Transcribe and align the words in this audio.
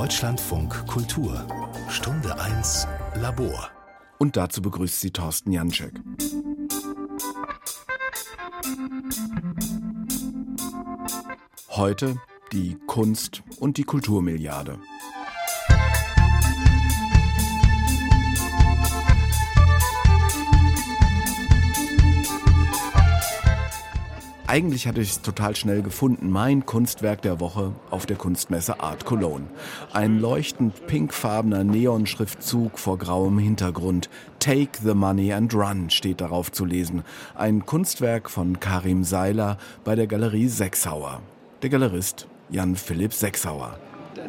Deutschlandfunk 0.00 0.86
Kultur 0.86 1.46
Stunde 1.90 2.34
1 2.40 2.88
Labor. 3.16 3.68
Und 4.16 4.34
dazu 4.34 4.62
begrüßt 4.62 4.98
sie 4.98 5.10
Thorsten 5.10 5.52
Janczek. 5.52 5.92
Heute 11.68 12.16
die 12.50 12.78
Kunst- 12.86 13.42
und 13.58 13.76
die 13.76 13.84
Kulturmilliarde. 13.84 14.78
Eigentlich 24.50 24.88
hatte 24.88 25.00
ich 25.00 25.10
es 25.10 25.22
total 25.22 25.54
schnell 25.54 25.80
gefunden. 25.80 26.28
Mein 26.28 26.66
Kunstwerk 26.66 27.22
der 27.22 27.38
Woche 27.38 27.70
auf 27.88 28.04
der 28.04 28.16
Kunstmesse 28.16 28.80
Art 28.80 29.04
Cologne. 29.04 29.46
Ein 29.92 30.18
leuchtend 30.18 30.88
pinkfarbener 30.88 31.62
Neonschriftzug 31.62 32.76
vor 32.76 32.98
grauem 32.98 33.38
Hintergrund. 33.38 34.10
Take 34.40 34.82
the 34.82 34.94
money 34.94 35.32
and 35.32 35.54
run 35.54 35.88
steht 35.88 36.20
darauf 36.20 36.50
zu 36.50 36.64
lesen. 36.64 37.04
Ein 37.36 37.64
Kunstwerk 37.64 38.28
von 38.28 38.58
Karim 38.58 39.04
Seiler 39.04 39.56
bei 39.84 39.94
der 39.94 40.08
Galerie 40.08 40.48
Sechsauer. 40.48 41.22
Der 41.62 41.70
Galerist 41.70 42.26
Jan 42.48 42.74
Philipp 42.74 43.12
Sechsauer. 43.12 43.78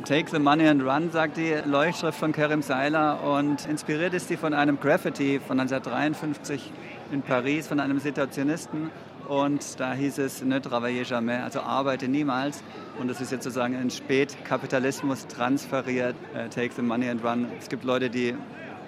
Take 0.05 0.29
the 0.29 0.37
Money 0.37 0.67
and 0.67 0.83
Run, 0.83 1.09
sagt 1.11 1.37
die 1.37 1.55
Leuchtschrift 1.65 2.19
von 2.19 2.31
Karim 2.31 2.61
Seiler 2.61 3.23
und 3.23 3.67
inspiriert 3.67 4.13
ist 4.13 4.27
sie 4.27 4.37
von 4.37 4.53
einem 4.53 4.79
Graffiti 4.79 5.39
von 5.39 5.59
1953 5.59 6.71
in 7.11 7.23
Paris 7.23 7.67
von 7.67 7.79
einem 7.79 7.99
Situationisten 7.99 8.91
und 9.27 9.79
da 9.79 9.93
hieß 9.93 10.17
es 10.19 10.43
ne 10.43 10.61
travailler 10.61 11.03
jamais, 11.03 11.43
also 11.43 11.61
arbeite 11.61 12.07
niemals. 12.07 12.63
Und 12.99 13.09
das 13.09 13.21
ist 13.21 13.31
jetzt 13.31 13.43
sozusagen 13.43 13.73
in 13.73 13.89
Spätkapitalismus 13.89 15.27
transferiert, 15.27 16.15
uh, 16.33 16.47
take 16.49 16.71
the 16.75 16.81
money 16.81 17.09
and 17.09 17.23
run. 17.23 17.47
Es 17.59 17.69
gibt 17.69 17.83
Leute, 17.83 18.09
die 18.09 18.35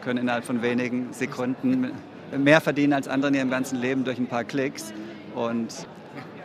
können 0.04 0.20
innerhalb 0.20 0.44
von 0.44 0.62
wenigen 0.62 1.14
Sekunden 1.14 1.92
mehr 2.38 2.62
verdienen 2.62 2.94
als 2.94 3.08
andere 3.08 3.30
in 3.30 3.36
ihrem 3.36 3.50
ganzen 3.50 3.80
Leben 3.80 4.04
durch 4.04 4.18
ein 4.18 4.28
paar 4.28 4.44
Klicks. 4.44 4.94
Und 5.36 5.68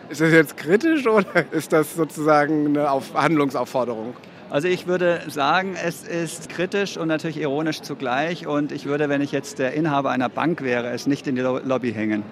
ist 0.08 0.20
das 0.20 0.32
jetzt 0.32 0.56
kritisch 0.56 1.06
oder 1.06 1.44
ist 1.50 1.72
das 1.72 1.94
sozusagen 1.94 2.68
eine 2.68 2.90
Auf 2.90 3.14
Handlungsaufforderung? 3.14 4.14
Also 4.50 4.66
ich 4.66 4.86
würde 4.86 5.20
sagen, 5.28 5.76
es 5.82 6.04
ist 6.04 6.48
kritisch 6.48 6.96
und 6.96 7.08
natürlich 7.08 7.38
ironisch 7.38 7.82
zugleich. 7.82 8.46
Und 8.46 8.72
ich 8.72 8.86
würde, 8.86 9.10
wenn 9.10 9.20
ich 9.20 9.30
jetzt 9.30 9.58
der 9.58 9.74
Inhaber 9.74 10.10
einer 10.10 10.30
Bank 10.30 10.62
wäre, 10.62 10.88
es 10.90 11.06
nicht 11.06 11.26
in 11.26 11.36
die 11.36 11.42
Lobby 11.42 11.92
hängen. 11.92 12.22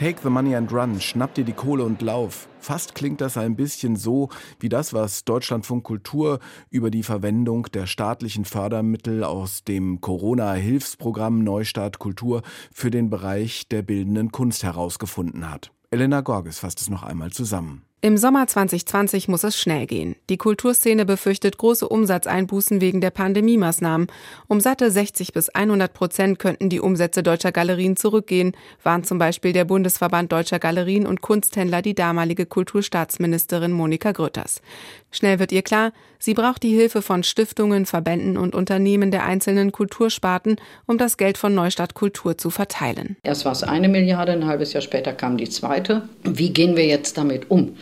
Take 0.00 0.22
the 0.22 0.30
money 0.30 0.56
and 0.56 0.72
run, 0.72 0.98
schnapp 0.98 1.34
dir 1.34 1.44
die 1.44 1.52
Kohle 1.52 1.84
und 1.84 2.00
lauf. 2.00 2.48
Fast 2.58 2.94
klingt 2.94 3.20
das 3.20 3.36
ein 3.36 3.54
bisschen 3.54 3.96
so 3.96 4.30
wie 4.58 4.70
das, 4.70 4.94
was 4.94 5.26
Deutschlandfunk 5.26 5.84
Kultur 5.84 6.38
über 6.70 6.90
die 6.90 7.02
Verwendung 7.02 7.64
der 7.74 7.86
staatlichen 7.86 8.46
Fördermittel 8.46 9.24
aus 9.24 9.62
dem 9.62 10.00
Corona-Hilfsprogramm 10.00 11.44
Neustart 11.44 11.98
Kultur 11.98 12.40
für 12.72 12.90
den 12.90 13.10
Bereich 13.10 13.68
der 13.68 13.82
bildenden 13.82 14.32
Kunst 14.32 14.62
herausgefunden 14.62 15.50
hat. 15.50 15.70
Elena 15.90 16.22
Gorges 16.22 16.60
fasst 16.60 16.80
es 16.80 16.88
noch 16.88 17.02
einmal 17.02 17.30
zusammen. 17.30 17.82
Im 18.02 18.16
Sommer 18.16 18.46
2020 18.46 19.28
muss 19.28 19.44
es 19.44 19.58
schnell 19.58 19.86
gehen. 19.86 20.16
Die 20.30 20.38
Kulturszene 20.38 21.04
befürchtet 21.04 21.58
große 21.58 21.86
Umsatzeinbußen 21.86 22.80
wegen 22.80 23.02
der 23.02 23.10
Pandemiemaßnahmen. 23.10 24.06
Um 24.48 24.58
satte 24.60 24.90
60 24.90 25.34
bis 25.34 25.50
100 25.50 25.92
Prozent 25.92 26.38
könnten 26.38 26.70
die 26.70 26.80
Umsätze 26.80 27.22
deutscher 27.22 27.52
Galerien 27.52 27.98
zurückgehen, 27.98 28.56
warnt 28.82 29.06
zum 29.06 29.18
Beispiel 29.18 29.52
der 29.52 29.66
Bundesverband 29.66 30.32
Deutscher 30.32 30.58
Galerien 30.58 31.06
und 31.06 31.20
Kunsthändler 31.20 31.82
die 31.82 31.94
damalige 31.94 32.46
Kulturstaatsministerin 32.46 33.70
Monika 33.72 34.12
Grütters. 34.12 34.62
Schnell 35.10 35.38
wird 35.38 35.52
ihr 35.52 35.62
klar, 35.62 35.92
sie 36.18 36.32
braucht 36.32 36.62
die 36.62 36.74
Hilfe 36.74 37.02
von 37.02 37.22
Stiftungen, 37.22 37.84
Verbänden 37.84 38.38
und 38.38 38.54
Unternehmen 38.54 39.10
der 39.10 39.24
einzelnen 39.24 39.72
Kultursparten, 39.72 40.56
um 40.86 40.96
das 40.96 41.18
Geld 41.18 41.36
von 41.36 41.54
Neustadt 41.54 41.92
Kultur 41.92 42.38
zu 42.38 42.48
verteilen. 42.48 43.18
Erst 43.22 43.44
war 43.44 43.52
es 43.52 43.62
eine 43.62 43.90
Milliarde, 43.90 44.32
ein 44.32 44.46
halbes 44.46 44.72
Jahr 44.72 44.80
später 44.80 45.12
kam 45.12 45.36
die 45.36 45.50
zweite. 45.50 46.08
Wie 46.22 46.50
gehen 46.50 46.76
wir 46.76 46.86
jetzt 46.86 47.18
damit 47.18 47.50
um? 47.50 47.76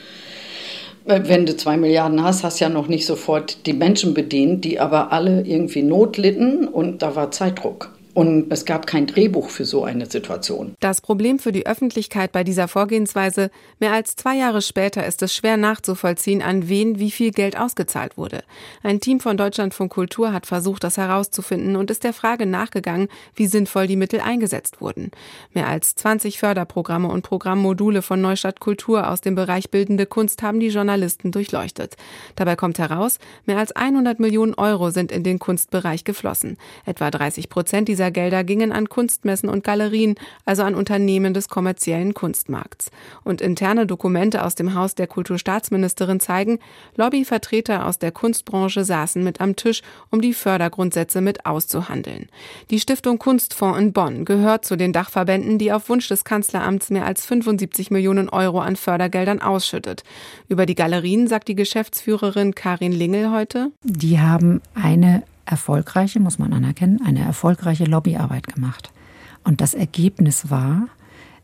Wenn 1.08 1.46
du 1.46 1.56
zwei 1.56 1.78
Milliarden 1.78 2.22
hast, 2.22 2.44
hast 2.44 2.60
ja 2.60 2.69
noch 2.69 2.86
nicht 2.86 3.06
sofort 3.06 3.66
die 3.66 3.72
Menschen 3.72 4.12
bedient, 4.12 4.64
die 4.64 4.78
aber 4.78 5.10
alle 5.10 5.41
irgendwie 5.41 5.82
Not 5.82 6.19
litten 6.19 6.69
und 6.69 7.00
da 7.00 7.16
war 7.16 7.30
Zeitdruck. 7.30 7.91
Und 8.19 8.51
es 8.51 8.65
gab 8.65 8.89
kein 8.89 9.06
Drehbuch 9.06 9.49
für 9.49 9.65
so 9.65 9.84
eine 9.84 10.06
Situation. 10.06 10.75
Das 10.81 11.01
Problem 11.01 11.39
für 11.39 11.53
die 11.53 11.69
Öffentlichkeit 11.69 12.33
bei 12.33 12.43
dieser 12.43 12.67
Vorgehensweise, 12.67 13.49
mehr 13.79 13.93
als 13.93 14.17
zwei 14.17 14.34
Jahre 14.34 14.61
später 14.61 15.06
ist 15.06 15.23
es 15.23 15.33
schwer 15.33 15.56
nachzuvollziehen, 15.56 16.43
an 16.43 16.69
wen 16.69 16.99
wie 16.99 17.12
viel 17.12 17.31
Geld 17.31 17.56
ausgezahlt 17.56 18.17
wurde. 18.17 18.43
Ein 18.83 18.99
Team 18.99 19.21
von 19.21 19.37
Deutschlandfunk 19.37 19.93
Kultur 19.93 20.33
hat 20.33 20.47
versucht, 20.47 20.83
das 20.83 20.97
herauszufinden 20.97 21.77
und 21.77 21.93
ist 21.93 22.03
der 22.03 22.12
Frage 22.12 22.45
nachgegangen, 22.45 23.06
wie 23.37 23.47
sinnvoll 23.47 23.87
die 23.87 23.95
Mittel 23.95 24.19
eingesetzt 24.19 24.81
wurden. 24.81 25.12
Mehr 25.55 25.69
als 25.69 25.95
20 25.95 26.41
Förderprogramme 26.41 27.06
und 27.06 27.23
Programmmodule 27.23 28.03
von 28.03 28.21
Neustadt 28.21 28.59
Kultur 28.59 29.09
aus 29.09 29.21
dem 29.21 29.37
Bereich 29.37 29.71
bildende 29.71 30.06
Kunst 30.06 30.43
haben 30.43 30.59
die 30.59 30.71
Journalisten 30.71 31.31
durchleuchtet. 31.31 31.95
Dabei 32.35 32.56
kommt 32.56 32.81
heraus, 32.81 33.21
mehr 33.47 33.59
als 33.59 33.71
100 33.71 34.19
Millionen 34.19 34.55
Euro 34.55 34.91
sind 34.91 35.12
in 35.12 35.23
den 35.23 35.39
Kunstbereich 35.39 36.03
geflossen. 36.03 36.56
Etwa 36.85 37.12
30 37.12 37.49
Prozent 37.49 37.87
dieser 37.87 38.07
Fördergelder 38.08 38.42
gingen 38.42 38.72
an 38.72 38.88
Kunstmessen 38.88 39.50
und 39.50 39.64
Galerien, 39.64 40.14
also 40.46 40.62
an 40.62 40.74
Unternehmen 40.74 41.34
des 41.34 41.50
kommerziellen 41.50 42.14
Kunstmarkts. 42.14 42.91
Und 43.22 43.42
interne 43.42 43.86
Dokumente 43.86 44.44
aus 44.44 44.54
dem 44.54 44.74
Haus 44.74 44.94
der 44.94 45.06
Kulturstaatsministerin 45.06 46.19
zeigen, 46.19 46.58
Lobbyvertreter 46.96 47.84
aus 47.84 47.98
der 47.98 48.10
Kunstbranche 48.10 48.84
saßen 48.84 49.22
mit 49.22 49.42
am 49.42 49.56
Tisch, 49.56 49.82
um 50.10 50.22
die 50.22 50.32
Fördergrundsätze 50.32 51.20
mit 51.20 51.44
auszuhandeln. 51.44 52.28
Die 52.70 52.80
Stiftung 52.80 53.19
Kunstfonds 53.19 53.78
in 53.78 53.92
Bonn 53.92 54.25
gehört 54.25 54.64
zu 54.64 54.76
den 54.76 54.94
Dachverbänden, 54.94 55.58
die 55.58 55.70
auf 55.70 55.90
Wunsch 55.90 56.08
des 56.08 56.25
Kanzleramts 56.25 56.88
mehr 56.88 57.04
als 57.04 57.26
75 57.26 57.90
Millionen 57.90 58.30
Euro 58.30 58.60
an 58.60 58.76
Fördergeldern 58.76 59.42
ausschüttet. 59.42 60.02
Über 60.48 60.64
die 60.64 60.75
Galerien 60.75 61.28
sagt 61.28 61.48
die 61.48 61.56
Geschäftsführerin 61.56 62.54
Karin 62.54 62.92
Lingel 62.92 63.30
heute. 63.30 63.70
Die 63.82 64.19
haben 64.19 64.62
eine 64.75 65.25
erfolgreiche, 65.48 66.20
muss 66.20 66.38
man 66.38 66.53
anerkennen, 66.53 67.00
eine 67.04 67.20
erfolgreiche 67.20 67.84
Lobbyarbeit 67.84 68.47
gemacht. 68.47 68.92
Und 69.44 69.60
das 69.60 69.75
Ergebnis 69.75 70.50
war, 70.50 70.88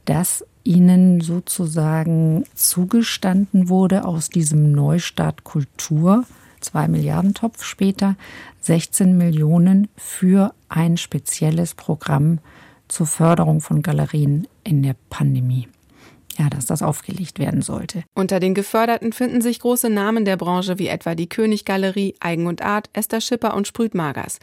dass 0.05 0.45
ihnen 0.63 1.21
sozusagen 1.21 2.45
zugestanden 2.55 3.69
wurde 3.69 4.05
aus 4.05 4.29
diesem 4.29 4.73
Neustart 4.73 5.45
Kultur, 5.45 6.25
zwei 6.61 6.89
Milliarden 6.89 7.35
Topf 7.35 7.65
später, 7.65 8.17
16 8.61 9.17
Millionen 9.17 9.89
für 9.97 10.55
ein 10.69 10.97
spezielles 10.97 11.75
Programm 11.75 12.39
zur 12.89 13.07
Förderung 13.07 13.61
von 13.61 13.83
Galerien 13.83 14.47
in 14.63 14.83
der 14.83 14.97
Pandemie 15.11 15.69
ja, 16.39 16.51
dass 16.51 16.67
das 16.67 16.83
aufgelegt 16.83 17.39
werden 17.39 17.63
sollte. 17.63 18.05
Unter 18.15 18.41
den 18.41 18.55
Geförderten 18.55 19.13
finden 19.13 19.41
sich 19.41 19.61
große 19.61 19.91
Namen 19.91 20.25
der 20.25 20.37
Branche 20.37 20.79
wie 20.79 20.89
etwa 20.89 21.15
die 21.15 21.29
Königgalerie, 21.29 22.15
Eigen 22.21 22.47
und 22.47 22.63
Art, 22.63 22.91
Esther 22.93 23.21
Schipper 23.21 23.55
und 23.55 23.67
Sprütmagers. 23.67 24.39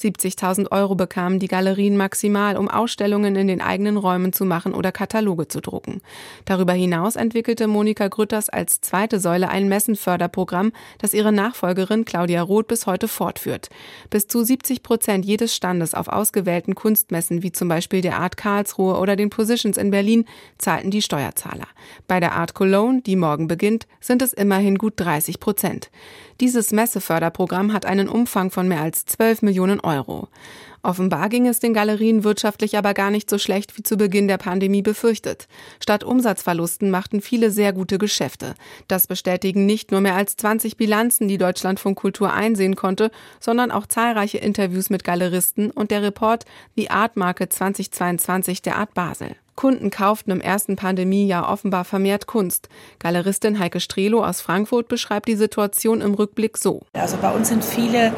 70.000 0.00 0.70
Euro 0.72 0.94
bekamen 0.94 1.38
die 1.38 1.48
Galerien 1.48 1.96
maximal, 1.96 2.56
um 2.56 2.68
Ausstellungen 2.68 3.36
in 3.36 3.48
den 3.48 3.60
eigenen 3.60 3.96
Räumen 3.96 4.32
zu 4.32 4.44
machen 4.44 4.74
oder 4.74 4.92
Kataloge 4.92 5.48
zu 5.48 5.60
drucken. 5.60 6.00
Darüber 6.44 6.72
hinaus 6.72 7.16
entwickelte 7.16 7.66
Monika 7.66 8.08
Grütters 8.08 8.48
als 8.48 8.80
zweite 8.80 9.20
Säule 9.20 9.48
ein 9.48 9.68
Messenförderprogramm, 9.68 10.72
das 10.98 11.14
ihre 11.14 11.32
Nachfolgerin 11.32 12.04
Claudia 12.04 12.42
Roth 12.42 12.68
bis 12.68 12.86
heute 12.86 13.08
fortführt. 13.08 13.68
Bis 14.10 14.26
zu 14.26 14.44
70 14.44 14.82
Prozent 14.82 15.24
jedes 15.24 15.54
Standes 15.54 15.94
auf 15.94 16.08
ausgewählten 16.08 16.74
Kunstmessen 16.74 17.42
wie 17.42 17.52
zum 17.52 17.68
Beispiel 17.68 18.00
der 18.00 18.18
Art 18.18 18.36
Karlsruhe 18.36 18.98
oder 18.98 19.16
den 19.16 19.30
Positions 19.30 19.76
in 19.76 19.90
Berlin 19.90 20.24
zahlten 20.58 20.90
die 20.90 21.02
Steuerzahler. 21.36 21.68
Bei 22.08 22.20
der 22.20 22.32
Art 22.32 22.54
Cologne, 22.54 23.02
die 23.02 23.16
morgen 23.16 23.46
beginnt, 23.46 23.86
sind 24.00 24.22
es 24.22 24.32
immerhin 24.32 24.76
gut 24.78 24.94
30 24.96 25.40
Prozent. 25.40 25.90
Dieses 26.40 26.72
Messeförderprogramm 26.72 27.72
hat 27.72 27.86
einen 27.86 28.08
Umfang 28.08 28.50
von 28.50 28.68
mehr 28.68 28.80
als 28.80 29.06
12 29.06 29.42
Millionen 29.42 29.80
Euro. 29.80 30.28
Offenbar 30.82 31.28
ging 31.30 31.48
es 31.48 31.58
den 31.58 31.74
Galerien 31.74 32.22
wirtschaftlich 32.22 32.78
aber 32.78 32.94
gar 32.94 33.10
nicht 33.10 33.28
so 33.28 33.38
schlecht 33.38 33.76
wie 33.76 33.82
zu 33.82 33.96
Beginn 33.96 34.28
der 34.28 34.38
Pandemie 34.38 34.82
befürchtet. 34.82 35.48
Statt 35.80 36.04
Umsatzverlusten 36.04 36.90
machten 36.90 37.20
viele 37.20 37.50
sehr 37.50 37.72
gute 37.72 37.98
Geschäfte. 37.98 38.54
Das 38.86 39.08
bestätigen 39.08 39.66
nicht 39.66 39.90
nur 39.90 40.00
mehr 40.00 40.14
als 40.14 40.36
20 40.36 40.76
Bilanzen, 40.76 41.26
die 41.26 41.38
Deutschlandfunk 41.38 41.98
Kultur 41.98 42.32
einsehen 42.32 42.76
konnte, 42.76 43.10
sondern 43.40 43.72
auch 43.72 43.86
zahlreiche 43.86 44.38
Interviews 44.38 44.90
mit 44.90 45.02
Galeristen 45.02 45.72
und 45.72 45.90
der 45.90 46.02
Report 46.02 46.44
The 46.76 46.90
Art 46.90 47.16
Market 47.16 47.52
2022 47.52 48.62
der 48.62 48.76
Art 48.76 48.94
Basel. 48.94 49.34
Kunden 49.56 49.90
kauften 49.90 50.30
im 50.30 50.40
ersten 50.40 50.76
Pandemiejahr 50.76 51.50
offenbar 51.50 51.84
vermehrt 51.84 52.26
Kunst. 52.26 52.68
Galeristin 52.98 53.58
Heike 53.58 53.80
Strelo 53.80 54.24
aus 54.24 54.40
Frankfurt 54.40 54.88
beschreibt 54.88 55.28
die 55.28 55.36
Situation 55.36 56.02
im 56.02 56.14
Rückblick 56.14 56.58
so. 56.58 56.82
Also 56.92 57.16
bei 57.16 57.32
uns 57.32 57.48
sind 57.48 57.64
viele 57.64 58.12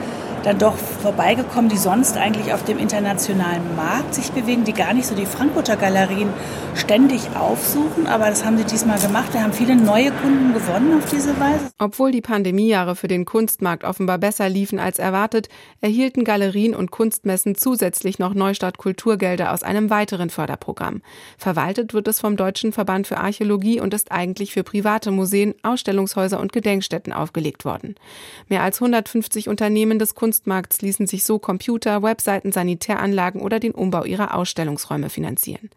dann 0.48 0.58
doch 0.58 0.76
vorbeigekommen, 0.76 1.68
die 1.68 1.76
sonst 1.76 2.16
eigentlich 2.16 2.54
auf 2.54 2.64
dem 2.64 2.78
internationalen 2.78 3.76
Markt 3.76 4.14
sich 4.14 4.32
bewegen, 4.32 4.64
die 4.64 4.72
gar 4.72 4.94
nicht 4.94 5.06
so 5.06 5.14
die 5.14 5.26
Frankfurter 5.26 5.76
Galerien 5.76 6.30
ständig 6.74 7.20
aufsuchen. 7.38 8.06
Aber 8.06 8.30
das 8.30 8.46
haben 8.46 8.56
sie 8.56 8.64
diesmal 8.64 8.98
gemacht. 8.98 9.34
Wir 9.34 9.42
haben 9.42 9.52
viele 9.52 9.76
neue 9.76 10.10
Kunden 10.10 10.54
gewonnen 10.54 10.96
auf 10.96 11.10
diese 11.10 11.38
Weise. 11.38 11.70
Obwohl 11.78 12.12
die 12.12 12.22
Pandemiejahre 12.22 12.96
für 12.96 13.08
den 13.08 13.26
Kunstmarkt 13.26 13.84
offenbar 13.84 14.16
besser 14.16 14.48
liefen 14.48 14.78
als 14.78 14.98
erwartet, 14.98 15.48
erhielten 15.82 16.24
Galerien 16.24 16.74
und 16.74 16.90
Kunstmessen 16.90 17.54
zusätzlich 17.54 18.18
noch 18.18 18.32
Neustadt 18.32 18.78
Kulturgelder 18.78 19.52
aus 19.52 19.62
einem 19.62 19.90
weiteren 19.90 20.30
Förderprogramm. 20.30 21.02
Verwaltet 21.36 21.92
wird 21.92 22.08
es 22.08 22.20
vom 22.20 22.36
Deutschen 22.36 22.72
Verband 22.72 23.06
für 23.06 23.18
Archäologie 23.18 23.80
und 23.80 23.92
ist 23.92 24.12
eigentlich 24.12 24.54
für 24.54 24.62
private 24.62 25.10
Museen, 25.10 25.54
Ausstellungshäuser 25.62 26.40
und 26.40 26.54
Gedenkstätten 26.54 27.12
aufgelegt 27.12 27.66
worden. 27.66 27.96
Mehr 28.48 28.62
als 28.62 28.80
150 28.80 29.48
Unternehmen 29.50 29.98
des 29.98 30.14
Kunstmarkts 30.38 30.82
ließen 30.82 31.08
sich 31.08 31.24
so 31.24 31.40
Computer, 31.40 32.04
Webseiten, 32.04 32.52
Sanitäranlagen 32.52 33.40
oder 33.40 33.58
den 33.58 33.72
Umbau 33.72 34.04
ihrer 34.04 34.36
Ausstellungsräume 34.36 35.10
finanzieren. 35.10 35.68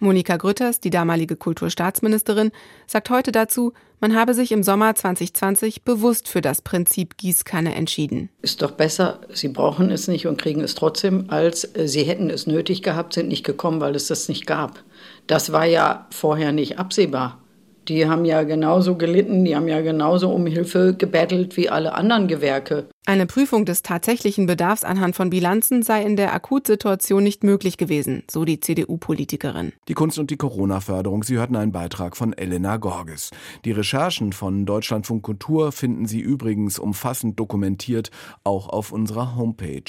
Monika 0.00 0.36
Grütters, 0.36 0.80
die 0.80 0.90
damalige 0.90 1.36
Kulturstaatsministerin, 1.36 2.50
sagt 2.88 3.10
heute 3.10 3.30
dazu, 3.30 3.72
man 4.00 4.16
habe 4.16 4.34
sich 4.34 4.50
im 4.50 4.64
Sommer 4.64 4.96
2020 4.96 5.84
bewusst 5.84 6.26
für 6.26 6.40
das 6.40 6.60
Prinzip 6.60 7.18
Gießkanne 7.18 7.72
entschieden. 7.74 8.30
Ist 8.42 8.62
doch 8.62 8.72
besser, 8.72 9.20
Sie 9.32 9.48
brauchen 9.48 9.92
es 9.92 10.08
nicht 10.08 10.26
und 10.26 10.40
kriegen 10.40 10.62
es 10.62 10.74
trotzdem, 10.74 11.26
als 11.28 11.64
äh, 11.76 11.86
Sie 11.86 12.02
hätten 12.02 12.30
es 12.30 12.48
nötig 12.48 12.82
gehabt, 12.82 13.12
sind 13.12 13.28
nicht 13.28 13.44
gekommen, 13.44 13.80
weil 13.80 13.94
es 13.94 14.08
das 14.08 14.28
nicht 14.28 14.46
gab. 14.46 14.82
Das 15.28 15.52
war 15.52 15.66
ja 15.66 16.08
vorher 16.10 16.50
nicht 16.50 16.80
absehbar. 16.80 17.38
Die 17.88 18.06
haben 18.06 18.24
ja 18.24 18.42
genauso 18.42 18.96
gelitten, 18.96 19.44
die 19.44 19.56
haben 19.56 19.68
ja 19.68 19.80
genauso 19.80 20.30
um 20.30 20.46
Hilfe 20.46 20.94
gebettelt 20.96 21.56
wie 21.56 21.68
alle 21.68 21.94
anderen 21.94 22.28
Gewerke. 22.28 22.88
Eine 23.06 23.26
Prüfung 23.26 23.64
des 23.64 23.82
tatsächlichen 23.82 24.46
Bedarfs 24.46 24.84
anhand 24.84 25.16
von 25.16 25.30
Bilanzen 25.30 25.82
sei 25.82 26.04
in 26.04 26.16
der 26.16 26.34
Akutsituation 26.34 27.22
nicht 27.22 27.42
möglich 27.42 27.76
gewesen, 27.76 28.22
so 28.30 28.44
die 28.44 28.60
CDU-Politikerin. 28.60 29.72
Die 29.88 29.94
Kunst 29.94 30.18
und 30.18 30.30
die 30.30 30.36
Corona-Förderung, 30.36 31.24
Sie 31.24 31.36
hörten 31.36 31.56
einen 31.56 31.72
Beitrag 31.72 32.16
von 32.16 32.32
Elena 32.32 32.76
Gorges. 32.76 33.30
Die 33.64 33.72
Recherchen 33.72 34.32
von 34.32 34.66
Deutschlandfunk 34.66 35.22
Kultur 35.22 35.72
finden 35.72 36.06
Sie 36.06 36.20
übrigens 36.20 36.78
umfassend 36.78 37.40
dokumentiert 37.40 38.10
auch 38.44 38.68
auf 38.68 38.92
unserer 38.92 39.34
Homepage. 39.34 39.82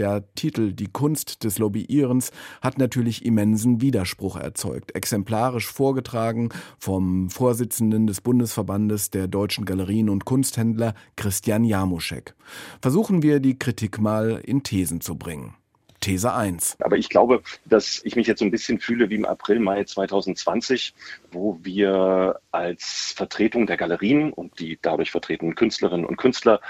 Der 0.00 0.24
Titel 0.34 0.72
Die 0.72 0.86
Kunst 0.86 1.44
des 1.44 1.58
Lobbyierens 1.58 2.30
hat 2.62 2.78
natürlich 2.78 3.22
immensen 3.22 3.82
Widerspruch 3.82 4.36
erzeugt. 4.36 4.94
Exemplarisch 4.94 5.70
vorgetragen 5.70 6.48
vom 6.78 7.28
Vorsitzenden 7.28 8.06
des 8.06 8.22
Bundesverbandes 8.22 9.10
der 9.10 9.28
deutschen 9.28 9.66
Galerien 9.66 10.08
und 10.08 10.24
Kunsthändler 10.24 10.94
Christian 11.16 11.64
Jamuschek. 11.64 12.34
Versuchen 12.80 13.22
wir 13.22 13.40
die 13.40 13.58
Kritik 13.58 14.00
mal 14.00 14.40
in 14.42 14.62
Thesen 14.62 15.02
zu 15.02 15.18
bringen. 15.18 15.54
These 16.00 16.32
1. 16.32 16.78
Aber 16.80 16.96
ich 16.96 17.10
glaube, 17.10 17.42
dass 17.66 18.00
ich 18.04 18.16
mich 18.16 18.26
jetzt 18.26 18.38
so 18.38 18.46
ein 18.46 18.50
bisschen 18.50 18.80
fühle 18.80 19.10
wie 19.10 19.16
im 19.16 19.26
April, 19.26 19.60
Mai 19.60 19.84
2020, 19.84 20.94
wo 21.30 21.58
wir 21.62 22.40
als 22.52 23.12
Vertretung 23.14 23.66
der 23.66 23.76
Galerien 23.76 24.32
und 24.32 24.58
die 24.58 24.78
dadurch 24.80 25.10
vertretenen 25.10 25.54
Künstlerinnen 25.54 26.06
und 26.06 26.16
Künstler 26.16 26.60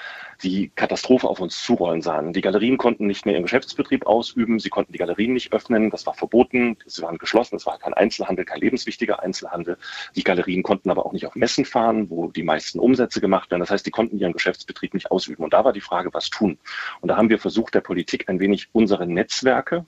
die 0.42 0.70
Katastrophe 0.75 1.28
auf 1.28 1.40
uns 1.40 1.62
zurollen 1.62 2.02
sahen. 2.02 2.32
Die 2.32 2.40
Galerien 2.40 2.78
konnten 2.78 3.06
nicht 3.06 3.26
mehr 3.26 3.34
ihren 3.34 3.44
Geschäftsbetrieb 3.44 4.06
ausüben, 4.06 4.58
sie 4.58 4.70
konnten 4.70 4.92
die 4.92 4.98
Galerien 4.98 5.32
nicht 5.32 5.52
öffnen, 5.52 5.90
das 5.90 6.06
war 6.06 6.14
verboten, 6.14 6.76
sie 6.87 7.02
waren 7.02 7.19
geschlossen, 7.19 7.56
es 7.56 7.66
war 7.66 7.78
kein 7.78 7.94
Einzelhandel, 7.94 8.44
kein 8.44 8.60
lebenswichtiger 8.60 9.22
Einzelhandel. 9.22 9.76
Die 10.16 10.25
Galerien 10.25 10.62
konnten 10.62 10.90
aber 10.90 11.06
auch 11.06 11.12
nicht 11.12 11.26
auf 11.26 11.34
Messen 11.34 11.64
fahren, 11.64 12.10
wo 12.10 12.31
die 12.31 12.42
meisten 12.42 12.78
Umsätze 12.78 13.20
gemacht 13.20 13.50
werden. 13.50 13.60
Das 13.60 13.70
heißt, 13.70 13.87
die 13.87 13.90
konnten 13.90 14.19
ihren 14.19 14.32
Geschäftsbetrieb 14.32 14.94
nicht 14.94 15.10
ausüben. 15.10 15.44
Und 15.44 15.52
da 15.52 15.64
war 15.64 15.72
die 15.72 15.81
Frage, 15.81 16.12
was 16.12 16.31
tun? 16.31 16.58
Und 17.00 17.08
da 17.08 17.16
haben 17.16 17.28
wir 17.28 17.38
versucht, 17.38 17.75
der 17.75 17.81
Politik 17.81 18.28
ein 18.28 18.40
wenig 18.40 18.69
unsere 18.72 19.06
Netzwerke, 19.06 19.84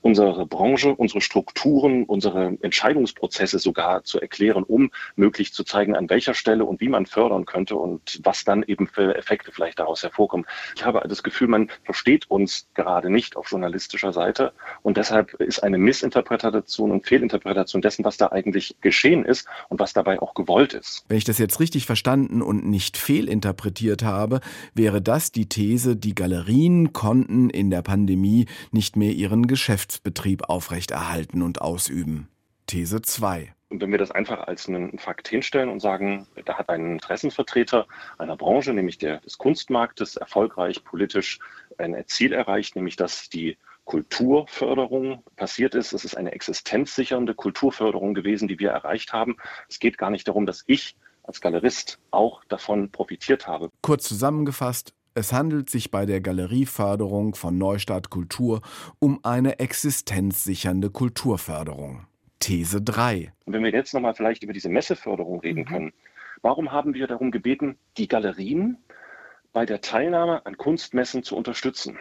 unsere 0.00 0.46
Branche, 0.46 0.94
unsere 0.94 1.20
Strukturen, 1.20 2.04
unsere 2.04 2.56
Entscheidungsprozesse 2.60 3.58
sogar 3.58 4.04
zu 4.04 4.20
erklären, 4.20 4.62
um 4.62 4.90
möglich 5.16 5.52
zu 5.52 5.64
zeigen, 5.64 5.96
an 5.96 6.10
welcher 6.10 6.34
Stelle 6.34 6.64
und 6.64 6.80
wie 6.80 6.88
man 6.88 7.06
fördern 7.06 7.44
könnte 7.44 7.76
und 7.76 8.20
was 8.22 8.44
dann 8.44 8.62
eben 8.62 8.86
für 8.86 9.16
Effekte 9.16 9.52
vielleicht 9.52 9.78
daraus 9.78 10.02
hervorkommen. 10.02 10.46
Ich 10.76 10.84
habe 10.84 11.02
das 11.08 11.22
Gefühl, 11.22 11.48
man 11.48 11.70
versteht 11.84 12.30
uns 12.30 12.68
gerade 12.74 13.10
nicht 13.10 13.36
auf 13.36 13.50
journalistischer 13.50 14.12
Seite 14.12 14.52
und 14.82 14.96
deshalb 14.96 15.34
ist 15.34 15.62
eine 15.62 15.78
Missinterpretation 15.78 16.90
und 16.90 17.06
Fehlinterpretation 17.06 17.82
dessen, 17.82 18.04
was 18.04 18.16
da 18.16 18.28
eigentlich 18.28 18.76
geschehen 18.80 19.24
ist 19.24 19.46
und 19.68 19.80
was 19.80 19.92
dabei 19.92 20.20
auch 20.20 20.34
gewollt 20.34 20.74
ist. 20.74 21.04
Wenn 21.08 21.18
ich 21.18 21.24
das 21.24 21.38
jetzt 21.38 21.60
richtig 21.60 21.86
verstanden 21.86 22.42
und 22.42 22.66
nicht 22.66 22.96
fehlinterpretiert 22.96 24.02
habe, 24.02 24.40
wäre 24.74 25.02
das 25.02 25.32
die 25.32 25.46
These, 25.46 25.96
die 25.96 26.14
Galerien 26.14 26.92
konnten 26.92 27.50
in 27.50 27.70
der 27.70 27.82
Pandemie 27.82 28.46
nicht 28.70 28.96
mehr 28.96 29.12
ihren 29.12 29.46
Geschäftsbetrieb 29.50 30.48
aufrechterhalten 30.48 31.42
und 31.42 31.60
ausüben. 31.60 32.28
These 32.66 33.02
2. 33.02 33.52
Und 33.68 33.80
wenn 33.80 33.90
wir 33.90 33.98
das 33.98 34.12
einfach 34.12 34.46
als 34.46 34.68
einen 34.68 34.96
Fakt 35.00 35.26
hinstellen 35.26 35.68
und 35.68 35.80
sagen, 35.80 36.28
da 36.44 36.56
hat 36.56 36.68
ein 36.68 36.92
Interessenvertreter 36.92 37.88
einer 38.16 38.36
Branche, 38.36 38.72
nämlich 38.72 38.98
der, 38.98 39.18
des 39.22 39.38
Kunstmarktes, 39.38 40.14
erfolgreich 40.14 40.84
politisch 40.84 41.40
ein 41.78 42.00
Ziel 42.06 42.32
erreicht, 42.32 42.76
nämlich 42.76 42.94
dass 42.94 43.28
die 43.28 43.58
Kulturförderung 43.86 45.24
passiert 45.34 45.74
ist. 45.74 45.92
Es 45.94 46.04
ist 46.04 46.16
eine 46.16 46.30
existenzsichernde 46.30 47.34
Kulturförderung 47.34 48.14
gewesen, 48.14 48.46
die 48.46 48.60
wir 48.60 48.70
erreicht 48.70 49.12
haben. 49.12 49.36
Es 49.68 49.80
geht 49.80 49.98
gar 49.98 50.10
nicht 50.10 50.28
darum, 50.28 50.46
dass 50.46 50.62
ich 50.68 50.94
als 51.24 51.40
Galerist 51.40 51.98
auch 52.12 52.44
davon 52.44 52.92
profitiert 52.92 53.48
habe. 53.48 53.70
Kurz 53.82 54.06
zusammengefasst, 54.06 54.94
es 55.14 55.32
handelt 55.32 55.68
sich 55.70 55.90
bei 55.90 56.06
der 56.06 56.20
Galerieförderung 56.20 57.34
von 57.34 57.58
Neustadt 57.58 58.10
Kultur 58.10 58.60
um 59.00 59.20
eine 59.24 59.58
existenzsichernde 59.58 60.90
Kulturförderung. 60.90 62.06
These 62.38 62.80
3. 62.80 63.32
Und 63.44 63.52
wenn 63.52 63.64
wir 63.64 63.72
jetzt 63.72 63.92
nochmal 63.92 64.14
vielleicht 64.14 64.42
über 64.42 64.52
diese 64.52 64.68
Messeförderung 64.68 65.40
reden 65.40 65.60
mhm. 65.60 65.66
können, 65.66 65.92
warum 66.42 66.72
haben 66.72 66.94
wir 66.94 67.06
darum 67.06 67.30
gebeten, 67.30 67.76
die 67.96 68.08
Galerien 68.08 68.78
bei 69.52 69.66
der 69.66 69.80
Teilnahme 69.80 70.46
an 70.46 70.56
Kunstmessen 70.56 71.22
zu 71.22 71.36
unterstützen? 71.36 71.98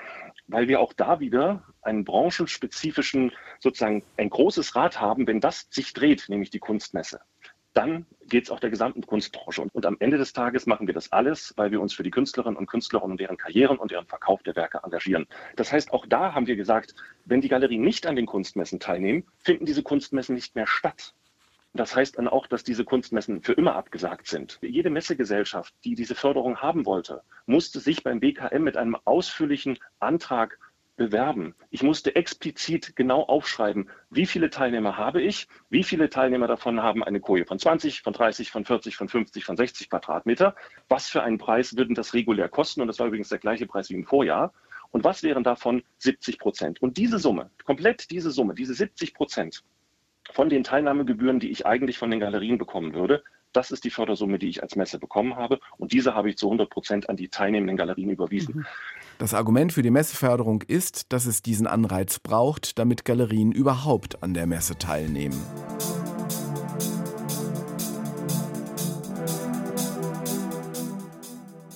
Weil 0.47 0.67
wir 0.67 0.79
auch 0.79 0.93
da 0.93 1.19
wieder 1.19 1.63
einen 1.81 2.05
branchenspezifischen, 2.05 3.31
sozusagen 3.59 4.03
ein 4.17 4.29
großes 4.29 4.75
Rad 4.75 5.01
haben, 5.01 5.27
wenn 5.27 5.41
das 5.41 5.67
sich 5.71 5.93
dreht, 5.93 6.25
nämlich 6.29 6.51
die 6.51 6.59
Kunstmesse 6.59 7.19
dann 7.73 8.05
geht 8.27 8.45
es 8.45 8.51
auch 8.51 8.59
der 8.59 8.69
gesamten 8.69 9.05
Kunstbranche. 9.05 9.61
Und, 9.61 9.85
am 9.85 9.97
Ende 9.99 10.17
des 10.17 10.33
Tages 10.33 10.65
machen 10.65 10.87
wir 10.87 10.93
das 10.93 11.11
alles, 11.11 11.53
weil 11.55 11.71
wir 11.71 11.81
uns 11.81 11.93
für 11.93 12.03
die 12.03 12.11
Künstlerinnen 12.11 12.57
und 12.57 12.67
Künstler 12.67 13.03
und 13.03 13.19
deren 13.19 13.37
Karrieren 13.37 13.77
und 13.77 13.91
deren 13.91 14.05
Verkauf 14.05 14.43
der 14.43 14.55
Werke 14.55 14.81
engagieren. 14.83 15.27
Das 15.55 15.71
heißt, 15.71 15.91
auch 15.91 16.05
da 16.05 16.33
haben 16.33 16.47
wir 16.47 16.55
gesagt, 16.55 16.95
wenn 17.25 17.41
die 17.41 17.49
Galerien 17.49 17.81
nicht 17.81 18.05
an 18.07 18.15
den 18.15 18.25
Kunstmessen 18.25 18.79
teilnehmen, 18.79 19.25
finden 19.39 19.65
diese 19.65 19.83
Kunstmessen 19.83 20.35
nicht 20.35 20.55
mehr 20.55 20.67
statt. 20.67 21.13
Das 21.73 21.95
heißt 21.95 22.17
dann 22.17 22.27
auch, 22.27 22.47
dass 22.47 22.63
diese 22.63 22.83
Kunstmessen 22.83 23.43
für 23.43 23.53
immer 23.53 23.75
abgesagt 23.75 24.27
sind. 24.27 24.57
Jede 24.61 24.89
Messegesellschaft, 24.89 25.73
die 25.83 25.93
diese 25.93 26.15
Förderung 26.15 26.57
haben 26.57 26.85
wollte, 26.85 27.21
musste 27.45 27.79
sich 27.79 28.03
beim 28.03 28.19
BKM 28.19 28.63
mit 28.63 28.75
einem 28.75 28.97
ausführlichen 29.05 29.77
Antrag 29.99 30.57
bewerben. 30.99 31.55
Ich 31.71 31.81
musste 31.81 32.15
explizit 32.15 32.95
genau 32.95 33.23
aufschreiben, 33.23 33.89
wie 34.11 34.27
viele 34.27 34.51
Teilnehmer 34.51 34.97
habe 34.97 35.21
ich, 35.21 35.47
wie 35.69 35.83
viele 35.83 36.09
Teilnehmer 36.11 36.45
davon 36.45 36.83
haben 36.83 37.03
eine 37.03 37.19
Koje 37.19 37.45
von 37.45 37.57
20, 37.57 38.03
von 38.03 38.13
30, 38.13 38.51
von 38.51 38.65
40, 38.65 38.95
von 38.95 39.07
50, 39.07 39.43
von 39.43 39.57
60 39.57 39.89
Quadratmeter. 39.89 40.55
Was 40.89 41.07
für 41.07 41.23
einen 41.23 41.39
Preis 41.39 41.75
würden 41.75 41.95
das 41.95 42.13
regulär 42.13 42.49
kosten? 42.49 42.81
Und 42.81 42.87
das 42.87 42.99
war 42.99 43.07
übrigens 43.07 43.29
der 43.29 43.39
gleiche 43.39 43.65
Preis 43.65 43.89
wie 43.89 43.95
im 43.95 44.03
Vorjahr. 44.03 44.53
Und 44.91 45.03
was 45.03 45.23
wären 45.23 45.43
davon 45.43 45.83
70 45.99 46.37
Prozent? 46.37 46.81
Und 46.81 46.97
diese 46.97 47.17
Summe, 47.17 47.49
komplett 47.63 48.11
diese 48.11 48.29
Summe, 48.29 48.53
diese 48.53 48.73
70 48.73 49.13
Prozent 49.13 49.63
von 50.31 50.49
den 50.49 50.63
Teilnahmegebühren, 50.63 51.39
die 51.39 51.49
ich 51.49 51.65
eigentlich 51.65 51.97
von 51.97 52.11
den 52.11 52.19
Galerien 52.19 52.57
bekommen 52.57 52.93
würde, 52.93 53.23
das 53.53 53.71
ist 53.71 53.83
die 53.83 53.89
Fördersumme, 53.89 54.39
die 54.39 54.49
ich 54.49 54.63
als 54.63 54.75
Messe 54.75 54.99
bekommen 54.99 55.35
habe. 55.35 55.59
Und 55.77 55.93
diese 55.93 56.13
habe 56.13 56.29
ich 56.29 56.37
zu 56.37 56.47
100 56.47 56.69
Prozent 56.69 57.09
an 57.09 57.15
die 57.15 57.29
teilnehmenden 57.29 57.77
Galerien 57.77 58.09
überwiesen. 58.09 58.57
Mhm. 58.57 58.65
Das 59.17 59.33
Argument 59.33 59.73
für 59.73 59.81
die 59.81 59.91
Messeförderung 59.91 60.61
ist, 60.61 61.11
dass 61.11 61.25
es 61.25 61.41
diesen 61.41 61.67
Anreiz 61.67 62.19
braucht, 62.19 62.79
damit 62.79 63.03
Galerien 63.03 63.51
überhaupt 63.51 64.23
an 64.23 64.33
der 64.33 64.47
Messe 64.47 64.77
teilnehmen. 64.77 65.39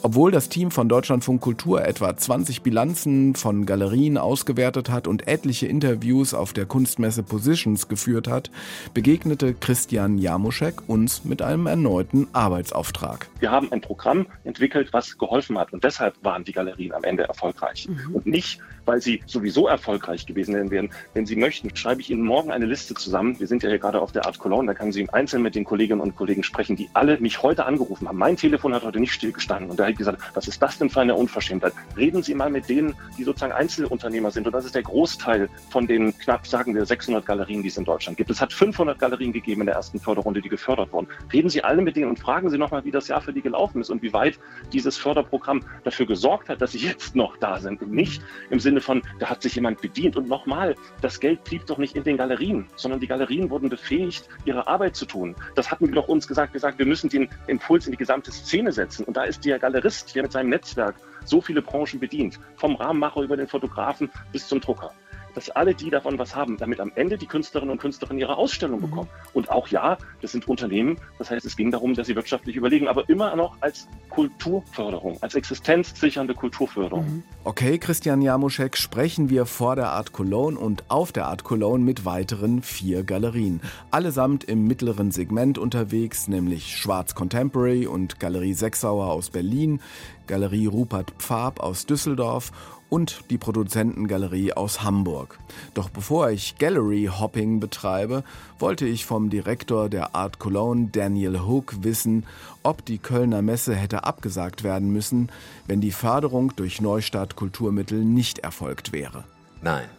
Obwohl 0.06 0.32
das 0.32 0.50
Team 0.50 0.70
von 0.70 0.90
Deutschlandfunk 0.90 1.40
Kultur 1.40 1.86
etwa 1.88 2.14
20 2.14 2.62
Bilanzen 2.62 3.36
von 3.36 3.66
Galerien 3.66 4.18
ausgewertet 4.18 4.90
hat 4.90 5.08
und 5.08 5.30
etliche 5.30 5.68
Interviews 5.68 6.34
auf 6.34 6.52
der 6.52 6.66
Kunstmesse 6.66 7.24
Positions 7.24 7.88
geführt 7.88 8.28
hat, 8.28 8.52
begegnete 8.94 9.54
Christian 9.54 10.18
Jamuschek 10.18 10.90
uns 10.90 11.24
mit 11.24 11.42
einem 11.42 11.68
erneuten 11.68 12.28
Arbeitsauftrag. 12.34 13.30
Wir 13.40 13.52
haben 13.52 13.72
ein 13.72 13.80
Programm 13.80 14.26
entwickelt, 14.44 14.92
was 14.92 15.18
geholfen 15.18 15.58
hat 15.58 15.72
und 15.72 15.86
deshalb 15.86 16.16
waren 16.22 16.44
die 16.44 16.52
Galerien 16.52 16.92
am 16.92 17.06
Ende 17.06 17.24
erfolgreich. 17.24 17.88
Mhm. 17.88 18.14
Und 18.14 18.26
nicht, 18.26 18.60
weil 18.86 19.02
sie 19.02 19.22
sowieso 19.26 19.68
erfolgreich 19.68 20.26
gewesen 20.26 20.70
wären. 20.70 20.90
Wenn 21.14 21.26
Sie 21.26 21.36
möchten, 21.36 21.74
schreibe 21.76 22.02
ich 22.02 22.10
Ihnen 22.10 22.24
morgen 22.24 22.52
eine 22.52 22.66
Liste 22.66 22.94
zusammen. 22.94 23.40
Wir 23.40 23.48
sind 23.48 23.64
ja 23.64 23.70
hier 23.70 23.80
gerade 23.80 24.02
auf 24.02 24.12
der 24.12 24.26
Art 24.26 24.38
Cologne, 24.38 24.68
da 24.68 24.74
kann 24.74 24.92
Sie 24.92 25.02
im 25.02 25.10
Einzelnen 25.12 25.44
mit 25.44 25.56
den 25.56 25.64
Kolleginnen 25.64 26.02
und 26.02 26.16
Kollegen 26.16 26.44
sprechen, 26.44 26.76
die 26.76 26.90
alle 26.94 27.18
mich 27.20 27.42
heute 27.42 27.66
angerufen 27.66 28.08
haben. 28.08 28.18
Mein 28.18 28.36
Telefon 28.36 28.74
hat 28.74 28.84
heute 28.84 29.00
nicht 29.00 29.14
stillgestanden 29.14 29.70
und 29.70 29.80
da 29.80 29.88
Streik 29.94 29.98
gesagt 29.98 30.22
hat, 30.22 30.36
was 30.36 30.48
ist 30.48 30.62
das 30.62 30.78
denn 30.78 30.90
für 30.90 31.02
eine 31.02 31.16
Unverschämtheit? 31.16 31.74
Reden 31.98 32.24
Sie 32.24 32.34
mal 32.34 32.50
mit 32.50 32.70
denen, 32.70 32.96
die 33.18 33.24
sozusagen 33.24 33.54
Einzelunternehmer 33.54 34.32
sind. 34.32 34.48
Und 34.48 34.54
das 34.54 34.66
ist 34.66 34.76
der 34.76 34.84
Großteil 34.84 35.50
von 35.70 35.88
den 35.88 36.18
knapp, 36.18 36.48
sagen 36.48 36.74
wir, 36.76 36.86
600 36.86 37.26
Galerien, 37.26 37.62
die 37.62 37.70
es 37.70 37.78
in 37.78 37.86
Deutschland 37.86 38.18
gibt. 38.18 38.30
Es 38.30 38.42
hat 38.42 38.54
500 38.54 39.00
Galerien 39.00 39.32
gegeben 39.32 39.62
in 39.62 39.68
der 39.68 39.76
ersten 39.76 40.00
Förderrunde, 40.00 40.42
die 40.42 40.50
gefördert 40.50 40.92
wurden. 40.92 41.08
Reden 41.32 41.50
Sie 41.50 41.64
alle 41.64 41.82
mit 41.82 41.96
denen 41.96 42.10
und 42.10 42.20
fragen 42.20 42.50
Sie 42.50 42.58
nochmal, 42.58 42.84
wie 42.86 42.92
das 42.92 43.08
Jahr 43.08 43.22
für 43.22 43.34
die 43.34 43.42
gelaufen 43.42 43.82
ist 43.82 43.90
und 43.90 44.02
wie 44.02 44.14
weit 44.14 44.40
dieses 44.72 44.98
Förderprogramm 44.98 45.64
dafür 45.84 46.06
gesorgt 46.06 46.50
hat, 46.50 46.62
dass 46.62 46.72
sie 46.72 46.80
jetzt 46.80 47.16
noch 47.16 47.38
da 47.38 47.60
sind. 47.60 47.82
Und 47.82 47.92
nicht 47.92 48.22
im 48.50 48.60
Sinne 48.60 48.73
von, 48.82 49.02
da 49.20 49.30
hat 49.30 49.42
sich 49.42 49.56
jemand 49.56 49.82
bedient. 49.82 50.16
Und 50.16 50.28
nochmal, 50.28 50.76
das 51.02 51.20
Geld 51.20 51.44
blieb 51.44 51.66
doch 51.66 51.78
nicht 51.78 51.96
in 51.96 52.04
den 52.04 52.18
Galerien, 52.18 52.68
sondern 52.76 53.00
die 53.00 53.08
Galerien 53.08 53.50
wurden 53.50 53.70
befähigt, 53.70 54.28
ihre 54.46 54.68
Arbeit 54.68 54.96
zu 54.96 55.06
tun. 55.06 55.36
Das 55.56 55.72
hatten 55.72 55.88
wir 55.88 55.96
doch 55.96 56.08
uns 56.08 56.28
gesagt, 56.28 56.54
gesagt, 56.54 56.80
wir 56.80 56.86
müssen 56.86 57.10
den 57.10 57.30
Impuls 57.48 57.86
in 57.86 57.92
die 57.92 57.98
gesamte 57.98 58.32
Szene 58.32 58.72
setzen. 58.72 59.06
Und 59.06 59.18
da 59.18 59.24
ist 59.24 59.44
der 59.46 59.60
Galerist, 59.60 60.16
der 60.16 60.24
mit 60.24 60.32
seinem 60.32 60.50
Netzwerk 60.50 60.96
so 61.26 61.42
viele 61.42 61.62
Branchen 61.62 62.00
bedient, 62.00 62.40
vom 62.56 62.76
Rahmenmacher 62.76 63.22
über 63.22 63.38
den 63.38 63.48
Fotografen 63.48 64.10
bis 64.32 64.48
zum 64.48 64.60
Drucker 64.60 64.92
dass 65.34 65.50
alle 65.50 65.74
die 65.74 65.90
davon 65.90 66.18
was 66.20 66.36
haben, 66.36 66.58
damit 66.58 66.80
am 66.80 66.92
Ende 66.96 67.18
die 67.18 67.26
Künstlerinnen 67.26 67.72
und 67.72 67.80
Künstler 67.80 68.04
ihre 68.18 68.38
Ausstellung 68.38 68.80
mhm. 68.80 68.90
bekommen. 68.90 69.10
Und 69.34 69.50
auch 69.50 69.68
ja, 69.68 69.98
das 70.22 70.32
sind 70.32 70.48
Unternehmen, 70.48 70.98
das 71.18 71.30
heißt, 71.30 71.46
es 71.46 71.56
ging 71.56 71.72
darum, 71.72 71.94
dass 71.94 72.08
sie 72.08 72.16
wirtschaftlich 72.16 72.56
überlegen, 72.56 72.88
aber 72.88 73.08
immer 73.10 73.36
noch 73.36 73.58
als 73.62 73.88
Kulturförderung, 74.10 75.18
als 75.22 75.36
existenzsichernde 75.36 76.34
Kulturförderung. 76.34 77.06
Mhm. 77.06 77.24
Okay, 77.44 77.78
Christian 77.78 78.22
Jamuschek, 78.22 78.78
sprechen 78.78 79.30
wir 79.30 79.46
vor 79.46 79.76
der 79.76 79.90
Art 79.90 80.12
Cologne 80.12 80.58
und 80.58 80.90
auf 80.90 81.12
der 81.12 81.28
Art 81.28 81.44
Cologne 81.44 81.84
mit 81.84 82.06
weiteren 82.06 82.62
vier 82.62 83.04
Galerien. 83.04 83.62
Allesamt 83.92 84.44
im 84.44 84.68
mittleren 84.68 85.12
Segment 85.12 85.58
unterwegs, 85.58 86.28
nämlich 86.28 86.78
Schwarz 86.78 87.16
Contemporary 87.16 87.88
und 87.88 88.20
Galerie 88.20 88.54
Sechsauer 88.54 89.08
aus 89.08 89.30
Berlin, 89.30 89.82
Galerie 90.28 90.68
Rupert 90.68 91.12
Pfab 91.18 91.60
aus 91.60 91.86
Düsseldorf 91.86 92.52
und 92.94 93.32
die 93.32 93.40
Produzentengalerie 93.40 94.54
aus 94.54 94.84
Hamburg. 94.84 95.40
Doch 95.74 95.90
bevor 95.90 96.30
ich 96.30 96.60
Gallery 96.60 97.10
Hopping 97.12 97.60
betreibe, 97.60 98.24
wollte 98.60 98.86
ich 98.86 99.08
vom 99.08 99.32
Direktor 99.32 99.90
der 99.90 100.14
Art 100.14 100.38
Cologne, 100.38 100.90
Daniel 100.92 101.40
Hook, 101.40 101.74
wissen, 101.82 102.28
ob 102.62 102.86
die 102.86 103.00
Kölner 103.00 103.42
Messe 103.42 103.74
hätte 103.74 104.04
abgesagt 104.04 104.64
werden 104.64 104.94
müssen, 104.94 105.32
wenn 105.66 105.82
die 105.82 105.92
Förderung 105.92 106.56
durch 106.56 106.82
Neustadt 106.82 107.36
Kulturmittel 107.36 107.98
nicht 107.98 108.38
erfolgt 108.38 108.92
wäre. 108.92 109.24
Nein, 109.64 109.90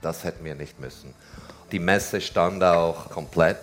das 0.00 0.24
hätten 0.24 0.46
wir 0.46 0.54
nicht 0.54 0.80
müssen. 0.80 1.12
Die 1.72 1.78
Messe 1.78 2.22
stand 2.22 2.64
auch 2.64 3.10
komplett. 3.10 3.58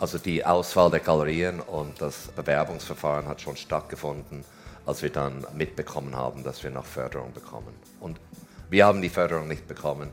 Also 0.00 0.18
die 0.18 0.44
Auswahl 0.44 0.90
der 0.90 0.98
Galerien 0.98 1.60
und 1.60 2.00
das 2.00 2.26
Bewerbungsverfahren 2.34 3.28
hat 3.28 3.40
schon 3.40 3.56
stattgefunden 3.56 4.42
als 4.88 5.02
wir 5.02 5.10
dann 5.10 5.46
mitbekommen 5.54 6.16
haben, 6.16 6.42
dass 6.44 6.64
wir 6.64 6.70
noch 6.70 6.86
Förderung 6.86 7.34
bekommen. 7.34 7.74
Und 8.00 8.18
wir 8.70 8.86
haben 8.86 9.02
die 9.02 9.10
Förderung 9.10 9.46
nicht 9.46 9.68
bekommen, 9.68 10.08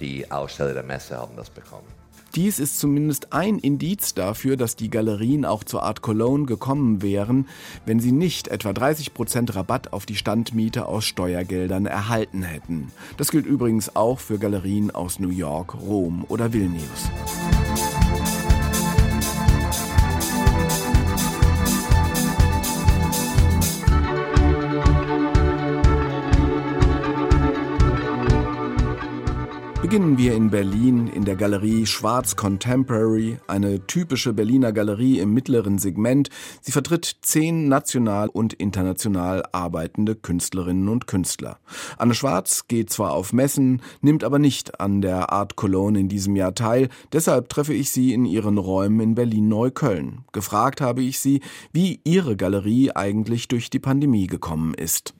die 0.00 0.30
Aussteller 0.30 0.74
der 0.74 0.82
Messe 0.82 1.16
haben 1.16 1.34
das 1.34 1.48
bekommen. 1.48 1.86
Dies 2.34 2.58
ist 2.58 2.78
zumindest 2.78 3.32
ein 3.32 3.58
Indiz 3.58 4.12
dafür, 4.12 4.58
dass 4.58 4.76
die 4.76 4.90
Galerien 4.90 5.46
auch 5.46 5.64
zur 5.64 5.82
Art 5.82 6.02
Cologne 6.02 6.44
gekommen 6.44 7.00
wären, 7.00 7.48
wenn 7.86 8.00
sie 8.00 8.12
nicht 8.12 8.48
etwa 8.48 8.74
30 8.74 9.14
Prozent 9.14 9.56
Rabatt 9.56 9.94
auf 9.94 10.04
die 10.04 10.14
Standmiete 10.14 10.84
aus 10.84 11.06
Steuergeldern 11.06 11.86
erhalten 11.86 12.42
hätten. 12.42 12.92
Das 13.16 13.30
gilt 13.30 13.46
übrigens 13.46 13.96
auch 13.96 14.20
für 14.20 14.38
Galerien 14.38 14.90
aus 14.90 15.20
New 15.20 15.30
York, 15.30 15.74
Rom 15.74 16.26
oder 16.28 16.52
Vilnius. 16.52 17.08
Beginnen 29.80 30.18
wir 30.18 30.34
in 30.34 30.50
Berlin 30.50 31.06
in 31.06 31.24
der 31.24 31.36
Galerie 31.36 31.86
Schwarz 31.86 32.34
Contemporary, 32.34 33.38
eine 33.46 33.86
typische 33.86 34.32
Berliner 34.32 34.72
Galerie 34.72 35.20
im 35.20 35.32
mittleren 35.32 35.78
Segment. 35.78 36.30
Sie 36.60 36.72
vertritt 36.72 37.18
zehn 37.22 37.68
national 37.68 38.28
und 38.28 38.54
international 38.54 39.44
arbeitende 39.52 40.16
Künstlerinnen 40.16 40.88
und 40.88 41.06
Künstler. 41.06 41.60
Anne 41.96 42.14
Schwarz 42.14 42.66
geht 42.66 42.90
zwar 42.90 43.12
auf 43.12 43.32
Messen, 43.32 43.80
nimmt 44.00 44.24
aber 44.24 44.40
nicht 44.40 44.80
an 44.80 45.00
der 45.00 45.32
Art 45.32 45.54
Cologne 45.54 46.00
in 46.00 46.08
diesem 46.08 46.34
Jahr 46.34 46.56
teil. 46.56 46.88
Deshalb 47.12 47.48
treffe 47.48 47.72
ich 47.72 47.90
sie 47.90 48.12
in 48.12 48.24
ihren 48.24 48.58
Räumen 48.58 48.98
in 48.98 49.14
Berlin-Neukölln. 49.14 50.24
Gefragt 50.32 50.80
habe 50.80 51.02
ich 51.02 51.20
sie, 51.20 51.40
wie 51.72 52.00
ihre 52.02 52.36
Galerie 52.36 52.90
eigentlich 52.96 53.46
durch 53.46 53.70
die 53.70 53.78
Pandemie 53.78 54.26
gekommen 54.26 54.74
ist. 54.74 55.14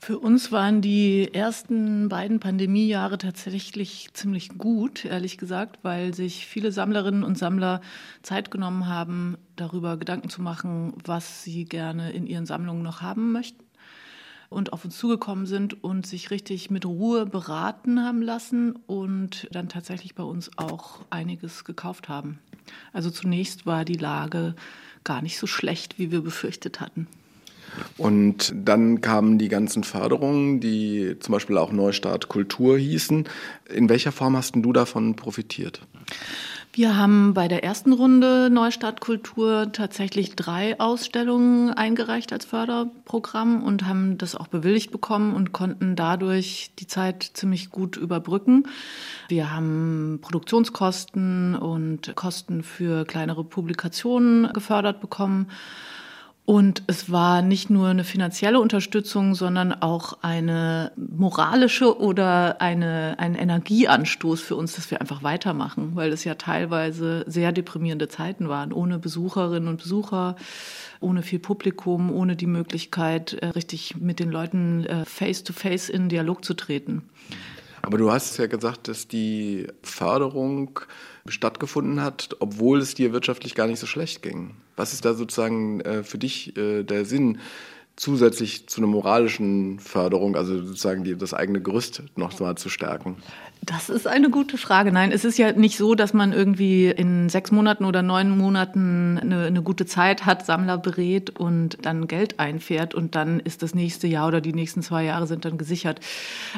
Für 0.00 0.18
uns 0.20 0.52
waren 0.52 0.80
die 0.80 1.34
ersten 1.34 2.08
beiden 2.08 2.38
Pandemiejahre 2.38 3.18
tatsächlich 3.18 4.08
ziemlich 4.14 4.50
gut, 4.56 5.04
ehrlich 5.04 5.38
gesagt, 5.38 5.80
weil 5.82 6.14
sich 6.14 6.46
viele 6.46 6.70
Sammlerinnen 6.70 7.24
und 7.24 7.36
Sammler 7.36 7.80
Zeit 8.22 8.50
genommen 8.50 8.86
haben, 8.86 9.36
darüber 9.56 9.96
Gedanken 9.96 10.30
zu 10.30 10.40
machen, 10.40 10.94
was 11.04 11.42
sie 11.42 11.64
gerne 11.64 12.12
in 12.12 12.26
ihren 12.26 12.46
Sammlungen 12.46 12.82
noch 12.82 13.02
haben 13.02 13.32
möchten 13.32 13.64
und 14.48 14.72
auf 14.72 14.84
uns 14.84 14.96
zugekommen 14.96 15.46
sind 15.46 15.82
und 15.82 16.06
sich 16.06 16.30
richtig 16.30 16.70
mit 16.70 16.86
Ruhe 16.86 17.26
beraten 17.26 18.02
haben 18.02 18.22
lassen 18.22 18.76
und 18.86 19.48
dann 19.50 19.68
tatsächlich 19.68 20.14
bei 20.14 20.22
uns 20.22 20.50
auch 20.56 21.00
einiges 21.10 21.64
gekauft 21.64 22.08
haben. 22.08 22.38
Also 22.92 23.10
zunächst 23.10 23.66
war 23.66 23.84
die 23.84 23.94
Lage 23.94 24.54
gar 25.04 25.22
nicht 25.22 25.38
so 25.38 25.46
schlecht, 25.46 25.98
wie 25.98 26.10
wir 26.10 26.22
befürchtet 26.22 26.80
hatten. 26.80 27.08
Und 27.96 28.52
dann 28.54 29.00
kamen 29.00 29.38
die 29.38 29.48
ganzen 29.48 29.84
Förderungen, 29.84 30.60
die 30.60 31.16
zum 31.20 31.32
Beispiel 31.32 31.58
auch 31.58 31.72
Neustart 31.72 32.28
Kultur 32.28 32.78
hießen. 32.78 33.28
In 33.74 33.88
welcher 33.88 34.12
Form 34.12 34.36
hast 34.36 34.54
du 34.56 34.72
davon 34.72 35.16
profitiert? 35.16 35.82
Wir 36.78 36.96
haben 36.96 37.34
bei 37.34 37.48
der 37.48 37.64
ersten 37.64 37.92
Runde 37.92 38.50
Neustart 38.50 39.00
Kultur 39.00 39.72
tatsächlich 39.72 40.36
drei 40.36 40.78
Ausstellungen 40.78 41.70
eingereicht 41.70 42.32
als 42.32 42.44
Förderprogramm 42.44 43.64
und 43.64 43.86
haben 43.88 44.16
das 44.16 44.36
auch 44.36 44.46
bewilligt 44.46 44.92
bekommen 44.92 45.34
und 45.34 45.52
konnten 45.52 45.96
dadurch 45.96 46.70
die 46.78 46.86
Zeit 46.86 47.32
ziemlich 47.34 47.70
gut 47.70 47.96
überbrücken. 47.96 48.68
Wir 49.28 49.52
haben 49.52 50.20
Produktionskosten 50.22 51.56
und 51.56 52.14
Kosten 52.14 52.62
für 52.62 53.04
kleinere 53.04 53.42
Publikationen 53.42 54.52
gefördert 54.52 55.00
bekommen 55.00 55.48
und 56.48 56.82
es 56.86 57.12
war 57.12 57.42
nicht 57.42 57.68
nur 57.68 57.88
eine 57.88 58.04
finanzielle 58.04 58.58
Unterstützung, 58.58 59.34
sondern 59.34 59.74
auch 59.74 60.16
eine 60.22 60.92
moralische 60.96 62.00
oder 62.00 62.62
eine, 62.62 63.16
ein 63.18 63.34
Energieanstoß 63.34 64.40
für 64.40 64.56
uns, 64.56 64.74
dass 64.74 64.90
wir 64.90 65.02
einfach 65.02 65.22
weitermachen, 65.22 65.90
weil 65.92 66.10
es 66.10 66.24
ja 66.24 66.36
teilweise 66.36 67.22
sehr 67.26 67.52
deprimierende 67.52 68.08
Zeiten 68.08 68.48
waren, 68.48 68.72
ohne 68.72 68.98
Besucherinnen 68.98 69.68
und 69.68 69.82
Besucher, 69.82 70.36
ohne 71.00 71.20
viel 71.20 71.38
Publikum, 71.38 72.10
ohne 72.10 72.34
die 72.34 72.46
Möglichkeit, 72.46 73.34
äh, 73.34 73.48
richtig 73.48 73.96
mit 73.96 74.18
den 74.18 74.30
Leuten 74.30 74.86
äh, 74.86 75.04
face-to-face 75.04 75.90
-face 75.90 75.92
in 75.92 76.08
Dialog 76.08 76.46
zu 76.46 76.54
treten. 76.54 77.02
Aber 77.88 77.96
du 77.96 78.12
hast 78.12 78.36
ja 78.36 78.48
gesagt, 78.48 78.86
dass 78.88 79.08
die 79.08 79.66
Förderung 79.82 80.78
stattgefunden 81.26 82.02
hat, 82.02 82.36
obwohl 82.38 82.80
es 82.80 82.92
dir 82.92 83.14
wirtschaftlich 83.14 83.54
gar 83.54 83.66
nicht 83.66 83.78
so 83.78 83.86
schlecht 83.86 84.20
ging. 84.20 84.56
Was 84.76 84.92
ist 84.92 85.06
da 85.06 85.14
sozusagen 85.14 85.80
äh, 85.80 86.02
für 86.02 86.18
dich 86.18 86.54
äh, 86.58 86.82
der 86.82 87.06
Sinn 87.06 87.38
zusätzlich 87.96 88.68
zu 88.68 88.82
einer 88.82 88.88
moralischen 88.88 89.78
Förderung, 89.78 90.36
also 90.36 90.62
sozusagen 90.62 91.18
das 91.18 91.32
eigene 91.32 91.62
Gerüst 91.62 92.02
noch 92.14 92.38
mal 92.40 92.56
zu 92.56 92.68
stärken? 92.68 93.22
Das 93.68 93.90
ist 93.90 94.06
eine 94.06 94.30
gute 94.30 94.56
Frage. 94.56 94.92
Nein, 94.92 95.12
es 95.12 95.26
ist 95.26 95.36
ja 95.36 95.52
nicht 95.52 95.76
so, 95.76 95.94
dass 95.94 96.14
man 96.14 96.32
irgendwie 96.32 96.86
in 96.86 97.28
sechs 97.28 97.50
Monaten 97.50 97.84
oder 97.84 98.00
neun 98.00 98.30
Monaten 98.30 99.18
eine, 99.18 99.44
eine, 99.44 99.60
gute 99.60 99.84
Zeit 99.84 100.24
hat, 100.24 100.46
Sammler 100.46 100.78
berät 100.78 101.38
und 101.38 101.76
dann 101.82 102.08
Geld 102.08 102.40
einfährt 102.40 102.94
und 102.94 103.14
dann 103.14 103.40
ist 103.40 103.62
das 103.62 103.74
nächste 103.74 104.06
Jahr 104.06 104.28
oder 104.28 104.40
die 104.40 104.54
nächsten 104.54 104.80
zwei 104.80 105.04
Jahre 105.04 105.26
sind 105.26 105.44
dann 105.44 105.58
gesichert. 105.58 106.00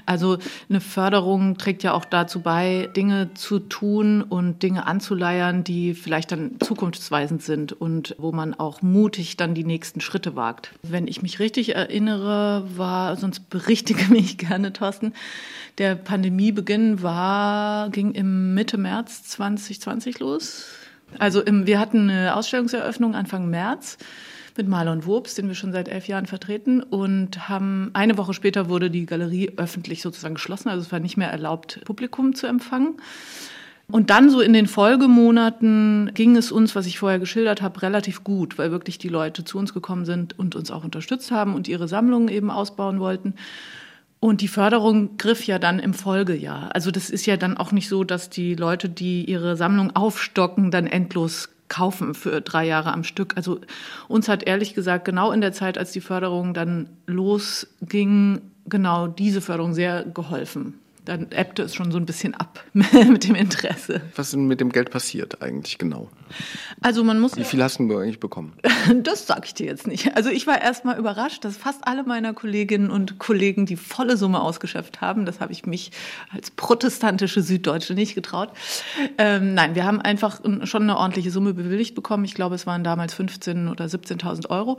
Also 0.06 0.38
eine 0.68 0.80
Förderung 0.80 1.58
trägt 1.58 1.82
ja 1.82 1.94
auch 1.94 2.04
dazu 2.04 2.42
bei, 2.42 2.88
Dinge 2.94 3.34
zu 3.34 3.58
tun 3.58 4.22
und 4.22 4.62
Dinge 4.62 4.86
anzuleiern, 4.86 5.64
die 5.64 5.94
vielleicht 5.94 6.30
dann 6.30 6.60
zukunftsweisend 6.60 7.42
sind 7.42 7.72
und 7.72 8.14
wo 8.18 8.30
man 8.30 8.54
auch 8.54 8.82
mutig 8.82 9.36
dann 9.36 9.54
die 9.54 9.64
nächsten 9.64 10.00
Schritte 10.00 10.36
wagt. 10.36 10.74
Wenn 10.84 11.08
ich 11.08 11.22
mich 11.22 11.40
richtig 11.40 11.74
erinnere, 11.74 12.68
war, 12.76 13.16
sonst 13.16 13.50
berichtige 13.50 14.04
mich 14.12 14.38
gerne, 14.38 14.72
Thorsten, 14.72 15.12
der 15.78 15.96
Pandemiebeginn 15.96 16.99
war, 17.02 17.90
ging 17.90 18.12
im 18.12 18.54
Mitte 18.54 18.78
März 18.78 19.24
2020 19.24 20.18
los. 20.18 20.66
Also 21.18 21.40
im, 21.40 21.66
wir 21.66 21.78
hatten 21.80 22.10
eine 22.10 22.36
Ausstellungseröffnung 22.36 23.14
Anfang 23.14 23.50
März 23.50 23.98
mit 24.56 24.68
Marlon 24.68 25.04
Wurps, 25.06 25.34
den 25.34 25.48
wir 25.48 25.54
schon 25.54 25.72
seit 25.72 25.88
elf 25.88 26.06
Jahren 26.08 26.26
vertreten 26.26 26.82
und 26.82 27.48
haben 27.48 27.90
eine 27.94 28.18
Woche 28.18 28.34
später 28.34 28.68
wurde 28.68 28.90
die 28.90 29.06
Galerie 29.06 29.52
öffentlich 29.56 30.02
sozusagen 30.02 30.34
geschlossen. 30.34 30.68
Also 30.68 30.82
es 30.82 30.92
war 30.92 31.00
nicht 31.00 31.16
mehr 31.16 31.30
erlaubt, 31.30 31.80
Publikum 31.84 32.34
zu 32.34 32.46
empfangen. 32.46 32.96
Und 33.90 34.10
dann 34.10 34.30
so 34.30 34.40
in 34.40 34.52
den 34.52 34.66
Folgemonaten 34.66 36.12
ging 36.14 36.36
es 36.36 36.52
uns, 36.52 36.76
was 36.76 36.86
ich 36.86 36.98
vorher 36.98 37.18
geschildert 37.18 37.60
habe, 37.60 37.82
relativ 37.82 38.22
gut, 38.22 38.56
weil 38.56 38.70
wirklich 38.70 38.98
die 38.98 39.08
Leute 39.08 39.44
zu 39.44 39.58
uns 39.58 39.74
gekommen 39.74 40.04
sind 40.04 40.38
und 40.38 40.54
uns 40.54 40.70
auch 40.70 40.84
unterstützt 40.84 41.32
haben 41.32 41.54
und 41.54 41.66
ihre 41.66 41.88
Sammlungen 41.88 42.28
eben 42.28 42.50
ausbauen 42.50 43.00
wollten. 43.00 43.34
Und 44.20 44.42
die 44.42 44.48
Förderung 44.48 45.16
griff 45.16 45.46
ja 45.46 45.58
dann 45.58 45.78
im 45.78 45.94
Folgejahr. 45.94 46.74
Also 46.74 46.90
das 46.90 47.08
ist 47.08 47.24
ja 47.24 47.38
dann 47.38 47.56
auch 47.56 47.72
nicht 47.72 47.88
so, 47.88 48.04
dass 48.04 48.28
die 48.28 48.54
Leute, 48.54 48.90
die 48.90 49.24
ihre 49.24 49.56
Sammlung 49.56 49.96
aufstocken, 49.96 50.70
dann 50.70 50.86
endlos 50.86 51.48
kaufen 51.68 52.14
für 52.14 52.42
drei 52.42 52.66
Jahre 52.66 52.92
am 52.92 53.02
Stück. 53.02 53.36
Also 53.36 53.60
uns 54.08 54.28
hat 54.28 54.42
ehrlich 54.42 54.74
gesagt 54.74 55.06
genau 55.06 55.32
in 55.32 55.40
der 55.40 55.52
Zeit, 55.52 55.78
als 55.78 55.92
die 55.92 56.02
Förderung 56.02 56.52
dann 56.52 56.90
losging, 57.06 58.42
genau 58.68 59.06
diese 59.06 59.40
Förderung 59.40 59.72
sehr 59.72 60.04
geholfen 60.04 60.74
dann 61.10 61.32
ebbte 61.32 61.64
es 61.64 61.74
schon 61.74 61.90
so 61.90 61.98
ein 61.98 62.06
bisschen 62.06 62.34
ab 62.34 62.64
mit 62.72 63.24
dem 63.24 63.34
Interesse. 63.34 64.00
Was 64.14 64.28
ist 64.28 64.34
denn 64.34 64.46
mit 64.46 64.60
dem 64.60 64.70
Geld 64.70 64.90
passiert 64.90 65.42
eigentlich 65.42 65.76
genau? 65.76 66.08
Also 66.80 67.02
man 67.02 67.18
muss. 67.18 67.36
Wie 67.36 67.42
viel 67.42 67.60
hast 67.62 67.80
du 67.80 67.98
eigentlich 67.98 68.20
bekommen? 68.20 68.52
Das 69.02 69.26
sage 69.26 69.42
ich 69.44 69.54
dir 69.54 69.66
jetzt 69.66 69.86
nicht. 69.86 70.16
Also 70.16 70.30
ich 70.30 70.46
war 70.46 70.60
erstmal 70.60 70.98
überrascht, 70.98 71.44
dass 71.44 71.56
fast 71.56 71.86
alle 71.86 72.02
meiner 72.02 72.32
Kolleginnen 72.32 72.90
und 72.90 73.18
Kollegen 73.18 73.66
die 73.66 73.76
volle 73.76 74.16
Summe 74.16 74.40
ausgeschöpft 74.40 75.00
haben. 75.00 75.26
Das 75.26 75.40
habe 75.40 75.52
ich 75.52 75.66
mich 75.66 75.92
als 76.32 76.50
protestantische 76.50 77.42
Süddeutsche 77.42 77.94
nicht 77.94 78.14
getraut. 78.14 78.50
Ähm, 79.18 79.54
nein, 79.54 79.74
wir 79.74 79.84
haben 79.84 80.00
einfach 80.00 80.40
schon 80.64 80.82
eine 80.82 80.96
ordentliche 80.96 81.30
Summe 81.30 81.54
bewilligt 81.54 81.94
bekommen. 81.94 82.24
Ich 82.24 82.34
glaube, 82.34 82.54
es 82.54 82.66
waren 82.66 82.84
damals 82.84 83.14
15.000 83.14 83.70
oder 83.70 83.84
17.000 83.84 84.48
Euro. 84.50 84.78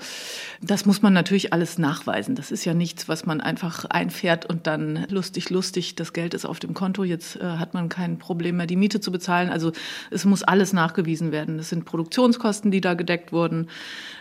Das 0.62 0.86
muss 0.86 1.02
man 1.02 1.14
natürlich 1.14 1.54
alles 1.54 1.78
nachweisen. 1.78 2.36
Das 2.36 2.52
ist 2.52 2.66
ja 2.66 2.74
nichts, 2.74 3.08
was 3.08 3.26
man 3.26 3.42
einfach 3.42 3.86
einfährt 3.86 4.46
und 4.46 4.68
dann 4.68 5.06
lustig, 5.10 5.50
lustig 5.50 5.96
das 5.96 6.14
Geld 6.14 6.21
ist 6.34 6.46
auf 6.46 6.60
dem 6.60 6.74
Konto. 6.74 7.04
Jetzt 7.04 7.36
äh, 7.36 7.44
hat 7.44 7.74
man 7.74 7.90
kein 7.90 8.20
Problem 8.20 8.58
mehr, 8.58 8.68
die 8.68 8.76
Miete 8.76 9.00
zu 9.00 9.12
bezahlen. 9.12 9.50
Also 9.50 9.72
es 10.10 10.26
muss 10.26 10.44
alles 10.44 10.74
nachgewiesen 10.74 11.32
werden 11.32 11.42
werden. 11.42 11.58
Das 11.58 11.70
sind 11.70 11.86
Produktionskosten, 11.86 12.72
die 12.72 12.82
da 12.82 12.94
gedeckt 12.94 13.32
wurden, 13.32 13.68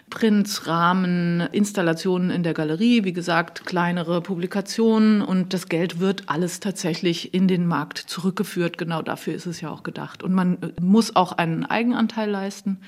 Prints, 0.09 0.67
Rahmen, 0.67 1.41
Installationen 1.53 2.31
in 2.31 2.43
der 2.43 2.55
Galerie, 2.55 3.05
wie 3.05 3.13
gesagt, 3.13 3.65
kleinere 3.65 4.21
Publikationen 4.21 5.23
und 5.23 5.55
das 5.55 5.69
Geld 5.69 6.01
wird 6.01 6.25
alles 6.27 6.59
tatsächlich 6.59 7.33
in 7.33 7.47
den 7.47 7.67
Markt 7.67 7.99
zurückgeführt. 7.99 8.77
Genau 8.77 9.03
dafür 9.03 9.35
ist 9.35 9.47
es 9.47 9.61
ja 9.61 9.71
auch 9.71 9.83
gedacht. 9.83 10.23
Und 10.23 10.33
man 10.33 10.55
äh, 10.63 10.81
muss 10.81 11.15
auch 11.15 11.33
einen 11.33 11.65
Eigenanteil 11.65 12.31
leisten 12.31 12.79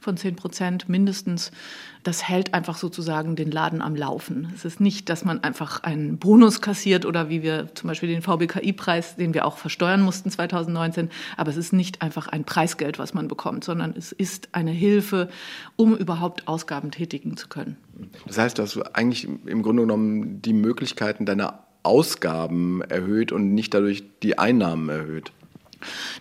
von 0.00 0.16
10 0.16 0.36
Prozent 0.36 0.88
mindestens. 0.88 1.50
Das 2.02 2.28
hält 2.28 2.54
einfach 2.54 2.76
sozusagen 2.76 3.34
den 3.34 3.50
Laden 3.50 3.82
am 3.82 3.96
Laufen. 3.96 4.52
Es 4.54 4.64
ist 4.64 4.80
nicht, 4.80 5.08
dass 5.08 5.24
man 5.24 5.42
einfach 5.42 5.82
einen 5.82 6.18
Bonus 6.18 6.60
kassiert 6.60 7.04
oder 7.04 7.28
wie 7.28 7.42
wir 7.42 7.74
zum 7.74 7.88
Beispiel 7.88 8.08
den 8.08 8.22
VBKI-Preis, 8.22 9.16
den 9.16 9.34
wir 9.34 9.44
auch 9.44 9.58
versteuern 9.58 10.02
mussten 10.02 10.30
2019, 10.30 11.10
aber 11.36 11.50
es 11.50 11.56
ist 11.56 11.72
nicht 11.72 12.02
einfach 12.02 12.28
ein 12.28 12.44
Preisgeld, 12.44 12.98
was 12.98 13.14
man 13.14 13.28
bekommt, 13.28 13.64
sondern 13.64 13.94
es 13.96 14.12
ist 14.12 14.50
eine 14.52 14.70
Hilfe, 14.70 15.28
um 15.74 15.96
überhaupt 15.96 16.46
Ausgaben 16.46 16.90
tätigen 16.90 17.36
zu 17.36 17.48
können. 17.48 17.76
Das 18.26 18.38
heißt, 18.38 18.58
dass 18.58 18.72
du 18.72 18.82
eigentlich 18.94 19.26
im 19.46 19.62
Grunde 19.62 19.82
genommen 19.82 20.42
die 20.42 20.52
Möglichkeiten 20.52 21.26
deiner 21.26 21.66
Ausgaben 21.82 22.82
erhöht 22.82 23.30
und 23.30 23.54
nicht 23.54 23.72
dadurch 23.72 24.04
die 24.22 24.38
Einnahmen 24.38 24.88
erhöht. 24.88 25.32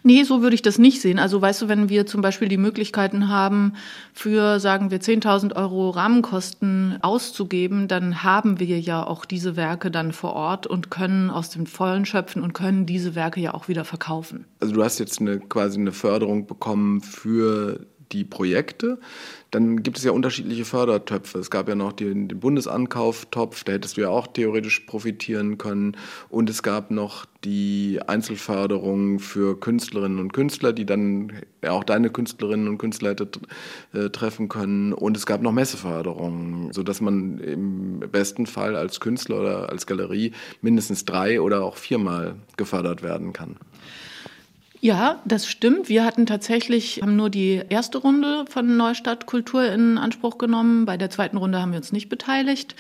Nee, 0.03 0.23
so 0.23 0.41
würde 0.41 0.55
ich 0.55 0.61
das 0.61 0.77
nicht 0.77 1.01
sehen. 1.01 1.19
Also 1.19 1.41
weißt 1.41 1.63
du, 1.63 1.67
wenn 1.67 1.89
wir 1.89 2.05
zum 2.05 2.21
Beispiel 2.21 2.47
die 2.47 2.57
Möglichkeiten 2.57 3.29
haben, 3.29 3.73
für, 4.13 4.59
sagen 4.59 4.91
wir, 4.91 4.99
10.000 4.99 5.55
Euro 5.55 5.89
Rahmenkosten 5.89 6.97
auszugeben, 7.01 7.87
dann 7.87 8.23
haben 8.23 8.59
wir 8.59 8.79
ja 8.79 9.05
auch 9.05 9.25
diese 9.25 9.55
Werke 9.55 9.91
dann 9.91 10.11
vor 10.11 10.33
Ort 10.33 10.67
und 10.67 10.91
können 10.91 11.29
aus 11.29 11.49
dem 11.49 11.65
Vollen 11.65 12.05
schöpfen 12.05 12.41
und 12.41 12.53
können 12.53 12.85
diese 12.85 13.15
Werke 13.15 13.39
ja 13.39 13.53
auch 13.53 13.67
wieder 13.67 13.85
verkaufen. 13.85 14.45
Also 14.59 14.73
du 14.73 14.83
hast 14.83 14.99
jetzt 14.99 15.19
eine, 15.21 15.39
quasi 15.39 15.79
eine 15.79 15.91
Förderung 15.91 16.47
bekommen 16.47 17.01
für 17.01 17.85
die 18.11 18.23
Projekte. 18.23 18.99
Dann 19.51 19.83
gibt 19.83 19.97
es 19.97 20.03
ja 20.03 20.11
unterschiedliche 20.11 20.65
Fördertöpfe. 20.65 21.39
Es 21.39 21.49
gab 21.49 21.69
ja 21.69 21.75
noch 21.75 21.93
den, 21.93 22.27
den 22.27 22.39
Bundesankauftopf, 22.39 23.63
da 23.63 23.73
hättest 23.73 23.95
du 23.95 24.01
ja 24.01 24.09
auch 24.09 24.27
theoretisch 24.27 24.81
profitieren 24.81 25.57
können. 25.57 25.95
Und 26.29 26.49
es 26.49 26.61
gab 26.61 26.91
noch 26.91 27.25
die 27.45 27.99
Einzelförderung 28.05 29.19
für 29.19 29.59
Künstlerinnen 29.59 30.19
und 30.19 30.33
Künstler, 30.33 30.73
die 30.73 30.85
dann 30.85 31.31
auch 31.65 31.83
deine 31.83 32.09
Künstlerinnen 32.09 32.67
und 32.67 32.79
Künstler 32.79 33.11
hätte 33.11 33.29
äh, 33.93 34.09
treffen 34.09 34.49
können. 34.49 34.91
Und 34.93 35.15
es 35.15 35.25
gab 35.25 35.41
noch 35.41 35.51
Messeförderung, 35.51 36.73
sodass 36.73 36.99
man 37.01 37.39
im 37.39 37.99
besten 38.11 38.47
Fall 38.47 38.75
als 38.75 38.99
Künstler 38.99 39.39
oder 39.39 39.69
als 39.69 39.85
Galerie 39.85 40.33
mindestens 40.61 41.05
drei 41.05 41.39
oder 41.39 41.63
auch 41.63 41.77
viermal 41.77 42.35
gefördert 42.57 43.03
werden 43.03 43.31
kann. 43.31 43.57
Ja, 44.85 45.19
das 45.25 45.47
stimmt. 45.47 45.89
Wir 45.89 46.05
hatten 46.05 46.27
tatsächlich, 46.27 47.01
haben 47.01 47.15
nur 47.15 47.31
die 47.31 47.59
erste 47.69 47.97
Runde 47.97 48.45
von 48.47 48.77
Neustadt 48.77 49.25
Kultur 49.25 49.65
in 49.65 49.97
Anspruch 49.97 50.37
genommen. 50.37 50.85
Bei 50.85 50.95
der 50.95 51.09
zweiten 51.09 51.37
Runde 51.37 51.59
haben 51.59 51.71
wir 51.71 51.79
uns 51.79 51.91
nicht 51.91 52.07
beteiligt. 52.07 52.75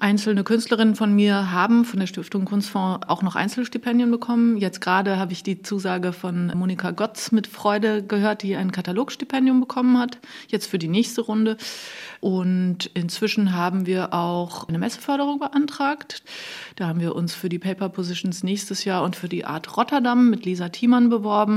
Einzelne 0.00 0.44
Künstlerinnen 0.44 0.94
von 0.94 1.12
mir 1.12 1.50
haben 1.50 1.84
von 1.84 1.98
der 1.98 2.06
Stiftung 2.06 2.44
Kunstfonds 2.44 3.08
auch 3.08 3.22
noch 3.22 3.34
Einzelstipendien 3.34 4.08
bekommen. 4.08 4.56
Jetzt 4.56 4.80
gerade 4.80 5.16
habe 5.16 5.32
ich 5.32 5.42
die 5.42 5.60
Zusage 5.60 6.12
von 6.12 6.52
Monika 6.54 6.92
Gotz 6.92 7.32
mit 7.32 7.48
Freude 7.48 8.04
gehört, 8.04 8.44
die 8.44 8.54
ein 8.54 8.70
Katalogstipendium 8.70 9.58
bekommen 9.58 9.98
hat, 9.98 10.18
jetzt 10.46 10.70
für 10.70 10.78
die 10.78 10.86
nächste 10.86 11.22
Runde. 11.22 11.56
Und 12.20 12.88
inzwischen 12.94 13.52
haben 13.52 13.84
wir 13.84 14.14
auch 14.14 14.68
eine 14.68 14.78
Messeförderung 14.78 15.40
beantragt. 15.40 16.22
Da 16.76 16.86
haben 16.86 17.00
wir 17.00 17.16
uns 17.16 17.34
für 17.34 17.48
die 17.48 17.58
Paper 17.58 17.88
Positions 17.88 18.44
nächstes 18.44 18.84
Jahr 18.84 19.02
und 19.02 19.16
für 19.16 19.28
die 19.28 19.44
Art 19.44 19.76
Rotterdam 19.76 20.30
mit 20.30 20.44
Lisa 20.44 20.68
Thiemann 20.68 21.10
beworben. 21.10 21.47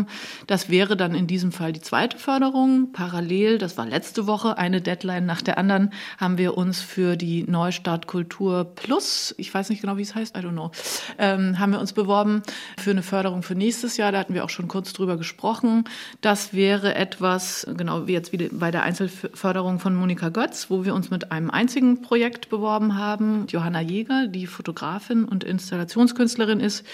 Das 0.48 0.70
wäre 0.70 0.98
dann 0.98 1.16
in 1.16 1.28
diesem 1.28 1.52
Fall 1.52 1.74
die 1.74 1.82
zweite 1.82 2.18
Förderung. 2.18 2.92
Parallel, 2.92 3.58
das 3.58 3.78
war 3.78 3.86
letzte 3.86 4.28
Woche, 4.28 4.58
eine 4.58 4.82
Deadline 4.82 5.26
nach 5.26 5.42
der 5.42 5.58
anderen, 5.58 5.92
haben 6.18 6.38
wir 6.38 6.58
uns 6.58 6.82
für 6.82 7.16
die 7.16 7.44
Neustart 7.44 8.08
Kultur 8.08 8.66
Plus, 8.76 9.34
ich 9.38 9.54
weiß 9.54 9.70
nicht 9.70 9.82
genau, 9.82 9.98
wie 9.98 10.02
es 10.02 10.16
heißt, 10.16 10.38
I 10.38 10.40
don't 10.40 10.52
know, 10.52 10.72
ähm, 11.18 11.60
haben 11.60 11.72
wir 11.72 11.80
uns 11.80 11.94
beworben 11.94 12.42
für 12.78 12.92
eine 12.92 13.04
Förderung 13.04 13.44
für 13.44 13.56
nächstes 13.56 13.98
Jahr. 13.98 14.12
Da 14.12 14.20
hatten 14.20 14.34
wir 14.34 14.44
auch 14.44 14.50
schon 14.50 14.68
kurz 14.68 14.94
drüber 14.94 15.18
gesprochen. 15.18 15.86
Das 16.22 16.54
wäre 16.54 16.96
etwas, 16.96 17.68
genau 17.78 18.08
wie 18.08 18.14
jetzt 18.14 18.32
wieder 18.32 18.48
bei 18.52 18.72
der 18.72 18.84
Einzelförderung 18.84 19.80
von 19.80 19.96
Monika 19.96 20.30
Götz, 20.30 20.70
wo 20.70 20.86
wir 20.86 20.94
uns 20.94 21.10
mit 21.10 21.32
einem 21.32 21.50
einzigen 21.50 22.02
Projekt 22.02 22.50
beworben 22.50 22.98
haben. 22.98 23.46
Johanna 23.48 23.82
Jäger, 23.82 24.28
die 24.28 24.48
Fotografin 24.48 25.26
und 25.26 25.44
Installationskünstlerin 25.44 26.60
ist, 26.60 26.86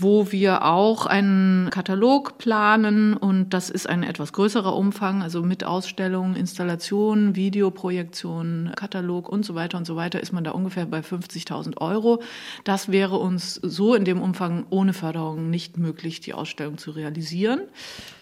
wo 0.00 0.30
wir 0.30 0.64
auch 0.64 1.06
einen 1.06 1.70
Katalog 1.70 2.38
planen 2.38 3.14
und 3.14 3.50
das 3.50 3.68
ist 3.68 3.88
ein 3.88 4.04
etwas 4.04 4.32
größerer 4.32 4.74
Umfang, 4.76 5.22
also 5.22 5.42
mit 5.42 5.64
Ausstellungen, 5.64 6.36
Installationen, 6.36 7.34
Videoprojektionen, 7.34 8.72
Katalog 8.76 9.28
und 9.28 9.44
so 9.44 9.56
weiter 9.56 9.76
und 9.76 9.86
so 9.86 9.96
weiter 9.96 10.20
ist 10.20 10.32
man 10.32 10.44
da 10.44 10.52
ungefähr 10.52 10.86
bei 10.86 11.00
50.000 11.00 11.78
Euro. 11.80 12.22
Das 12.62 12.92
wäre 12.92 13.16
uns 13.16 13.56
so 13.56 13.96
in 13.96 14.04
dem 14.04 14.22
Umfang 14.22 14.66
ohne 14.70 14.92
Förderung 14.92 15.50
nicht 15.50 15.78
möglich, 15.78 16.20
die 16.20 16.32
Ausstellung 16.32 16.78
zu 16.78 16.92
realisieren. 16.92 17.62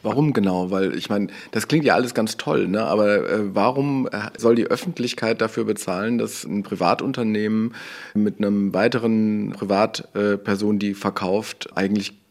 Warum 0.03 0.33
genau? 0.33 0.71
Weil 0.71 0.97
ich 0.97 1.11
meine, 1.11 1.27
das 1.51 1.69
klingt 1.69 1.85
ja 1.85 1.95
alles 1.95 2.15
ganz 2.15 2.39
toll, 2.39 2.69
ne? 2.69 2.85
aber 2.85 3.29
äh, 3.29 3.55
warum 3.55 4.09
soll 4.39 4.55
die 4.55 4.67
Öffentlichkeit 4.67 5.43
dafür 5.43 5.65
bezahlen, 5.65 6.17
dass 6.17 6.45
ein 6.45 6.63
Privatunternehmen 6.63 7.75
mit 8.15 8.39
einem 8.39 8.73
weiteren 8.73 9.53
Privatperson, 9.53 10.79
die 10.79 10.95
verkauft, 10.95 11.66
eigentlich 11.75 12.26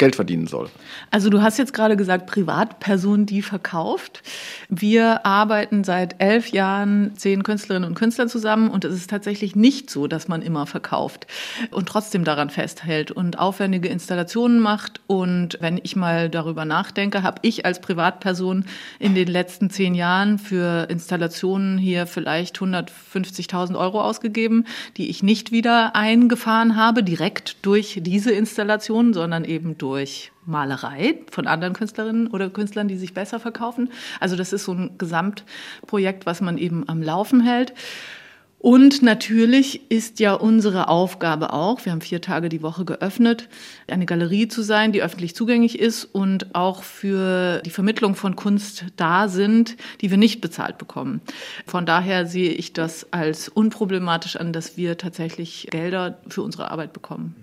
Geld 0.00 0.16
verdienen 0.16 0.46
soll. 0.46 0.70
Also 1.10 1.28
du 1.28 1.42
hast 1.42 1.58
jetzt 1.58 1.74
gerade 1.74 1.94
gesagt, 1.94 2.26
Privatperson, 2.26 3.26
die 3.26 3.42
verkauft. 3.42 4.22
Wir 4.70 5.26
arbeiten 5.26 5.84
seit 5.84 6.22
elf 6.22 6.48
Jahren 6.52 7.12
zehn 7.16 7.42
Künstlerinnen 7.42 7.86
und 7.86 7.96
Künstlern 7.96 8.30
zusammen 8.30 8.70
und 8.70 8.86
es 8.86 8.94
ist 8.94 9.10
tatsächlich 9.10 9.56
nicht 9.56 9.90
so, 9.90 10.06
dass 10.06 10.26
man 10.26 10.40
immer 10.40 10.64
verkauft 10.66 11.26
und 11.70 11.86
trotzdem 11.86 12.24
daran 12.24 12.48
festhält 12.48 13.10
und 13.10 13.38
aufwendige 13.38 13.88
Installationen 13.88 14.58
macht. 14.58 15.02
Und 15.06 15.58
wenn 15.60 15.78
ich 15.82 15.96
mal 15.96 16.30
darüber 16.30 16.64
nachdenke, 16.64 17.22
habe 17.22 17.40
ich 17.42 17.66
als 17.66 17.82
Privatperson 17.82 18.64
in 19.00 19.14
den 19.14 19.28
letzten 19.28 19.68
zehn 19.68 19.94
Jahren 19.94 20.38
für 20.38 20.88
Installationen 20.88 21.76
hier 21.76 22.06
vielleicht 22.06 22.56
150.000 22.56 23.78
Euro 23.78 24.00
ausgegeben, 24.00 24.64
die 24.96 25.10
ich 25.10 25.22
nicht 25.22 25.52
wieder 25.52 25.94
eingefahren 25.94 26.74
habe, 26.74 27.04
direkt 27.04 27.66
durch 27.66 28.00
diese 28.02 28.32
Installation, 28.32 29.12
sondern 29.12 29.44
eben 29.44 29.76
durch 29.76 29.89
durch 29.90 30.30
Malerei 30.46 31.18
von 31.32 31.48
anderen 31.48 31.74
Künstlerinnen 31.74 32.28
oder 32.28 32.48
Künstlern, 32.48 32.86
die 32.86 32.96
sich 32.96 33.12
besser 33.12 33.40
verkaufen. 33.40 33.90
Also 34.20 34.36
das 34.36 34.52
ist 34.52 34.64
so 34.64 34.72
ein 34.72 34.96
Gesamtprojekt, 34.98 36.26
was 36.26 36.40
man 36.40 36.58
eben 36.58 36.88
am 36.88 37.02
Laufen 37.02 37.40
hält. 37.40 37.74
Und 38.60 39.02
natürlich 39.02 39.90
ist 39.90 40.20
ja 40.20 40.34
unsere 40.34 40.86
Aufgabe 40.86 41.52
auch, 41.52 41.84
wir 41.84 41.90
haben 41.90 42.02
vier 42.02 42.20
Tage 42.20 42.48
die 42.48 42.62
Woche 42.62 42.84
geöffnet, 42.84 43.48
eine 43.88 44.06
Galerie 44.06 44.46
zu 44.46 44.62
sein, 44.62 44.92
die 44.92 45.02
öffentlich 45.02 45.34
zugänglich 45.34 45.80
ist 45.80 46.04
und 46.04 46.54
auch 46.54 46.84
für 46.84 47.62
die 47.64 47.70
Vermittlung 47.70 48.14
von 48.14 48.36
Kunst 48.36 48.84
da 48.96 49.26
sind, 49.26 49.76
die 50.02 50.10
wir 50.10 50.18
nicht 50.18 50.40
bezahlt 50.40 50.78
bekommen. 50.78 51.20
Von 51.66 51.84
daher 51.84 52.26
sehe 52.26 52.52
ich 52.52 52.72
das 52.72 53.12
als 53.12 53.48
unproblematisch 53.48 54.36
an, 54.36 54.52
dass 54.52 54.76
wir 54.76 54.98
tatsächlich 54.98 55.66
Gelder 55.72 56.18
für 56.28 56.42
unsere 56.42 56.70
Arbeit 56.70 56.92
bekommen. 56.92 57.34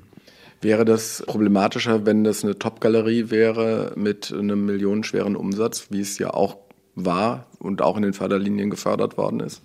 Wäre 0.62 0.86
das 0.86 1.24
problematischer, 1.28 2.06
wenn 2.06 2.24
das 2.24 2.44
eine 2.44 2.58
Top-Galerie 2.58 3.30
wäre 3.30 3.94
mit 3.96 4.34
einem 4.34 4.66
millionenschweren 4.66 5.36
Umsatz, 5.36 5.88
wie 5.92 6.02
es 6.02 6.18
ja 6.18 6.34
auch 6.34 6.58
war 6.96 7.46
und 7.60 7.82
auch 7.82 7.96
in 7.96 8.04
den 8.04 8.14
Förderlinien 8.14 8.70
gefördert 8.70 9.18
worden 9.18 9.40
ist? 9.40 9.62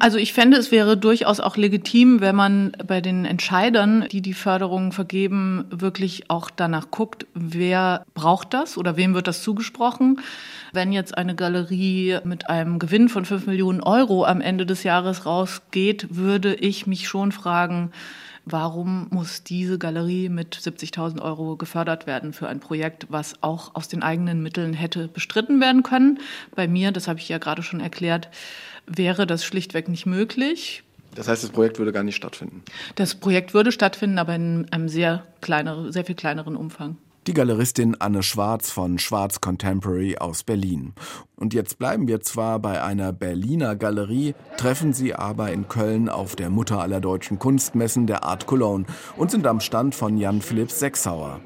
Also 0.00 0.18
ich 0.18 0.32
fände, 0.32 0.56
es 0.56 0.70
wäre 0.70 0.96
durchaus 0.96 1.40
auch 1.40 1.56
legitim, 1.56 2.20
wenn 2.20 2.36
man 2.36 2.72
bei 2.86 3.00
den 3.00 3.24
Entscheidern, 3.24 4.06
die 4.12 4.22
die 4.22 4.34
Förderungen 4.34 4.92
vergeben, 4.92 5.64
wirklich 5.70 6.30
auch 6.30 6.50
danach 6.50 6.90
guckt, 6.92 7.26
wer 7.34 8.04
braucht 8.14 8.54
das 8.54 8.78
oder 8.78 8.96
wem 8.96 9.14
wird 9.14 9.26
das 9.26 9.42
zugesprochen. 9.42 10.20
Wenn 10.72 10.92
jetzt 10.92 11.18
eine 11.18 11.34
Galerie 11.34 12.18
mit 12.22 12.48
einem 12.48 12.78
Gewinn 12.78 13.08
von 13.08 13.24
5 13.24 13.46
Millionen 13.46 13.82
Euro 13.82 14.24
am 14.24 14.40
Ende 14.40 14.66
des 14.66 14.84
Jahres 14.84 15.26
rausgeht, 15.26 16.06
würde 16.10 16.54
ich 16.54 16.86
mich 16.86 17.08
schon 17.08 17.32
fragen, 17.32 17.90
warum 18.52 19.08
muss 19.10 19.42
diese 19.42 19.78
Galerie 19.78 20.28
mit 20.28 20.56
70.000 20.56 21.20
Euro 21.20 21.56
gefördert 21.56 22.06
werden 22.06 22.32
für 22.32 22.48
ein 22.48 22.60
Projekt, 22.60 23.06
was 23.08 23.42
auch 23.42 23.74
aus 23.74 23.88
den 23.88 24.02
eigenen 24.02 24.42
Mitteln 24.42 24.74
hätte 24.74 25.08
bestritten 25.08 25.60
werden 25.60 25.82
können. 25.82 26.18
Bei 26.54 26.68
mir, 26.68 26.92
das 26.92 27.08
habe 27.08 27.18
ich 27.18 27.28
ja 27.28 27.38
gerade 27.38 27.62
schon 27.62 27.80
erklärt, 27.80 28.28
wäre 28.86 29.26
das 29.26 29.44
schlichtweg 29.44 29.88
nicht 29.88 30.06
möglich. 30.06 30.82
Das 31.14 31.28
heißt, 31.28 31.42
das 31.42 31.50
Projekt 31.50 31.78
würde 31.78 31.92
gar 31.92 32.02
nicht 32.02 32.16
stattfinden? 32.16 32.62
Das 32.94 33.14
Projekt 33.14 33.54
würde 33.54 33.72
stattfinden, 33.72 34.18
aber 34.18 34.34
in 34.34 34.66
einem 34.70 34.88
sehr, 34.88 35.24
kleinere, 35.40 35.92
sehr 35.92 36.04
viel 36.04 36.14
kleineren 36.14 36.54
Umfang. 36.54 36.96
Die 37.28 37.34
Galeristin 37.34 37.94
Anne 37.98 38.22
Schwarz 38.22 38.70
von 38.70 38.98
Schwarz 38.98 39.42
Contemporary 39.42 40.16
aus 40.16 40.44
Berlin. 40.44 40.94
Und 41.36 41.52
jetzt 41.52 41.78
bleiben 41.78 42.08
wir 42.08 42.22
zwar 42.22 42.58
bei 42.58 42.82
einer 42.82 43.12
Berliner 43.12 43.76
Galerie, 43.76 44.34
treffen 44.56 44.94
sie 44.94 45.14
aber 45.14 45.52
in 45.52 45.68
Köln 45.68 46.08
auf 46.08 46.36
der 46.36 46.48
Mutter 46.48 46.80
aller 46.80 47.02
deutschen 47.02 47.38
Kunstmessen 47.38 48.06
der 48.06 48.24
Art 48.24 48.46
Cologne 48.46 48.86
und 49.18 49.30
sind 49.30 49.46
am 49.46 49.60
Stand 49.60 49.94
von 49.94 50.16
Jan 50.16 50.40
Philipp 50.40 50.70
Sechsauer. 50.70 51.40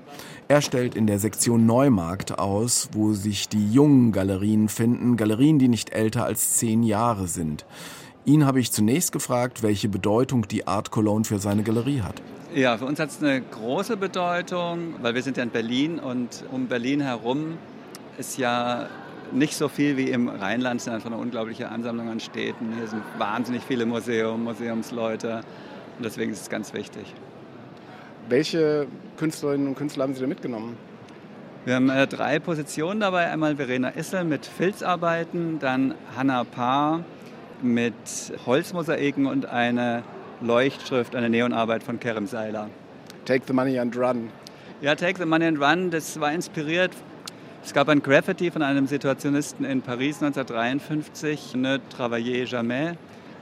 Er 0.47 0.63
stellt 0.63 0.95
in 0.95 1.09
der 1.09 1.19
Sektion 1.19 1.67
Neumarkt 1.67 2.39
aus, 2.39 2.89
wo 2.93 3.13
sich 3.13 3.49
die 3.49 3.73
jungen 3.73 4.13
Galerien 4.13 4.69
finden, 4.69 5.17
Galerien, 5.17 5.59
die 5.59 5.67
nicht 5.67 5.91
älter 5.91 6.25
als 6.25 6.55
zehn 6.55 6.85
Jahre 6.85 7.27
sind. 7.27 7.67
Ihn 8.25 8.47
habe 8.47 8.61
ich 8.61 8.71
zunächst 8.71 9.11
gefragt, 9.11 9.65
welche 9.65 9.89
Bedeutung 9.89 10.47
die 10.47 10.65
Art 10.69 10.93
Cologne 10.93 11.25
für 11.25 11.41
seine 11.41 11.65
Galerie 11.65 12.03
hat. 12.03 12.23
Ja, 12.55 12.77
für 12.77 12.85
uns 12.85 13.01
hat 13.01 13.09
es 13.09 13.23
eine 13.23 13.41
große 13.41 13.97
Bedeutung, 13.97 14.97
weil 15.01 15.15
wir 15.15 15.23
sind 15.23 15.39
ja 15.39 15.43
in 15.43 15.49
Berlin 15.49 15.99
und 15.99 16.45
um 16.51 16.67
Berlin 16.67 17.01
herum 17.01 17.57
ist 18.19 18.37
ja 18.37 18.89
nicht 19.33 19.57
so 19.57 19.69
viel 19.69 19.97
wie 19.97 20.11
im 20.11 20.29
Rheinland, 20.29 20.83
es 20.83 20.87
ist 20.87 20.93
einfach 20.93 21.11
eine 21.11 21.17
unglaubliche 21.17 21.71
Ansammlung 21.71 22.11
an 22.11 22.21
Städten. 22.21 22.75
Hier 22.77 22.89
sind 22.89 23.03
wahnsinnig 23.17 23.63
viele 23.63 23.87
Museum, 23.87 24.45
Museumsleute 24.45 25.41
und 25.97 26.05
deswegen 26.05 26.31
ist 26.31 26.43
es 26.43 26.51
ganz 26.51 26.75
wichtig. 26.75 27.15
Welche 28.29 28.87
Künstlerinnen 29.17 29.69
und 29.69 29.75
Künstler 29.75 30.05
haben 30.05 30.15
Sie 30.15 30.21
da 30.21 30.27
mitgenommen? 30.27 30.77
Wir 31.65 31.77
haben 31.77 31.89
äh, 31.89 32.07
drei 32.07 32.39
Positionen 32.39 33.01
dabei. 33.01 33.31
Einmal 33.31 33.57
Verena 33.57 33.97
Issel 33.97 34.25
mit 34.25 34.45
Filzarbeiten, 34.45 35.59
dann 35.59 35.95
Hanna 36.17 36.45
Paar 36.45 37.03
mit 37.63 37.95
Holzmosaiken 38.45 39.25
und 39.25 39.47
eine 39.47 40.03
Leuchtschrift, 40.43 41.15
eine 41.15 41.31
Neonarbeit 41.31 41.83
von 41.83 42.01
Kerem 42.01 42.27
Seiler. 42.27 42.69
Take 43.25 43.45
the 43.47 43.53
Money 43.53 43.79
and 43.79 43.97
Run. 43.97 44.31
Ja, 44.81 44.95
Take 44.95 45.19
the 45.19 45.27
Money 45.27 45.47
and 45.47 45.61
Run, 45.61 45.91
das 45.91 46.19
war 46.19 46.33
inspiriert. 46.33 46.91
Es 47.65 47.73
gab 47.73 47.89
ein 47.89 48.03
Graffiti 48.03 48.51
von 48.51 48.63
einem 48.63 48.89
Situationisten 48.89 49.65
in 49.65 49.83
Paris 49.83 50.21
1953, 50.21 51.55
Ne 51.55 51.81
travaillez 51.89 52.51
jamais, 52.51 52.97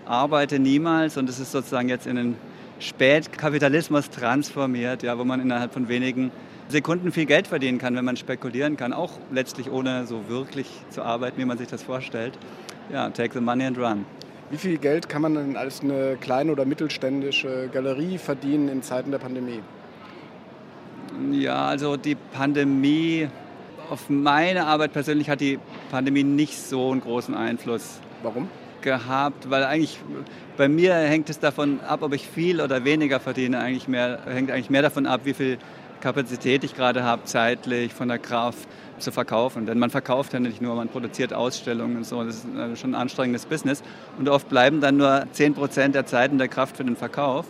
arbeite 0.04 0.58
niemals. 0.58 1.16
Und 1.16 1.28
es 1.30 1.38
ist 1.38 1.52
sozusagen 1.52 1.88
jetzt 1.88 2.06
in 2.06 2.16
den 2.16 2.36
Spätkapitalismus 2.78 4.10
transformiert, 4.10 5.02
ja, 5.02 5.18
wo 5.18 5.24
man 5.24 5.40
innerhalb 5.40 5.72
von 5.72 5.88
wenigen 5.88 6.30
Sekunden 6.68 7.12
viel 7.12 7.26
Geld 7.26 7.46
verdienen 7.46 7.78
kann, 7.78 7.96
wenn 7.96 8.04
man 8.04 8.16
spekulieren 8.16 8.76
kann, 8.76 8.92
auch 8.92 9.12
letztlich 9.32 9.70
ohne 9.70 10.06
so 10.06 10.28
wirklich 10.28 10.68
zu 10.90 11.02
arbeiten, 11.02 11.38
wie 11.38 11.44
man 11.46 11.58
sich 11.58 11.68
das 11.68 11.82
vorstellt. 11.82 12.38
Ja, 12.92 13.08
take 13.10 13.32
the 13.32 13.40
money 13.40 13.64
and 13.64 13.78
run. 13.78 14.04
Wie 14.50 14.56
viel 14.56 14.78
Geld 14.78 15.08
kann 15.08 15.22
man 15.22 15.34
denn 15.34 15.56
als 15.56 15.80
eine 15.80 16.16
kleine 16.20 16.50
oder 16.50 16.64
mittelständische 16.64 17.68
Galerie 17.72 18.18
verdienen 18.18 18.68
in 18.68 18.82
Zeiten 18.82 19.12
der 19.12 19.18
Pandemie? 19.18 19.60
Ja, 21.30 21.66
also 21.66 21.96
die 21.96 22.16
Pandemie, 22.16 23.28
auf 23.90 24.08
meine 24.08 24.66
Arbeit 24.66 24.92
persönlich 24.92 25.30
hat 25.30 25.40
die 25.40 25.58
Pandemie 25.90 26.24
nicht 26.24 26.58
so 26.58 26.90
einen 26.90 27.00
großen 27.00 27.34
Einfluss. 27.34 28.00
Warum? 28.22 28.48
gehabt, 28.82 29.50
weil 29.50 29.64
eigentlich 29.64 29.98
bei 30.56 30.68
mir 30.68 30.94
hängt 30.94 31.30
es 31.30 31.38
davon 31.38 31.80
ab, 31.80 32.02
ob 32.02 32.14
ich 32.14 32.26
viel 32.26 32.60
oder 32.60 32.84
weniger 32.84 33.20
verdiene. 33.20 33.60
Eigentlich 33.60 33.88
mehr, 33.88 34.20
hängt 34.26 34.50
eigentlich 34.50 34.70
mehr 34.70 34.82
davon 34.82 35.06
ab, 35.06 35.22
wie 35.24 35.34
viel 35.34 35.58
Kapazität 36.00 36.64
ich 36.64 36.74
gerade 36.74 37.04
habe, 37.04 37.24
zeitlich, 37.24 37.92
von 37.92 38.08
der 38.08 38.18
Kraft 38.18 38.68
zu 38.98 39.12
verkaufen. 39.12 39.66
Denn 39.66 39.78
man 39.78 39.90
verkauft 39.90 40.32
ja 40.32 40.40
nicht 40.40 40.60
nur, 40.60 40.74
man 40.74 40.88
produziert 40.88 41.32
Ausstellungen 41.32 41.98
und 41.98 42.06
so. 42.06 42.22
Das 42.24 42.36
ist 42.36 42.46
äh, 42.56 42.76
schon 42.76 42.94
ein 42.94 43.00
anstrengendes 43.00 43.46
Business. 43.46 43.82
Und 44.18 44.28
oft 44.28 44.48
bleiben 44.48 44.80
dann 44.80 44.96
nur 44.96 45.24
10 45.32 45.54
Prozent 45.54 45.94
der 45.94 46.06
Zeit 46.06 46.32
und 46.32 46.38
der 46.38 46.48
Kraft 46.48 46.76
für 46.76 46.84
den 46.84 46.96
Verkauf. 46.96 47.46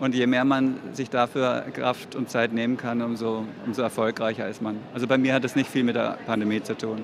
Und 0.00 0.14
je 0.14 0.26
mehr 0.26 0.44
man 0.44 0.78
sich 0.92 1.08
dafür 1.08 1.64
Kraft 1.72 2.16
und 2.16 2.28
Zeit 2.28 2.52
nehmen 2.52 2.76
kann, 2.76 3.00
umso, 3.00 3.44
umso 3.64 3.82
erfolgreicher 3.82 4.48
ist 4.48 4.60
man. 4.60 4.78
Also 4.92 5.06
bei 5.06 5.18
mir 5.18 5.34
hat 5.34 5.44
es 5.44 5.54
nicht 5.54 5.70
viel 5.70 5.84
mit 5.84 5.94
der 5.94 6.18
Pandemie 6.26 6.62
zu 6.62 6.76
tun. 6.76 7.02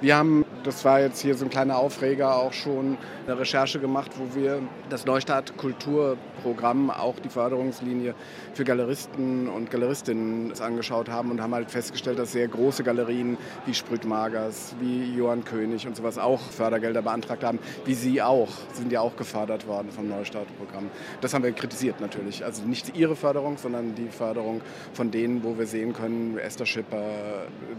Wir 0.00 0.16
haben, 0.16 0.43
das 0.64 0.84
war 0.84 1.00
jetzt 1.00 1.20
hier 1.20 1.34
so 1.34 1.44
ein 1.44 1.50
kleiner 1.50 1.76
Aufreger, 1.76 2.36
auch 2.36 2.52
schon 2.52 2.96
eine 3.26 3.38
Recherche 3.38 3.78
gemacht, 3.78 4.12
wo 4.18 4.34
wir 4.34 4.60
das 4.88 5.04
Neustart 5.04 5.56
Kulturprogramm, 5.56 6.90
auch 6.90 7.18
die 7.20 7.28
Förderungslinie 7.28 8.14
für 8.54 8.64
Galeristen 8.64 9.48
und 9.48 9.70
Galeristinnen 9.70 10.52
angeschaut 10.60 11.10
haben 11.10 11.30
und 11.30 11.40
haben 11.40 11.54
halt 11.54 11.70
festgestellt, 11.70 12.18
dass 12.18 12.32
sehr 12.32 12.48
große 12.48 12.82
Galerien 12.82 13.36
wie 13.66 13.74
Sprüt 13.74 14.04
Magers, 14.04 14.74
wie 14.80 15.14
Johann 15.14 15.44
König 15.44 15.86
und 15.86 15.96
sowas 15.96 16.18
auch 16.18 16.40
Fördergelder 16.40 17.02
beantragt 17.02 17.44
haben, 17.44 17.58
wie 17.84 17.94
sie 17.94 18.22
auch, 18.22 18.48
sind 18.72 18.90
ja 18.90 19.00
auch 19.00 19.16
gefördert 19.16 19.66
worden 19.66 19.90
vom 19.90 20.08
Neustartprogramm. 20.08 20.90
Das 21.20 21.34
haben 21.34 21.44
wir 21.44 21.52
kritisiert 21.52 22.00
natürlich. 22.00 22.44
Also 22.44 22.62
nicht 22.64 22.96
ihre 22.96 23.16
Förderung, 23.16 23.58
sondern 23.58 23.94
die 23.94 24.08
Förderung 24.08 24.62
von 24.94 25.10
denen, 25.10 25.44
wo 25.44 25.58
wir 25.58 25.66
sehen 25.66 25.92
können, 25.92 26.38
Esther 26.38 26.66
Schipper, 26.66 27.02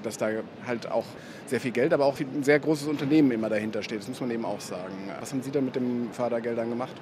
dass 0.04 0.18
da 0.18 0.30
halt 0.68 0.92
auch 0.92 1.06
sehr 1.48 1.60
viel 1.60 1.72
Geld, 1.72 1.94
aber 1.94 2.06
auch 2.06 2.20
ein 2.20 2.44
sehr 2.44 2.60
großes 2.60 2.75
Unternehmen 2.84 3.32
immer 3.32 3.50
dahinter 3.50 3.82
steht. 3.82 4.00
Das 4.00 4.08
muss 4.08 4.22
man 4.22 4.32
eben 4.32 4.46
auch 4.46 4.60
sagen. 4.60 4.94
Was 5.20 5.32
haben 5.32 5.42
Sie 5.42 5.52
da 5.52 5.62
mit 5.62 5.76
den 5.76 6.10
Fördergeldern 6.12 6.70
gemacht? 6.70 6.96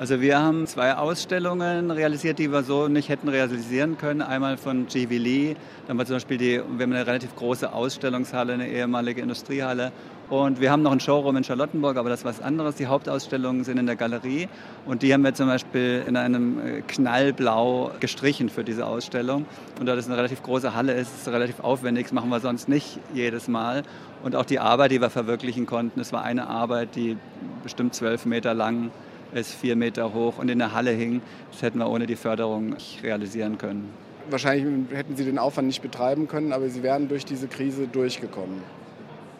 Also 0.00 0.20
wir 0.20 0.38
haben 0.38 0.68
zwei 0.68 0.94
Ausstellungen 0.94 1.90
realisiert, 1.90 2.38
die 2.38 2.52
wir 2.52 2.62
so 2.62 2.86
nicht 2.86 3.08
hätten 3.08 3.28
realisieren 3.28 3.98
können. 3.98 4.22
Einmal 4.22 4.56
von 4.56 4.86
G.V. 4.86 5.14
Lee, 5.14 5.56
dann 5.88 5.98
war 5.98 6.06
zum 6.06 6.14
Beispiel 6.14 6.38
die, 6.38 6.52
wir 6.52 6.84
haben 6.84 6.92
eine 6.92 7.04
relativ 7.04 7.34
große 7.34 7.72
Ausstellungshalle, 7.72 8.52
eine 8.52 8.68
ehemalige 8.68 9.20
Industriehalle. 9.20 9.90
Und 10.30 10.60
wir 10.60 10.70
haben 10.70 10.82
noch 10.82 10.92
ein 10.92 11.00
Showroom 11.00 11.38
in 11.38 11.42
Charlottenburg, 11.42 11.96
aber 11.96 12.10
das 12.10 12.20
ist 12.20 12.24
was 12.24 12.40
anderes. 12.40 12.76
Die 12.76 12.86
Hauptausstellungen 12.86 13.64
sind 13.64 13.76
in 13.78 13.86
der 13.86 13.96
Galerie 13.96 14.48
und 14.86 15.02
die 15.02 15.12
haben 15.12 15.22
wir 15.22 15.34
zum 15.34 15.48
Beispiel 15.48 16.04
in 16.06 16.16
einem 16.16 16.60
äh, 16.60 16.82
Knallblau 16.82 17.90
gestrichen 17.98 18.50
für 18.50 18.62
diese 18.62 18.86
Ausstellung. 18.86 19.46
Und 19.80 19.86
da 19.86 19.96
das 19.96 20.06
eine 20.06 20.16
relativ 20.16 20.44
große 20.44 20.76
Halle 20.76 20.92
ist, 20.92 21.12
ist 21.12 21.26
es 21.26 21.32
relativ 21.32 21.58
aufwendig, 21.58 22.04
das 22.04 22.12
machen 22.12 22.28
wir 22.28 22.38
sonst 22.38 22.68
nicht 22.68 23.00
jedes 23.14 23.48
Mal. 23.48 23.82
Und 24.22 24.36
auch 24.36 24.44
die 24.44 24.60
Arbeit, 24.60 24.92
die 24.92 25.00
wir 25.00 25.10
verwirklichen 25.10 25.66
konnten, 25.66 25.98
es 25.98 26.12
war 26.12 26.22
eine 26.22 26.46
Arbeit, 26.46 26.94
die 26.94 27.16
bestimmt 27.64 27.94
zwölf 27.94 28.26
Meter 28.26 28.54
lang 28.54 28.92
ist 29.32 29.52
vier 29.54 29.76
Meter 29.76 30.14
hoch 30.14 30.38
und 30.38 30.50
in 30.50 30.58
der 30.58 30.72
Halle 30.72 30.90
hing. 30.90 31.20
Das 31.50 31.62
hätten 31.62 31.78
wir 31.78 31.88
ohne 31.88 32.06
die 32.06 32.16
Förderung 32.16 32.70
nicht 32.70 33.02
realisieren 33.02 33.58
können. 33.58 33.88
Wahrscheinlich 34.30 34.94
hätten 34.94 35.16
Sie 35.16 35.24
den 35.24 35.38
Aufwand 35.38 35.68
nicht 35.68 35.82
betreiben 35.82 36.28
können, 36.28 36.52
aber 36.52 36.68
Sie 36.68 36.82
wären 36.82 37.08
durch 37.08 37.24
diese 37.24 37.48
Krise 37.48 37.88
durchgekommen. 37.88 38.62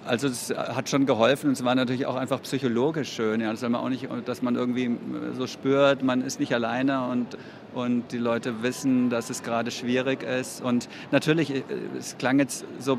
Also 0.08 0.28
es 0.28 0.50
hat 0.56 0.88
schon 0.88 1.04
geholfen 1.04 1.48
und 1.48 1.52
es 1.52 1.64
war 1.64 1.74
natürlich 1.74 2.06
auch 2.06 2.16
einfach 2.16 2.40
psychologisch 2.42 3.12
schön. 3.12 3.42
Ja. 3.42 3.50
Das 3.50 3.60
soll 3.60 3.68
man 3.68 3.82
auch 3.82 3.90
nicht, 3.90 4.08
dass 4.24 4.40
man 4.40 4.56
irgendwie 4.56 4.96
so 5.36 5.46
spürt, 5.46 6.02
man 6.02 6.22
ist 6.22 6.40
nicht 6.40 6.54
alleine 6.54 7.06
und, 7.08 7.36
und 7.74 8.10
die 8.12 8.18
Leute 8.18 8.62
wissen, 8.62 9.10
dass 9.10 9.28
es 9.28 9.42
gerade 9.42 9.70
schwierig 9.70 10.22
ist. 10.22 10.62
Und 10.62 10.88
natürlich, 11.10 11.54
äh, 11.54 11.62
es 11.98 12.16
klang 12.16 12.38
jetzt 12.38 12.64
so 12.78 12.98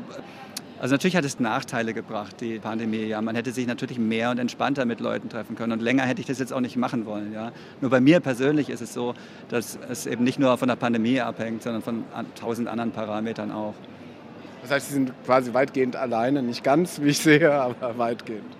also 0.80 0.94
natürlich 0.94 1.14
hat 1.14 1.26
es 1.26 1.38
Nachteile 1.38 1.92
gebracht, 1.92 2.40
die 2.40 2.58
Pandemie. 2.58 3.04
Ja, 3.04 3.20
man 3.20 3.34
hätte 3.36 3.52
sich 3.52 3.66
natürlich 3.66 3.98
mehr 3.98 4.30
und 4.30 4.38
entspannter 4.38 4.86
mit 4.86 5.00
Leuten 5.00 5.28
treffen 5.28 5.54
können 5.54 5.72
und 5.72 5.82
länger 5.82 6.04
hätte 6.04 6.22
ich 6.22 6.26
das 6.26 6.38
jetzt 6.38 6.54
auch 6.54 6.60
nicht 6.60 6.76
machen 6.76 7.04
wollen. 7.04 7.34
Ja, 7.34 7.52
nur 7.82 7.90
bei 7.90 8.00
mir 8.00 8.20
persönlich 8.20 8.70
ist 8.70 8.80
es 8.80 8.94
so, 8.94 9.14
dass 9.50 9.78
es 9.90 10.06
eben 10.06 10.24
nicht 10.24 10.38
nur 10.38 10.56
von 10.56 10.68
der 10.68 10.76
Pandemie 10.76 11.20
abhängt, 11.20 11.62
sondern 11.62 11.82
von 11.82 12.04
tausend 12.34 12.66
anderen 12.66 12.92
Parametern 12.92 13.52
auch. 13.52 13.74
Das 14.62 14.70
heißt, 14.70 14.88
Sie 14.88 14.94
sind 14.94 15.12
quasi 15.26 15.52
weitgehend 15.52 15.96
alleine, 15.96 16.42
nicht 16.42 16.64
ganz, 16.64 16.98
wie 17.02 17.08
ich 17.08 17.18
sehe, 17.18 17.52
aber 17.52 17.98
weitgehend. 17.98 18.56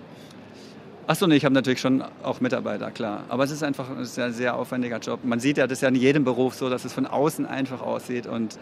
Achso, 1.07 1.25
nee, 1.25 1.35
ich 1.35 1.45
habe 1.45 1.55
natürlich 1.55 1.81
schon 1.81 2.03
auch 2.21 2.39
Mitarbeiter, 2.39 2.91
klar. 2.91 3.23
Aber 3.29 3.43
es 3.43 3.51
ist 3.51 3.63
einfach 3.63 3.89
ein 3.89 4.05
sehr, 4.05 4.31
sehr 4.31 4.55
aufwendiger 4.55 4.99
Job. 4.99 5.21
Man 5.23 5.39
sieht 5.39 5.57
ja, 5.57 5.65
das 5.65 5.79
ist 5.79 5.81
ja 5.81 5.89
in 5.89 5.95
jedem 5.95 6.23
Beruf 6.23 6.53
so, 6.53 6.69
dass 6.69 6.85
es 6.85 6.93
von 6.93 7.07
außen 7.07 7.47
einfach 7.47 7.81
aussieht 7.81 8.27
und 8.27 8.59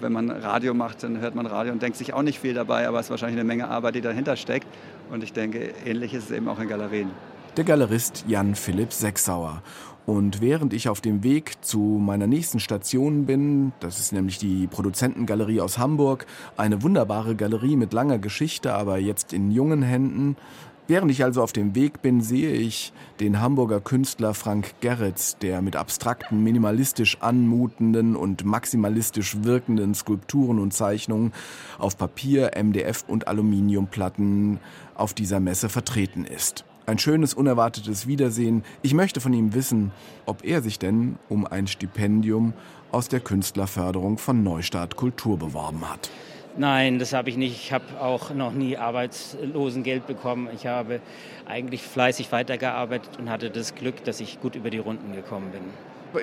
wenn 0.00 0.12
man 0.12 0.30
Radio 0.30 0.74
macht, 0.74 1.02
dann 1.02 1.20
hört 1.20 1.34
man 1.34 1.46
Radio 1.46 1.72
und 1.72 1.82
denkt 1.82 1.96
sich 1.96 2.12
auch 2.12 2.22
nicht 2.22 2.38
viel 2.38 2.54
dabei, 2.54 2.86
aber 2.88 2.98
es 3.00 3.06
ist 3.06 3.10
wahrscheinlich 3.10 3.38
eine 3.38 3.46
Menge 3.46 3.68
Arbeit, 3.68 3.94
die 3.94 4.00
dahinter 4.00 4.36
steckt. 4.36 4.66
Und 5.10 5.22
ich 5.22 5.32
denke, 5.32 5.72
ähnlich 5.84 6.14
ist 6.14 6.24
es 6.24 6.30
eben 6.30 6.48
auch 6.48 6.58
in 6.58 6.68
Galerien. 6.68 7.10
der 7.56 7.64
Galerist 7.64 8.24
Jan 8.26 8.54
Philipp 8.54 8.92
Sechsauer. 8.92 9.62
Und 10.06 10.42
während 10.42 10.74
ich 10.74 10.88
auf 10.88 11.00
dem 11.00 11.22
Weg 11.22 11.64
zu 11.64 11.78
meiner 11.78 12.26
nächsten 12.26 12.60
Station 12.60 13.24
bin, 13.24 13.72
das 13.80 14.00
ist 14.00 14.12
nämlich 14.12 14.38
die 14.38 14.66
Produzentengalerie 14.66 15.60
aus 15.62 15.78
Hamburg, 15.78 16.26
eine 16.58 16.82
wunderbare 16.82 17.36
Galerie 17.36 17.76
mit 17.76 17.94
langer 17.94 18.18
Geschichte, 18.18 18.74
aber 18.74 18.98
jetzt 18.98 19.32
in 19.32 19.50
jungen 19.50 19.82
Händen, 19.82 20.36
Während 20.86 21.10
ich 21.10 21.24
also 21.24 21.42
auf 21.42 21.54
dem 21.54 21.74
Weg 21.74 22.02
bin, 22.02 22.20
sehe 22.20 22.52
ich 22.52 22.92
den 23.18 23.40
Hamburger 23.40 23.80
Künstler 23.80 24.34
Frank 24.34 24.74
Gerritz, 24.82 25.38
der 25.38 25.62
mit 25.62 25.76
abstrakten, 25.76 26.42
minimalistisch 26.42 27.22
anmutenden 27.22 28.14
und 28.14 28.44
maximalistisch 28.44 29.44
wirkenden 29.44 29.94
Skulpturen 29.94 30.58
und 30.58 30.74
Zeichnungen 30.74 31.32
auf 31.78 31.96
Papier, 31.96 32.50
MDF 32.62 33.04
und 33.08 33.28
Aluminiumplatten 33.28 34.60
auf 34.94 35.14
dieser 35.14 35.40
Messe 35.40 35.70
vertreten 35.70 36.26
ist. 36.26 36.66
Ein 36.84 36.98
schönes, 36.98 37.32
unerwartetes 37.32 38.06
Wiedersehen. 38.06 38.62
Ich 38.82 38.92
möchte 38.92 39.22
von 39.22 39.32
ihm 39.32 39.54
wissen, 39.54 39.90
ob 40.26 40.44
er 40.44 40.60
sich 40.60 40.78
denn 40.78 41.16
um 41.30 41.46
ein 41.46 41.66
Stipendium 41.66 42.52
aus 42.92 43.08
der 43.08 43.20
Künstlerförderung 43.20 44.18
von 44.18 44.42
Neustart 44.42 44.96
Kultur 44.96 45.38
beworben 45.38 45.88
hat. 45.88 46.10
Nein, 46.56 47.00
das 47.00 47.12
habe 47.12 47.30
ich 47.30 47.36
nicht. 47.36 47.56
Ich 47.56 47.72
habe 47.72 47.84
auch 48.00 48.32
noch 48.32 48.52
nie 48.52 48.76
Arbeitslosengeld 48.76 50.06
bekommen. 50.06 50.48
Ich 50.54 50.66
habe 50.66 51.00
eigentlich 51.46 51.82
fleißig 51.82 52.30
weitergearbeitet 52.30 53.18
und 53.18 53.28
hatte 53.28 53.50
das 53.50 53.74
Glück, 53.74 54.04
dass 54.04 54.20
ich 54.20 54.40
gut 54.40 54.54
über 54.54 54.70
die 54.70 54.78
Runden 54.78 55.14
gekommen 55.14 55.50
bin. 55.50 55.62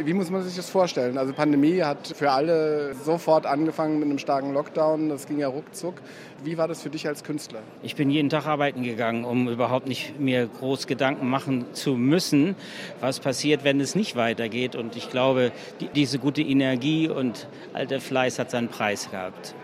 Wie 0.05 0.13
muss 0.13 0.29
man 0.29 0.41
sich 0.41 0.55
das 0.55 0.69
vorstellen? 0.69 1.17
Also 1.17 1.33
Pandemie 1.33 1.81
hat 1.81 2.13
für 2.15 2.31
alle 2.31 2.95
sofort 2.95 3.45
angefangen 3.45 3.99
mit 3.99 4.07
einem 4.07 4.19
starken 4.19 4.53
Lockdown. 4.53 5.09
Das 5.09 5.27
ging 5.27 5.37
ja 5.37 5.49
ruckzuck. 5.49 5.95
Wie 6.45 6.57
war 6.57 6.69
das 6.69 6.81
für 6.81 6.89
dich 6.89 7.09
als 7.09 7.25
Künstler? 7.25 7.59
Ich 7.83 7.97
bin 7.97 8.09
jeden 8.09 8.29
Tag 8.29 8.45
arbeiten 8.45 8.83
gegangen, 8.83 9.25
um 9.25 9.49
überhaupt 9.49 9.87
nicht 9.89 10.17
mir 10.17 10.47
groß 10.47 10.87
Gedanken 10.87 11.29
machen 11.29 11.65
zu 11.73 11.95
müssen, 11.95 12.55
was 13.01 13.19
passiert, 13.19 13.65
wenn 13.65 13.81
es 13.81 13.93
nicht 13.93 14.15
weitergeht. 14.15 14.77
Und 14.77 14.95
ich 14.95 15.09
glaube, 15.09 15.51
die, 15.81 15.89
diese 15.89 16.19
gute 16.19 16.41
Energie 16.41 17.09
und 17.09 17.47
alter 17.73 17.99
Fleiß 17.99 18.39
hat 18.39 18.49
seinen 18.49 18.69
Preis 18.69 19.11
gehabt. 19.11 19.55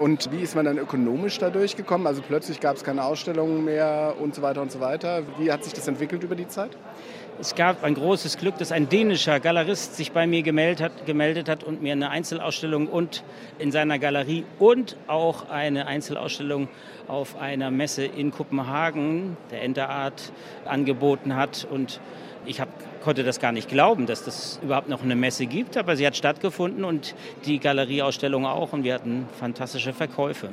Und 0.00 0.32
wie 0.32 0.40
ist 0.40 0.56
man 0.56 0.64
dann 0.64 0.78
ökonomisch 0.78 1.36
da 1.40 1.50
durchgekommen? 1.50 2.06
Also 2.06 2.22
plötzlich 2.26 2.58
gab 2.58 2.74
es 2.74 2.84
keine 2.84 3.04
Ausstellungen 3.04 3.66
mehr 3.66 4.14
und 4.18 4.34
so 4.34 4.40
weiter 4.40 4.62
und 4.62 4.72
so 4.72 4.80
weiter. 4.80 5.24
Wie 5.36 5.52
hat 5.52 5.62
sich 5.62 5.74
das 5.74 5.86
entwickelt 5.88 6.22
über 6.22 6.34
die 6.34 6.48
Zeit? 6.48 6.70
Es 7.38 7.54
gab 7.54 7.84
ein 7.84 7.94
großes 7.94 8.38
Glück, 8.38 8.56
dass 8.56 8.72
ein 8.72 8.88
dänischer 8.88 9.40
Galerist 9.40 9.96
sich 9.96 10.12
bei 10.12 10.26
mir 10.26 10.42
gemeldet 10.42 10.80
hat, 10.80 11.04
gemeldet 11.04 11.50
hat 11.50 11.64
und 11.64 11.82
mir 11.82 11.92
eine 11.92 12.08
Einzelausstellung 12.08 12.86
und 12.86 13.22
in 13.58 13.72
seiner 13.72 13.98
Galerie 13.98 14.46
und 14.58 14.96
auch 15.06 15.50
eine 15.50 15.86
Einzelausstellung 15.86 16.68
auf 17.06 17.38
einer 17.38 17.70
Messe 17.70 18.06
in 18.06 18.30
Kopenhagen, 18.30 19.36
der 19.50 19.62
Enterart, 19.62 20.32
angeboten 20.64 21.36
hat. 21.36 21.68
Und 21.70 22.00
ich 22.46 22.60
hab, 22.60 22.68
konnte 23.02 23.24
das 23.24 23.40
gar 23.40 23.52
nicht 23.52 23.68
glauben, 23.68 24.06
dass 24.06 24.24
das 24.24 24.60
überhaupt 24.62 24.88
noch 24.88 25.02
eine 25.02 25.16
Messe 25.16 25.46
gibt, 25.46 25.76
aber 25.76 25.96
sie 25.96 26.06
hat 26.06 26.16
stattgefunden 26.16 26.84
und 26.84 27.14
die 27.44 27.58
Galerieausstellung 27.58 28.46
auch 28.46 28.72
und 28.72 28.84
wir 28.84 28.94
hatten 28.94 29.26
fantastische 29.38 29.92
Verkäufe. 29.92 30.48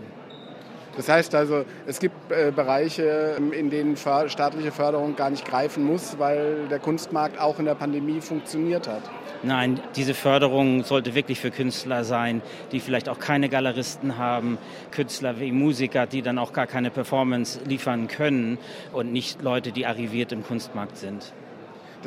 Das 0.97 1.10
heißt 1.10 1.36
also, 1.36 1.63
es 1.86 2.00
gibt 2.00 2.32
äh, 2.32 2.52
Bereiche, 2.52 3.36
ähm, 3.38 3.54
in 3.54 3.69
denen 3.69 3.95
staatliche 3.95 4.71
Förderung 4.71 5.15
gar 5.15 5.30
nicht 5.30 5.45
greifen 5.45 5.84
muss, 5.84 6.17
weil 6.17 6.67
der 6.69 6.80
Kunstmarkt 6.80 7.39
auch 7.39 7.60
in 7.60 7.65
der 7.65 7.76
Pandemie 7.76 8.19
funktioniert 8.19 8.88
hat. 8.88 9.04
Nein, 9.43 9.80
diese 9.95 10.15
Förderung 10.15 10.84
sollte 10.84 11.13
wirklich 11.13 11.39
für 11.39 11.52
Künstler 11.52 12.04
sein, 12.04 12.41
die 12.71 12.80
vielleicht 12.80 13.10
auch 13.10 13.19
keine 13.19 13.50
Galeristen 13.50 14.17
haben, 14.17 14.58
Künstler 14.89 15.39
wie 15.39 15.52
Musiker, 15.52 16.08
die 16.08 16.23
dann 16.23 16.39
auch 16.39 16.52
gar 16.52 16.65
keine 16.65 16.89
Performance 16.89 17.60
liefern 17.65 18.08
können 18.08 18.58
und 18.91 19.12
nicht 19.13 19.43
Leute, 19.43 19.71
die 19.71 19.86
arriviert 19.86 20.32
im 20.32 20.43
Kunstmarkt 20.43 20.97
sind. 20.97 21.32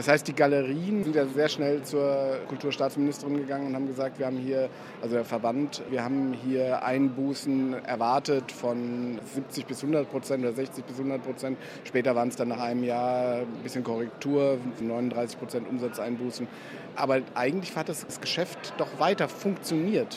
Das 0.00 0.08
heißt, 0.08 0.28
die 0.28 0.32
Galerien 0.32 1.04
sind 1.04 1.14
ja 1.14 1.26
sehr 1.26 1.50
schnell 1.50 1.82
zur 1.82 2.38
Kulturstaatsministerin 2.48 3.36
gegangen 3.36 3.66
und 3.66 3.74
haben 3.74 3.86
gesagt, 3.86 4.18
wir 4.18 4.24
haben 4.24 4.38
hier, 4.38 4.70
also 5.02 5.16
der 5.16 5.26
Verband, 5.26 5.82
wir 5.90 6.02
haben 6.02 6.32
hier 6.32 6.82
Einbußen 6.82 7.74
erwartet 7.84 8.50
von 8.50 9.20
70 9.34 9.66
bis 9.66 9.82
100 9.82 10.10
Prozent 10.10 10.42
oder 10.42 10.54
60 10.54 10.86
bis 10.86 10.96
100 10.96 11.22
Prozent. 11.22 11.58
Später 11.84 12.16
waren 12.16 12.28
es 12.28 12.36
dann 12.36 12.48
nach 12.48 12.60
einem 12.60 12.82
Jahr 12.82 13.40
ein 13.40 13.62
bisschen 13.62 13.84
Korrektur, 13.84 14.56
39 14.80 15.38
Prozent 15.38 15.68
Umsatzeinbußen. 15.68 16.48
Aber 16.96 17.20
eigentlich 17.34 17.76
hat 17.76 17.90
das 17.90 18.06
Geschäft 18.22 18.72
doch 18.78 19.00
weiter 19.00 19.28
funktioniert. 19.28 20.16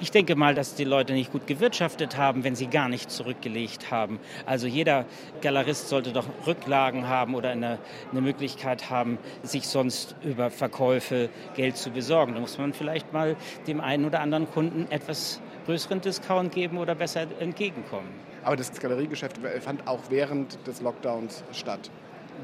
Ich 0.00 0.10
denke 0.10 0.34
mal, 0.34 0.54
dass 0.54 0.74
die 0.74 0.84
Leute 0.84 1.12
nicht 1.12 1.32
gut 1.32 1.46
gewirtschaftet 1.46 2.16
haben, 2.16 2.44
wenn 2.44 2.54
sie 2.54 2.66
gar 2.66 2.88
nicht 2.88 3.10
zurückgelegt 3.10 3.90
haben. 3.90 4.18
Also 4.44 4.66
jeder 4.66 5.06
Galerist 5.40 5.88
sollte 5.88 6.12
doch 6.12 6.26
Rücklagen 6.46 7.08
haben 7.08 7.34
oder 7.34 7.50
eine, 7.50 7.78
eine 8.10 8.20
Möglichkeit 8.20 8.90
haben, 8.90 9.18
sich 9.42 9.68
sonst 9.68 10.16
über 10.22 10.50
Verkäufe 10.50 11.28
Geld 11.54 11.76
zu 11.76 11.90
besorgen. 11.90 12.34
Da 12.34 12.40
muss 12.40 12.58
man 12.58 12.72
vielleicht 12.72 13.12
mal 13.12 13.36
dem 13.66 13.80
einen 13.80 14.04
oder 14.04 14.20
anderen 14.20 14.50
Kunden 14.50 14.86
etwas 14.90 15.40
größeren 15.66 16.00
Discount 16.00 16.52
geben 16.52 16.78
oder 16.78 16.94
besser 16.94 17.26
entgegenkommen. 17.38 18.08
Aber 18.42 18.56
das 18.56 18.72
Galeriegeschäft 18.72 19.38
fand 19.60 19.86
auch 19.86 20.00
während 20.10 20.58
des 20.66 20.82
Lockdowns 20.82 21.44
statt. 21.52 21.90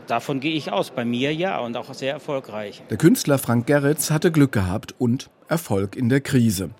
Davon 0.07 0.41
gehe 0.41 0.55
ich 0.55 0.73
aus. 0.73 0.91
Bei 0.91 1.05
mir 1.05 1.35
ja 1.35 1.59
und 1.59 1.77
auch 1.77 1.93
sehr 1.95 2.13
erfolgreich. 2.13 2.83
Der 2.91 2.97
Künstler 2.97 3.39
Frank 3.39 3.67
Gerritz 3.67 4.11
hatte 4.11 4.33
Glück 4.33 4.53
gehabt 4.53 4.95
und 4.99 5.31
Erfolg 5.49 5.97
in 5.97 6.09
der 6.09 6.21
Krise. 6.21 6.71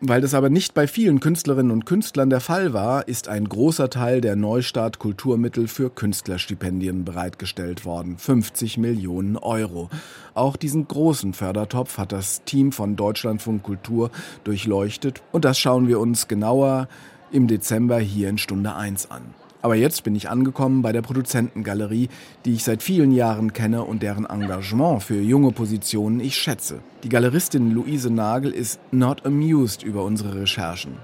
Weil 0.00 0.20
das 0.20 0.34
aber 0.34 0.50
nicht 0.50 0.74
bei 0.74 0.86
vielen 0.86 1.20
Künstlerinnen 1.20 1.72
und 1.72 1.86
Künstlern 1.86 2.28
der 2.28 2.40
Fall 2.40 2.74
war, 2.74 3.08
ist 3.08 3.28
ein 3.28 3.48
großer 3.48 3.88
Teil 3.88 4.20
der 4.20 4.36
Neustart 4.36 4.98
Kulturmittel 4.98 5.68
für 5.68 5.88
Künstlerstipendien 5.88 7.06
bereitgestellt 7.06 7.86
worden. 7.86 8.18
50 8.18 8.76
Millionen 8.76 9.38
Euro. 9.38 9.88
Auch 10.34 10.56
diesen 10.56 10.86
großen 10.86 11.32
Fördertopf 11.32 11.96
hat 11.96 12.12
das 12.12 12.44
Team 12.44 12.72
von 12.72 12.96
Deutschlandfunk 12.96 13.62
Kultur 13.62 14.10
durchleuchtet 14.44 15.22
und 15.32 15.46
das 15.46 15.58
schauen 15.58 15.88
wir 15.88 15.98
uns 15.98 16.28
genauer 16.28 16.88
im 17.32 17.46
Dezember 17.46 17.98
hier 17.98 18.28
in 18.28 18.36
Stunde 18.36 18.74
1 18.74 19.10
an. 19.10 19.22
Aber 19.66 19.74
jetzt 19.74 20.04
bin 20.04 20.14
ich 20.14 20.30
angekommen 20.30 20.80
bei 20.80 20.92
der 20.92 21.02
Produzentengalerie, 21.02 22.08
die 22.44 22.52
ich 22.52 22.62
seit 22.62 22.84
vielen 22.84 23.10
Jahren 23.10 23.52
kenne 23.52 23.82
und 23.82 24.00
deren 24.00 24.24
Engagement 24.24 25.02
für 25.02 25.20
junge 25.20 25.50
Positionen 25.50 26.20
ich 26.20 26.36
schätze. 26.36 26.78
Die 27.02 27.08
Galeristin 27.08 27.72
Luise 27.72 28.10
Nagel 28.10 28.52
ist 28.52 28.78
not 28.92 29.26
amused 29.26 29.82
über 29.82 30.04
unsere 30.04 30.40
Recherchen. 30.40 30.98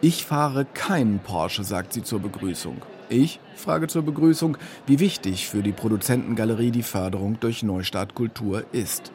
Ich 0.00 0.24
fahre 0.24 0.64
keinen 0.64 1.18
Porsche, 1.18 1.64
sagt 1.64 1.92
sie 1.92 2.04
zur 2.04 2.20
Begrüßung. 2.20 2.76
Ich 3.08 3.40
frage 3.56 3.88
zur 3.88 4.02
Begrüßung, 4.02 4.56
wie 4.86 5.00
wichtig 5.00 5.48
für 5.48 5.64
die 5.64 5.72
Produzentengalerie 5.72 6.70
die 6.70 6.84
Förderung 6.84 7.40
durch 7.40 7.64
Neustart 7.64 8.14
Kultur 8.14 8.62
ist. 8.70 9.10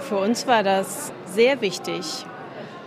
Für 0.00 0.18
uns 0.18 0.46
war 0.46 0.62
das 0.62 1.10
sehr 1.24 1.62
wichtig, 1.62 2.26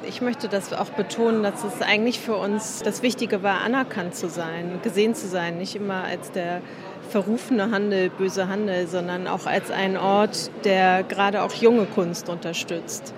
ich 0.03 0.21
möchte 0.21 0.47
das 0.47 0.73
auch 0.73 0.89
betonen, 0.89 1.43
dass 1.43 1.63
es 1.63 1.81
eigentlich 1.81 2.19
für 2.19 2.35
uns 2.35 2.81
das 2.83 3.01
Wichtige 3.01 3.43
war, 3.43 3.61
anerkannt 3.61 4.15
zu 4.15 4.29
sein, 4.29 4.79
gesehen 4.83 5.15
zu 5.15 5.27
sein, 5.27 5.57
nicht 5.57 5.75
immer 5.75 6.03
als 6.03 6.31
der 6.31 6.61
verrufene 7.09 7.71
Handel, 7.71 8.09
böse 8.09 8.47
Handel, 8.47 8.87
sondern 8.87 9.27
auch 9.27 9.45
als 9.45 9.71
ein 9.71 9.97
Ort, 9.97 10.51
der 10.65 11.03
gerade 11.03 11.41
auch 11.41 11.53
junge 11.53 11.85
Kunst 11.85 12.29
unterstützt. 12.29 13.13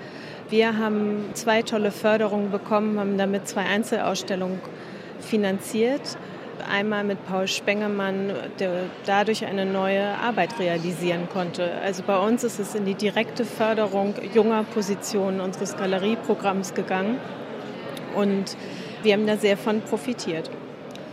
Wir 0.49 0.77
haben 0.77 1.25
zwei 1.33 1.61
tolle 1.61 1.91
Förderungen 1.91 2.51
bekommen, 2.51 2.99
haben 2.99 3.17
damit 3.17 3.47
zwei 3.47 3.65
Einzelausstellungen 3.65 4.59
finanziert 5.19 6.17
einmal 6.61 7.03
mit 7.03 7.25
Paul 7.25 7.47
Spengemann, 7.47 8.33
der 8.59 8.83
dadurch 9.05 9.45
eine 9.45 9.65
neue 9.65 10.17
Arbeit 10.17 10.59
realisieren 10.59 11.27
konnte. 11.31 11.71
Also 11.83 12.03
bei 12.03 12.17
uns 12.17 12.43
ist 12.43 12.59
es 12.59 12.75
in 12.75 12.85
die 12.85 12.95
direkte 12.95 13.45
Förderung 13.45 14.15
junger 14.33 14.63
Positionen 14.63 15.41
unseres 15.41 15.77
Galerieprogramms 15.77 16.73
gegangen 16.73 17.17
und 18.15 18.57
wir 19.03 19.13
haben 19.13 19.27
da 19.27 19.37
sehr 19.37 19.57
von 19.57 19.81
profitiert. 19.81 20.49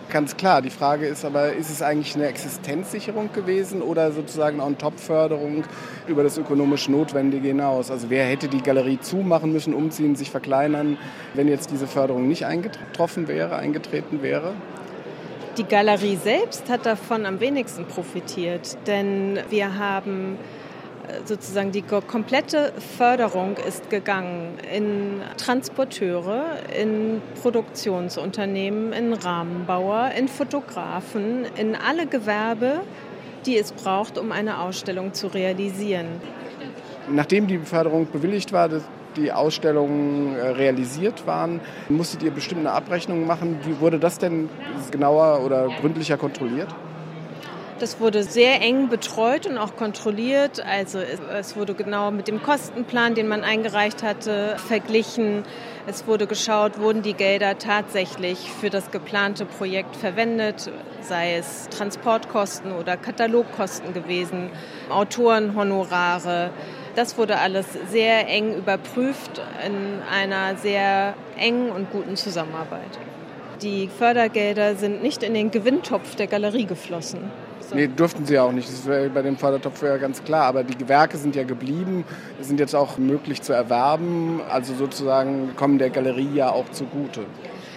Ganz 0.08 0.36
klar, 0.36 0.62
die 0.62 0.70
Frage 0.70 1.06
ist 1.06 1.24
aber, 1.24 1.52
ist 1.54 1.68
es 1.68 1.82
eigentlich 1.82 2.14
eine 2.14 2.26
Existenzsicherung 2.28 3.32
gewesen 3.32 3.82
oder 3.82 4.12
sozusagen 4.12 4.60
auch 4.60 4.66
eine 4.66 4.78
Top-Förderung 4.78 5.64
über 6.06 6.22
das 6.22 6.38
ökonomisch 6.38 6.88
Notwendige 6.88 7.48
hinaus? 7.48 7.90
Also 7.90 8.08
wer 8.08 8.24
hätte 8.24 8.46
die 8.46 8.62
Galerie 8.62 9.00
zumachen 9.00 9.52
müssen, 9.52 9.74
umziehen, 9.74 10.14
sich 10.14 10.30
verkleinern, 10.30 10.96
wenn 11.34 11.48
jetzt 11.48 11.72
diese 11.72 11.88
Förderung 11.88 12.28
nicht 12.28 12.46
eingetroffen 12.46 13.26
wäre, 13.26 13.56
eingetreten 13.56 14.22
wäre? 14.22 14.52
Die 15.58 15.64
Galerie 15.64 16.16
selbst 16.16 16.68
hat 16.68 16.84
davon 16.84 17.24
am 17.24 17.40
wenigsten 17.40 17.86
profitiert, 17.86 18.76
denn 18.86 19.38
wir 19.48 19.78
haben 19.78 20.36
äh, 21.08 21.26
sozusagen 21.26 21.72
die 21.72 21.80
komplette 21.80 22.74
Förderung 22.98 23.56
ist 23.66 23.88
gegangen 23.88 24.58
in 24.74 25.22
Transporteure, 25.38 26.58
in 26.78 27.22
Produktionsunternehmen, 27.40 28.92
in 28.92 29.14
Rahmenbauer, 29.14 30.10
in 30.18 30.28
Fotografen, 30.28 31.46
in 31.56 31.74
alle 31.74 32.06
Gewerbe, 32.06 32.82
die 33.46 33.56
es 33.56 33.72
braucht, 33.72 34.18
um 34.18 34.32
eine 34.32 34.60
Ausstellung 34.60 35.14
zu 35.14 35.28
realisieren. 35.28 36.20
Nachdem 37.08 37.46
die 37.46 37.58
Förderung 37.60 38.06
bewilligt 38.12 38.52
war, 38.52 38.68
die 39.16 39.32
Ausstellungen 39.32 40.36
äh, 40.36 40.48
realisiert 40.48 41.26
waren, 41.26 41.60
musstet 41.88 42.22
ihr 42.22 42.30
bestimmt 42.30 42.60
eine 42.60 42.72
Abrechnung 42.72 43.26
machen. 43.26 43.58
Wie 43.64 43.80
wurde 43.80 43.98
das 43.98 44.18
denn 44.18 44.48
genauer 44.90 45.44
oder 45.44 45.68
gründlicher 45.80 46.16
kontrolliert? 46.16 46.68
Das 47.78 48.00
wurde 48.00 48.22
sehr 48.22 48.62
eng 48.62 48.88
betreut 48.88 49.46
und 49.46 49.58
auch 49.58 49.76
kontrolliert. 49.76 50.64
Also 50.64 50.98
es 50.98 51.56
wurde 51.56 51.74
genau 51.74 52.10
mit 52.10 52.26
dem 52.26 52.42
Kostenplan, 52.42 53.14
den 53.14 53.28
man 53.28 53.44
eingereicht 53.44 54.02
hatte, 54.02 54.56
verglichen. 54.56 55.42
Es 55.86 56.06
wurde 56.06 56.26
geschaut, 56.26 56.78
wurden 56.78 57.02
die 57.02 57.12
Gelder 57.12 57.58
tatsächlich 57.58 58.50
für 58.50 58.70
das 58.70 58.90
geplante 58.90 59.44
Projekt 59.44 59.94
verwendet, 59.94 60.70
sei 61.02 61.36
es 61.36 61.68
Transportkosten 61.68 62.72
oder 62.72 62.96
Katalogkosten 62.96 63.92
gewesen, 63.92 64.50
Autorenhonorare. 64.88 66.52
Das 66.96 67.18
wurde 67.18 67.38
alles 67.38 67.66
sehr 67.90 68.26
eng 68.26 68.54
überprüft 68.56 69.42
in 69.66 70.00
einer 70.10 70.56
sehr 70.56 71.12
engen 71.36 71.70
und 71.70 71.92
guten 71.92 72.16
Zusammenarbeit. 72.16 72.98
Die 73.60 73.88
Fördergelder 73.88 74.76
sind 74.76 75.02
nicht 75.02 75.22
in 75.22 75.34
den 75.34 75.50
Gewinntopf 75.50 76.14
der 76.14 76.26
Galerie 76.26 76.64
geflossen. 76.64 77.30
Nee, 77.74 77.88
durften 77.88 78.24
sie 78.24 78.38
auch 78.38 78.52
nicht. 78.52 78.68
Das 78.68 78.86
wäre 78.86 79.10
bei 79.10 79.20
dem 79.20 79.36
Fördertopf 79.36 79.82
ja 79.82 79.98
ganz 79.98 80.24
klar. 80.24 80.44
Aber 80.44 80.64
die 80.64 80.76
Gewerke 80.76 81.18
sind 81.18 81.36
ja 81.36 81.42
geblieben, 81.42 82.04
sind 82.40 82.60
jetzt 82.60 82.74
auch 82.74 82.96
möglich 82.96 83.42
zu 83.42 83.52
erwerben. 83.52 84.40
Also 84.48 84.74
sozusagen 84.74 85.54
kommen 85.56 85.78
der 85.78 85.90
Galerie 85.90 86.30
ja 86.34 86.50
auch 86.50 86.70
zugute. 86.70 87.26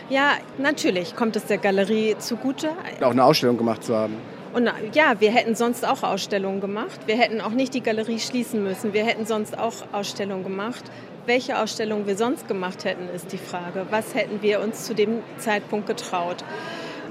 Ja, 0.09 0.31
natürlich 0.57 1.15
kommt 1.15 1.35
es 1.35 1.45
der 1.45 1.57
Galerie 1.57 2.15
zugute. 2.19 2.69
Auch 3.01 3.11
eine 3.11 3.23
Ausstellung 3.23 3.57
gemacht 3.57 3.83
zu 3.83 3.95
haben. 3.95 4.15
Und 4.53 4.69
ja, 4.93 5.19
wir 5.19 5.31
hätten 5.31 5.55
sonst 5.55 5.87
auch 5.87 6.03
Ausstellungen 6.03 6.59
gemacht. 6.59 7.01
Wir 7.05 7.17
hätten 7.17 7.39
auch 7.39 7.51
nicht 7.51 7.73
die 7.73 7.81
Galerie 7.81 8.19
schließen 8.19 8.63
müssen. 8.63 8.93
Wir 8.93 9.05
hätten 9.05 9.25
sonst 9.25 9.57
auch 9.57 9.73
Ausstellungen 9.91 10.43
gemacht. 10.43 10.83
Welche 11.25 11.59
Ausstellungen 11.59 12.07
wir 12.07 12.17
sonst 12.17 12.47
gemacht 12.47 12.85
hätten, 12.85 13.07
ist 13.13 13.31
die 13.31 13.37
Frage. 13.37 13.85
Was 13.91 14.15
hätten 14.15 14.41
wir 14.41 14.61
uns 14.61 14.85
zu 14.85 14.95
dem 14.95 15.21
Zeitpunkt 15.37 15.85
getraut? 15.85 16.43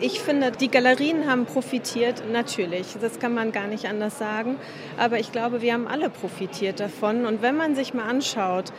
Ich 0.00 0.20
finde, 0.20 0.52
die 0.52 0.70
Galerien 0.70 1.28
haben 1.28 1.44
profitiert, 1.44 2.22
natürlich. 2.30 2.86
Das 3.00 3.18
kann 3.18 3.34
man 3.34 3.50
gar 3.52 3.66
nicht 3.66 3.86
anders 3.86 4.18
sagen. 4.18 4.56
Aber 4.96 5.18
ich 5.18 5.32
glaube, 5.32 5.60
wir 5.62 5.72
haben 5.74 5.88
alle 5.88 6.10
profitiert 6.10 6.80
davon. 6.80 7.26
Und 7.26 7.42
wenn 7.42 7.56
man 7.56 7.74
sich 7.74 7.94
mal 7.94 8.08
anschaut, 8.08 8.72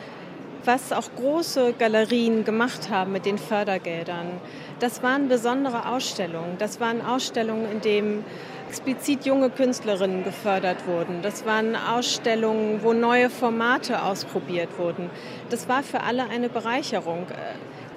was 0.64 0.92
auch 0.92 1.08
große 1.16 1.74
Galerien 1.78 2.44
gemacht 2.44 2.90
haben 2.90 3.12
mit 3.12 3.26
den 3.26 3.38
Fördergeldern, 3.38 4.40
das 4.78 5.02
waren 5.02 5.28
besondere 5.28 5.88
Ausstellungen. 5.88 6.56
Das 6.58 6.80
waren 6.80 7.04
Ausstellungen, 7.04 7.70
in 7.70 7.80
denen 7.80 8.24
explizit 8.68 9.26
junge 9.26 9.50
Künstlerinnen 9.50 10.24
gefördert 10.24 10.86
wurden. 10.86 11.22
Das 11.22 11.44
waren 11.44 11.76
Ausstellungen, 11.76 12.82
wo 12.82 12.92
neue 12.92 13.28
Formate 13.28 14.02
ausprobiert 14.02 14.78
wurden. 14.78 15.10
Das 15.50 15.68
war 15.68 15.82
für 15.82 16.02
alle 16.02 16.28
eine 16.28 16.48
Bereicherung 16.48 17.26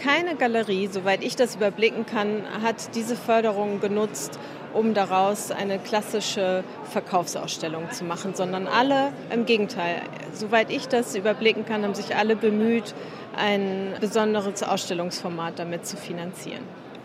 keine 0.04 0.36
Galerie, 0.36 0.90
soweit 0.92 1.24
ich 1.24 1.36
das 1.36 1.56
überblicken 1.56 2.06
kann, 2.06 2.44
hat 2.62 2.96
diese 2.96 3.16
Förderung 3.16 3.80
genutzt, 3.80 4.38
um 4.74 4.94
daraus 4.94 5.52
eine 5.52 5.80
klassische 5.80 6.64
Verkaufsausstellung 6.92 7.92
zu 7.92 8.04
machen, 8.04 8.36
sondern 8.36 8.68
alle 8.68 9.14
im 9.32 9.46
Gegenteil. 9.46 10.02
Soweit 10.34 10.72
ich 10.72 10.88
das 10.88 11.16
überblicken 11.16 11.66
kann, 11.66 11.84
haben 11.84 11.96
sich 11.96 12.16
alle 12.16 12.36
bemüht, 12.36 12.94
ein 13.36 13.94
besonderes 14.00 14.64
Ausstellungsformat 14.64 15.60
damit 15.60 15.86
zu 15.86 15.98
finanzieren. 15.98 16.64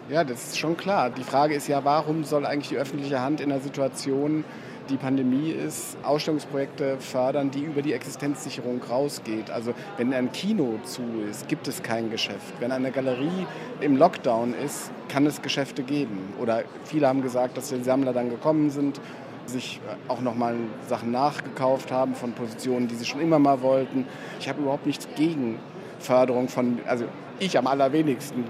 Ja, 0.08 0.24
das 0.24 0.48
ist 0.48 0.58
schon 0.58 0.76
klar. 0.76 1.10
Die 1.10 1.22
Frage 1.22 1.54
ist 1.54 1.68
ja, 1.68 1.84
warum 1.84 2.24
soll 2.24 2.46
eigentlich 2.46 2.68
die 2.68 2.78
öffentliche 2.78 3.20
Hand 3.20 3.40
in 3.40 3.52
einer 3.52 3.60
Situation 3.60 4.44
die 4.88 4.96
Pandemie 4.96 5.50
ist, 5.50 5.96
Ausstellungsprojekte 6.02 6.98
fördern, 6.98 7.50
die 7.50 7.62
über 7.62 7.82
die 7.82 7.92
Existenzsicherung 7.92 8.80
rausgeht. 8.82 9.50
Also 9.50 9.74
wenn 9.96 10.12
ein 10.12 10.32
Kino 10.32 10.78
zu 10.84 11.02
ist, 11.30 11.48
gibt 11.48 11.68
es 11.68 11.82
kein 11.82 12.10
Geschäft. 12.10 12.54
Wenn 12.60 12.72
eine 12.72 12.90
Galerie 12.90 13.46
im 13.80 13.96
Lockdown 13.96 14.54
ist, 14.64 14.90
kann 15.08 15.26
es 15.26 15.42
Geschäfte 15.42 15.82
geben. 15.82 16.32
Oder 16.40 16.64
viele 16.84 17.08
haben 17.08 17.22
gesagt, 17.22 17.56
dass 17.56 17.68
die 17.68 17.82
Sammler 17.82 18.12
dann 18.12 18.30
gekommen 18.30 18.70
sind, 18.70 19.00
sich 19.46 19.80
auch 20.08 20.20
nochmal 20.20 20.56
Sachen 20.88 21.10
nachgekauft 21.10 21.90
haben 21.90 22.14
von 22.14 22.32
Positionen, 22.32 22.88
die 22.88 22.94
sie 22.94 23.06
schon 23.06 23.20
immer 23.20 23.38
mal 23.38 23.62
wollten. 23.62 24.06
Ich 24.40 24.48
habe 24.48 24.60
überhaupt 24.60 24.86
nichts 24.86 25.08
gegen 25.16 25.58
Förderung 25.98 26.48
von, 26.48 26.78
also 26.86 27.06
ich 27.40 27.56
am 27.56 27.66
allerwenigsten 27.66 28.44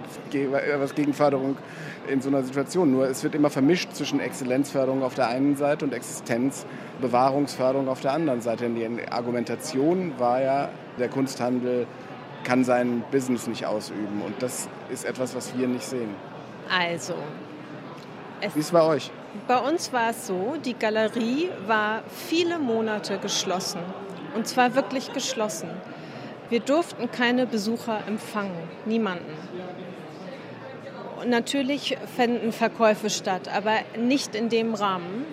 was 0.79 0.95
gegen 0.95 1.13
Förderung 1.13 1.57
in 2.09 2.21
so 2.21 2.29
einer 2.29 2.43
Situation. 2.43 2.91
Nur 2.91 3.09
es 3.09 3.23
wird 3.23 3.35
immer 3.35 3.51
vermischt 3.51 3.93
zwischen 3.93 4.21
Exzellenzförderung 4.21 5.03
auf 5.03 5.15
der 5.15 5.29
einen 5.29 5.57
Seite 5.57 5.85
und 5.85 5.93
Existenzbewahrungsförderung 5.95 7.89
auf 7.89 8.01
der 8.01 8.13
anderen 8.13 8.41
Seite. 8.41 8.65
Denn 8.65 8.97
die 8.97 9.09
Argumentation 9.09 10.15
war 10.19 10.41
ja, 10.41 10.69
der 10.99 11.09
Kunsthandel 11.09 11.87
kann 12.45 12.65
sein 12.65 13.05
Business 13.11 13.47
nicht 13.47 13.67
ausüben. 13.67 14.23
Und 14.25 14.43
das 14.43 14.69
ist 14.91 15.05
etwas, 15.05 15.35
was 15.35 15.57
wir 15.57 15.69
nicht 15.69 15.85
sehen. 15.85 16.15
Also. 16.71 17.15
Wie 18.41 18.47
ist 18.47 18.67
es 18.67 18.71
bei 18.71 18.83
euch? 18.83 19.11
Bei 19.47 19.59
uns 19.59 19.93
war 19.93 20.11
es 20.11 20.27
so, 20.27 20.57
die 20.65 20.75
Galerie 20.75 21.51
war 21.67 22.03
viele 22.09 22.59
Monate 22.59 23.19
geschlossen. 23.19 23.81
Und 24.35 24.47
zwar 24.47 24.75
wirklich 24.75 25.13
geschlossen. 25.13 25.71
Wir 26.49 26.61
durften 26.61 27.11
keine 27.11 27.47
Besucher 27.47 28.01
empfangen, 28.07 28.57
niemanden. 28.87 29.33
Natürlich 31.27 31.97
fänden 32.17 32.53
Verkäufe 32.53 33.11
statt, 33.11 33.49
aber 33.55 33.77
nicht 33.97 34.35
in 34.35 34.49
dem 34.49 34.75
Rahmen, 34.75 35.25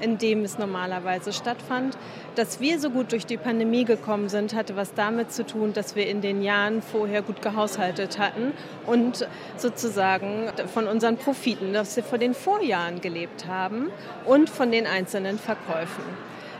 in 0.00 0.18
dem 0.18 0.42
es 0.42 0.58
normalerweise 0.58 1.32
stattfand. 1.32 1.96
Dass 2.34 2.60
wir 2.60 2.78
so 2.78 2.90
gut 2.90 3.12
durch 3.12 3.26
die 3.26 3.36
Pandemie 3.36 3.84
gekommen 3.84 4.28
sind, 4.28 4.54
hatte 4.54 4.76
was 4.76 4.94
damit 4.94 5.32
zu 5.32 5.46
tun, 5.46 5.72
dass 5.72 5.96
wir 5.96 6.06
in 6.06 6.20
den 6.20 6.42
Jahren 6.42 6.82
vorher 6.82 7.22
gut 7.22 7.42
gehaushaltet 7.42 8.18
hatten 8.18 8.52
und 8.86 9.26
sozusagen 9.56 10.48
von 10.72 10.86
unseren 10.86 11.16
Profiten, 11.16 11.72
dass 11.72 11.96
wir 11.96 12.02
vor 12.02 12.18
den 12.18 12.34
Vorjahren 12.34 13.00
gelebt 13.00 13.46
haben 13.46 13.90
und 14.24 14.50
von 14.50 14.72
den 14.72 14.86
einzelnen 14.86 15.38
Verkäufen. 15.38 16.04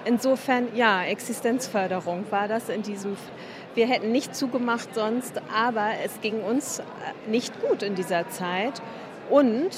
Insofern, 0.04 0.68
ja, 0.74 1.02
Existenzförderung 1.04 2.24
war 2.30 2.46
das 2.48 2.68
in 2.68 2.82
diesem. 2.82 3.16
Wir 3.74 3.88
hätten 3.88 4.12
nicht 4.12 4.36
zugemacht 4.36 4.94
sonst, 4.94 5.40
aber 5.52 5.90
es 6.04 6.20
ging 6.20 6.42
uns 6.42 6.78
äh, 6.78 6.82
nicht 7.28 7.60
gut 7.60 7.82
in 7.82 7.96
dieser 7.96 8.28
Zeit. 8.28 8.80
Und 9.30 9.70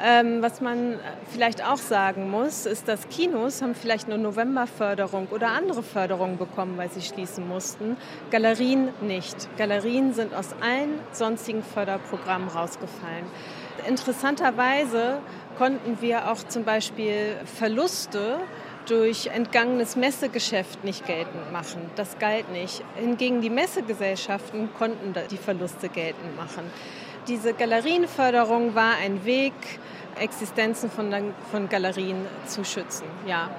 ähm, 0.00 0.42
was 0.42 0.60
man 0.60 0.98
vielleicht 1.30 1.64
auch 1.64 1.76
sagen 1.76 2.30
muss, 2.30 2.66
ist, 2.66 2.86
dass 2.86 3.08
Kinos 3.08 3.60
haben 3.60 3.74
vielleicht 3.74 4.06
eine 4.06 4.16
Novemberförderung 4.16 5.26
oder 5.30 5.48
andere 5.48 5.82
Förderungen 5.82 6.38
bekommen, 6.38 6.78
weil 6.78 6.88
sie 6.88 7.02
schließen 7.02 7.48
mussten. 7.48 7.96
Galerien 8.30 8.90
nicht. 9.00 9.48
Galerien 9.58 10.14
sind 10.14 10.34
aus 10.34 10.54
allen 10.62 11.00
sonstigen 11.12 11.62
Förderprogrammen 11.62 12.48
rausgefallen. 12.48 13.26
Interessanterweise 13.88 15.18
konnten 15.58 16.00
wir 16.00 16.30
auch 16.30 16.44
zum 16.46 16.64
Beispiel 16.64 17.36
Verluste 17.44 18.38
durch 18.88 19.26
entgangenes 19.26 19.96
Messegeschäft 19.96 20.82
nicht 20.82 21.06
geltend 21.06 21.52
machen. 21.52 21.90
Das 21.96 22.18
galt 22.18 22.50
nicht. 22.50 22.82
Hingegen 22.96 23.40
die 23.40 23.50
Messegesellschaften 23.50 24.70
konnten 24.76 25.14
die 25.30 25.36
Verluste 25.36 25.88
geltend 25.88 26.36
machen. 26.36 26.64
Diese 27.28 27.52
Galerienförderung 27.52 28.74
war 28.74 28.94
ein 29.02 29.24
Weg, 29.24 29.52
Existenzen 30.18 30.90
von, 30.90 31.14
von 31.50 31.68
Galerien 31.68 32.16
zu 32.46 32.64
schützen. 32.64 33.04
Ja. 33.26 33.50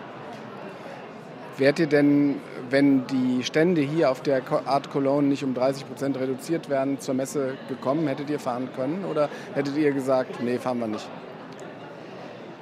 Wärt 1.58 1.78
ihr 1.80 1.88
denn, 1.88 2.42
wenn 2.70 3.06
die 3.08 3.44
Stände 3.44 3.82
hier 3.82 4.10
auf 4.10 4.22
der 4.22 4.42
Art 4.66 4.90
Cologne 4.90 5.28
nicht 5.28 5.44
um 5.44 5.54
30 5.54 5.88
Prozent 5.88 6.18
reduziert 6.20 6.70
werden, 6.70 7.00
zur 7.00 7.14
Messe 7.14 7.58
gekommen? 7.68 8.08
Hättet 8.08 8.30
ihr 8.30 8.40
fahren 8.40 8.70
können 8.76 9.06
oder 9.06 9.30
hättet 9.54 9.78
ihr 9.78 9.92
gesagt, 9.92 10.42
nee, 10.42 10.58
fahren 10.58 10.80
wir 10.80 10.88
nicht? 10.88 11.08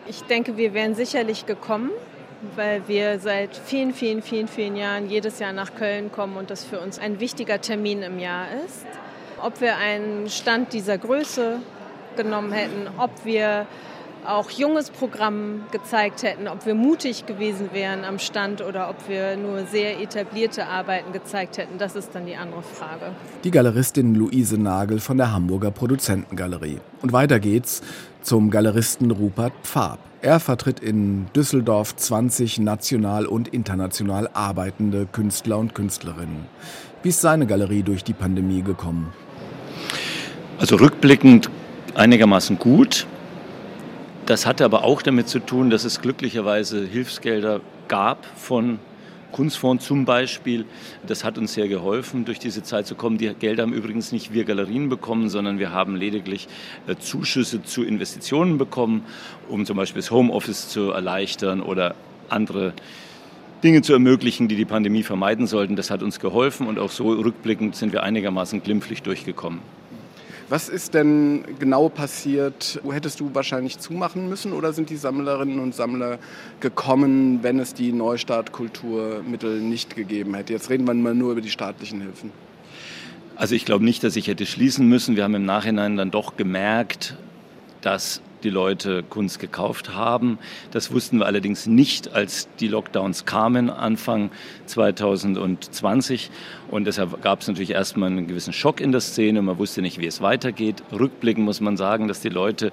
Ich 0.08 0.24
denke, 0.24 0.58
wir 0.58 0.74
wären 0.74 0.96
sicherlich 0.96 1.46
gekommen 1.46 1.92
weil 2.56 2.88
wir 2.88 3.20
seit 3.20 3.56
vielen, 3.56 3.94
vielen, 3.94 4.22
vielen, 4.22 4.48
vielen 4.48 4.76
Jahren 4.76 5.10
jedes 5.10 5.40
Jahr 5.40 5.54
nach 5.54 5.76
Köln 5.76 6.12
kommen 6.12 6.38
und 6.38 6.50
das 6.50 6.64
für 6.64 6.80
uns 6.80 7.00
ein 7.00 7.20
wichtiger 7.20 7.62
Termin 7.62 8.04
im 8.04 8.20
Jahr 8.20 8.46
ist. 8.66 8.86
Ob 9.42 9.62
wir 9.62 9.78
einen 9.78 10.30
Stand 10.30 10.74
dieser 10.74 10.98
Größe 10.98 11.60
genommen 12.16 12.52
hätten, 12.52 12.88
ob 12.98 13.12
wir 13.24 13.68
auch 14.28 14.50
junges 14.50 14.90
Programm 14.90 15.64
gezeigt 15.72 16.24
hätten, 16.24 16.48
ob 16.48 16.66
wir 16.66 16.76
mutig 16.76 17.26
gewesen 17.26 17.70
wären 17.74 18.04
am 18.04 18.20
Stand 18.20 18.62
oder 18.62 18.90
ob 18.90 19.08
wir 19.08 19.38
nur 19.38 19.66
sehr 19.66 20.02
etablierte 20.02 20.68
Arbeiten 20.68 21.14
gezeigt 21.14 21.58
hätten, 21.58 21.78
das 21.78 21.96
ist 21.96 22.14
dann 22.14 22.26
die 22.26 22.36
andere 22.36 22.62
Frage. 22.62 23.14
Die 23.44 23.52
Galeristin 23.52 24.16
Luise 24.16 24.58
Nagel 24.58 25.00
von 25.00 25.18
der 25.18 25.32
Hamburger 25.32 25.72
Produzentengalerie. 25.72 26.80
Und 27.02 27.14
weiter 27.14 27.40
geht's 27.40 27.82
zum 28.22 28.50
Galeristen 28.52 29.12
Rupert 29.12 29.54
Pfab. 29.64 30.00
Er 30.22 30.40
vertritt 30.40 30.80
in 30.80 31.28
Düsseldorf 31.36 31.96
20 31.96 32.60
national 32.60 33.28
und 33.28 33.48
international 33.48 34.30
arbeitende 34.34 35.06
Künstler 35.06 35.58
und 35.58 35.76
Künstlerinnen. 35.76 36.48
Wie 37.04 37.10
ist 37.10 37.22
seine 37.22 37.46
Galerie 37.46 37.84
durch 37.84 38.04
die 38.04 38.14
Pandemie 38.14 38.64
gekommen? 38.64 39.14
Also 40.60 40.76
rückblickend 40.76 41.50
einigermaßen 41.94 42.58
gut. 42.58 43.06
Das 44.28 44.46
hatte 44.46 44.66
aber 44.66 44.84
auch 44.84 45.02
damit 45.02 45.30
zu 45.30 45.40
tun, 45.40 45.70
dass 45.70 45.86
es 45.86 46.02
glücklicherweise 46.02 46.86
Hilfsgelder 46.86 47.62
gab 47.88 48.26
von 48.36 48.78
Kunstfonds 49.32 49.86
zum 49.86 50.04
Beispiel. 50.04 50.66
Das 51.08 51.24
hat 51.24 51.38
uns 51.38 51.54
sehr 51.54 51.70
geholfen, 51.70 52.26
durch 52.26 52.38
diese 52.38 52.62
Zeit 52.62 52.88
zu 52.88 52.96
kommen. 52.96 53.18
Die 53.18 53.34
Gelder 53.34 53.64
haben 53.64 53.72
übrigens 53.72 54.12
nicht 54.12 54.34
wir 54.34 54.44
Galerien 54.44 54.90
bekommen, 54.90 55.30
sondern 55.30 55.60
wir 55.60 55.72
haben 55.72 55.96
lediglich 55.96 56.50
äh, 56.88 56.98
Zuschüsse 56.98 57.64
zu 57.64 57.86
Investitionen 57.86 58.58
bekommen, 58.58 59.06
um 59.48 59.66
zum 59.66 59.78
Beispiel 59.78 60.02
das 60.02 60.12
Homeoffice 60.12 60.68
zu 60.68 60.92
erleichtern 60.92 61.62
oder 61.62 61.96
andere 62.28 62.74
Dinge 63.64 63.82
zu 63.82 63.94
ermöglichen, 63.94 64.50
die 64.50 64.58
die 64.58 64.66
Pandemie 64.66 65.04
vermeiden 65.04 65.48
sollten. 65.48 65.78
Das 65.78 65.90
hat 65.90 66.04
uns 66.04 66.20
geholfen 66.20 66.68
und 66.68 66.80
auch 66.80 66.92
so 66.92 67.14
rückblickend 67.14 67.78
sind 67.78 67.94
wir 67.94 68.04
einigermaßen 68.04 68.62
glimpflich 68.62 69.04
durchgekommen. 69.04 69.62
Was 70.50 70.70
ist 70.70 70.94
denn 70.94 71.44
genau 71.60 71.90
passiert? 71.90 72.80
Wo 72.82 72.94
hättest 72.94 73.20
du 73.20 73.36
wahrscheinlich 73.36 73.80
zumachen 73.80 74.30
müssen 74.30 74.54
oder 74.54 74.72
sind 74.72 74.90
die 74.90 74.96
Sammlerinnen 74.96 75.60
und 75.60 75.76
Sammler 75.76 76.20
gekommen, 76.62 77.40
wenn 77.44 77.60
es 77.60 77.74
die 77.74 77.92
Neustart-Kulturmittel 77.92 79.60
nicht 79.60 79.98
gegeben 79.98 80.36
hätte? 80.36 80.54
Jetzt 80.54 80.70
reden 80.70 80.88
wir 80.88 80.94
mal 80.94 81.14
nur 81.14 81.34
über 81.34 81.42
die 81.42 81.50
staatlichen 81.50 82.00
Hilfen. 82.00 82.32
Also 83.36 83.56
ich 83.56 83.66
glaube 83.66 83.84
nicht, 83.84 84.06
dass 84.06 84.16
ich 84.16 84.28
hätte 84.28 84.46
schließen 84.46 84.88
müssen. 84.88 85.18
Wir 85.18 85.26
haben 85.26 85.36
im 85.36 85.46
Nachhinein 85.46 85.98
dann 85.98 86.12
doch 86.12 86.38
gemerkt, 86.38 87.18
dass 87.82 88.22
die 88.44 88.50
Leute 88.50 89.04
Kunst 89.04 89.40
gekauft 89.40 89.94
haben. 89.94 90.40
Das 90.72 90.92
wussten 90.92 91.20
wir 91.20 91.26
allerdings 91.26 91.68
nicht, 91.68 92.14
als 92.14 92.48
die 92.60 92.68
Lockdowns 92.68 93.26
kamen 93.26 93.70
Anfang 93.70 94.32
2020. 94.66 96.30
Und 96.70 96.86
deshalb 96.86 97.22
gab 97.22 97.42
es 97.42 97.48
natürlich 97.48 97.72
erstmal 97.72 98.10
einen 98.10 98.28
gewissen 98.28 98.54
Schock 98.54 98.82
in 98.82 98.92
der 98.92 99.02
Szene. 99.02 99.42
Man 99.42 99.58
wusste 99.58 99.82
nicht, 99.82 100.00
wie 100.00 100.08
es 100.08 100.22
weitergeht. 100.22 100.84
Rückblickend 100.92 101.46
muss 101.46 101.62
man 101.62 101.78
sagen, 101.78 102.08
dass 102.08 102.22
die 102.22 102.30
Leute 102.30 102.72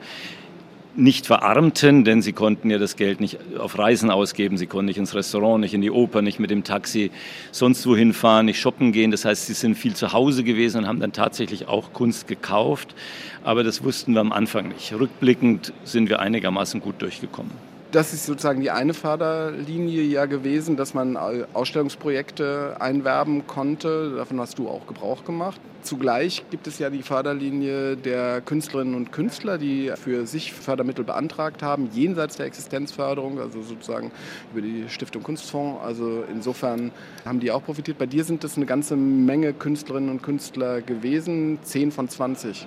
nicht 0.97 1.26
verarmten, 1.26 2.05
denn 2.05 2.22
sie 2.22 2.32
konnten 2.32 2.70
ja 2.70 2.78
das 2.78 2.97
Geld 2.97 3.20
nicht 3.20 3.38
auf 3.59 3.78
Reisen 3.78 4.11
ausgeben, 4.11 4.57
sie 4.57 4.66
konnten 4.66 4.86
nicht 4.86 4.99
ins 4.99 5.14
Restaurant, 5.14 5.61
nicht 5.61 5.74
in 5.74 5.80
die 5.80 5.90
Oper, 5.90 6.22
nicht 6.22 6.38
mit 6.38 6.51
dem 6.51 6.64
Taxi 6.64 7.11
sonst 7.53 7.86
wohin 7.86 8.12
fahren, 8.12 8.47
nicht 8.47 8.61
shoppen 8.61 8.92
gehen. 8.92 9.11
Das 9.11 9.24
heißt, 9.24 9.47
sie 9.47 9.55
sind 9.55 9.74
viel 9.76 9.95
zu 9.95 10.12
Hause 10.12 10.45
gewesen 10.45 10.78
und 10.78 10.86
haben 10.86 11.01
dann 11.01 11.12
tatsächlich 11.12 11.68
auch 11.68 11.92
Kunst 11.92 12.28
gekauft. 12.28 12.95
Aber 13.42 13.64
das 13.64 13.82
wussten 13.84 14.14
wir 14.14 14.20
am 14.20 14.32
Anfang 14.32 14.68
nicht. 14.68 14.92
Rückblickend 14.92 15.72
sind 15.84 16.09
wir 16.09 16.20
einigermaßen 16.20 16.80
gut 16.80 17.03
durchgekommen. 17.03 17.74
Das 17.95 18.12
ist 18.12 18.26
sozusagen 18.26 18.61
die 18.61 18.72
eine 18.72 18.92
Förderlinie 18.92 20.03
ja 20.03 20.26
gewesen, 20.26 20.76
dass 20.76 20.95
man 20.95 21.16
Ausstellungsprojekte 21.16 22.74
einwerben 22.80 23.47
konnte. 23.47 24.16
Davon 24.16 24.40
hast 24.40 24.59
du 24.59 24.68
auch 24.68 24.88
Gebrauch 24.88 25.24
gemacht. 25.24 25.61
Zugleich 25.82 26.45
gibt 26.51 26.66
es 26.66 26.80
ja 26.80 26.90
die 26.90 27.03
Förderlinie 27.03 27.97
der 27.97 28.40
Künstlerinnen 28.40 28.97
und 28.97 29.12
Künstler, 29.12 29.59
die 29.59 29.92
für 29.95 30.26
sich 30.26 30.53
Fördermittel 30.53 31.05
beantragt 31.05 31.62
haben, 31.62 31.88
jenseits 31.92 32.36
der 32.36 32.47
Existenzförderung, 32.47 33.38
also 33.38 33.62
sozusagen 33.62 34.11
über 34.53 34.61
die 34.61 34.88
Stiftung 34.88 35.22
Kunstfonds. 35.22 35.80
Also 35.84 36.24
insofern 36.28 36.90
haben 37.24 37.38
die 37.38 37.53
auch 37.53 37.62
profitiert. 37.62 37.99
Bei 37.99 38.07
dir 38.07 38.24
sind 38.24 38.42
es 38.42 38.57
eine 38.57 38.66
ganze 38.66 38.97
Menge 38.97 39.53
Künstlerinnen 39.53 40.11
und 40.11 40.20
Künstler 40.20 40.82
gewesen, 40.82 41.61
10 41.62 41.92
von 41.92 42.09
20. 42.09 42.66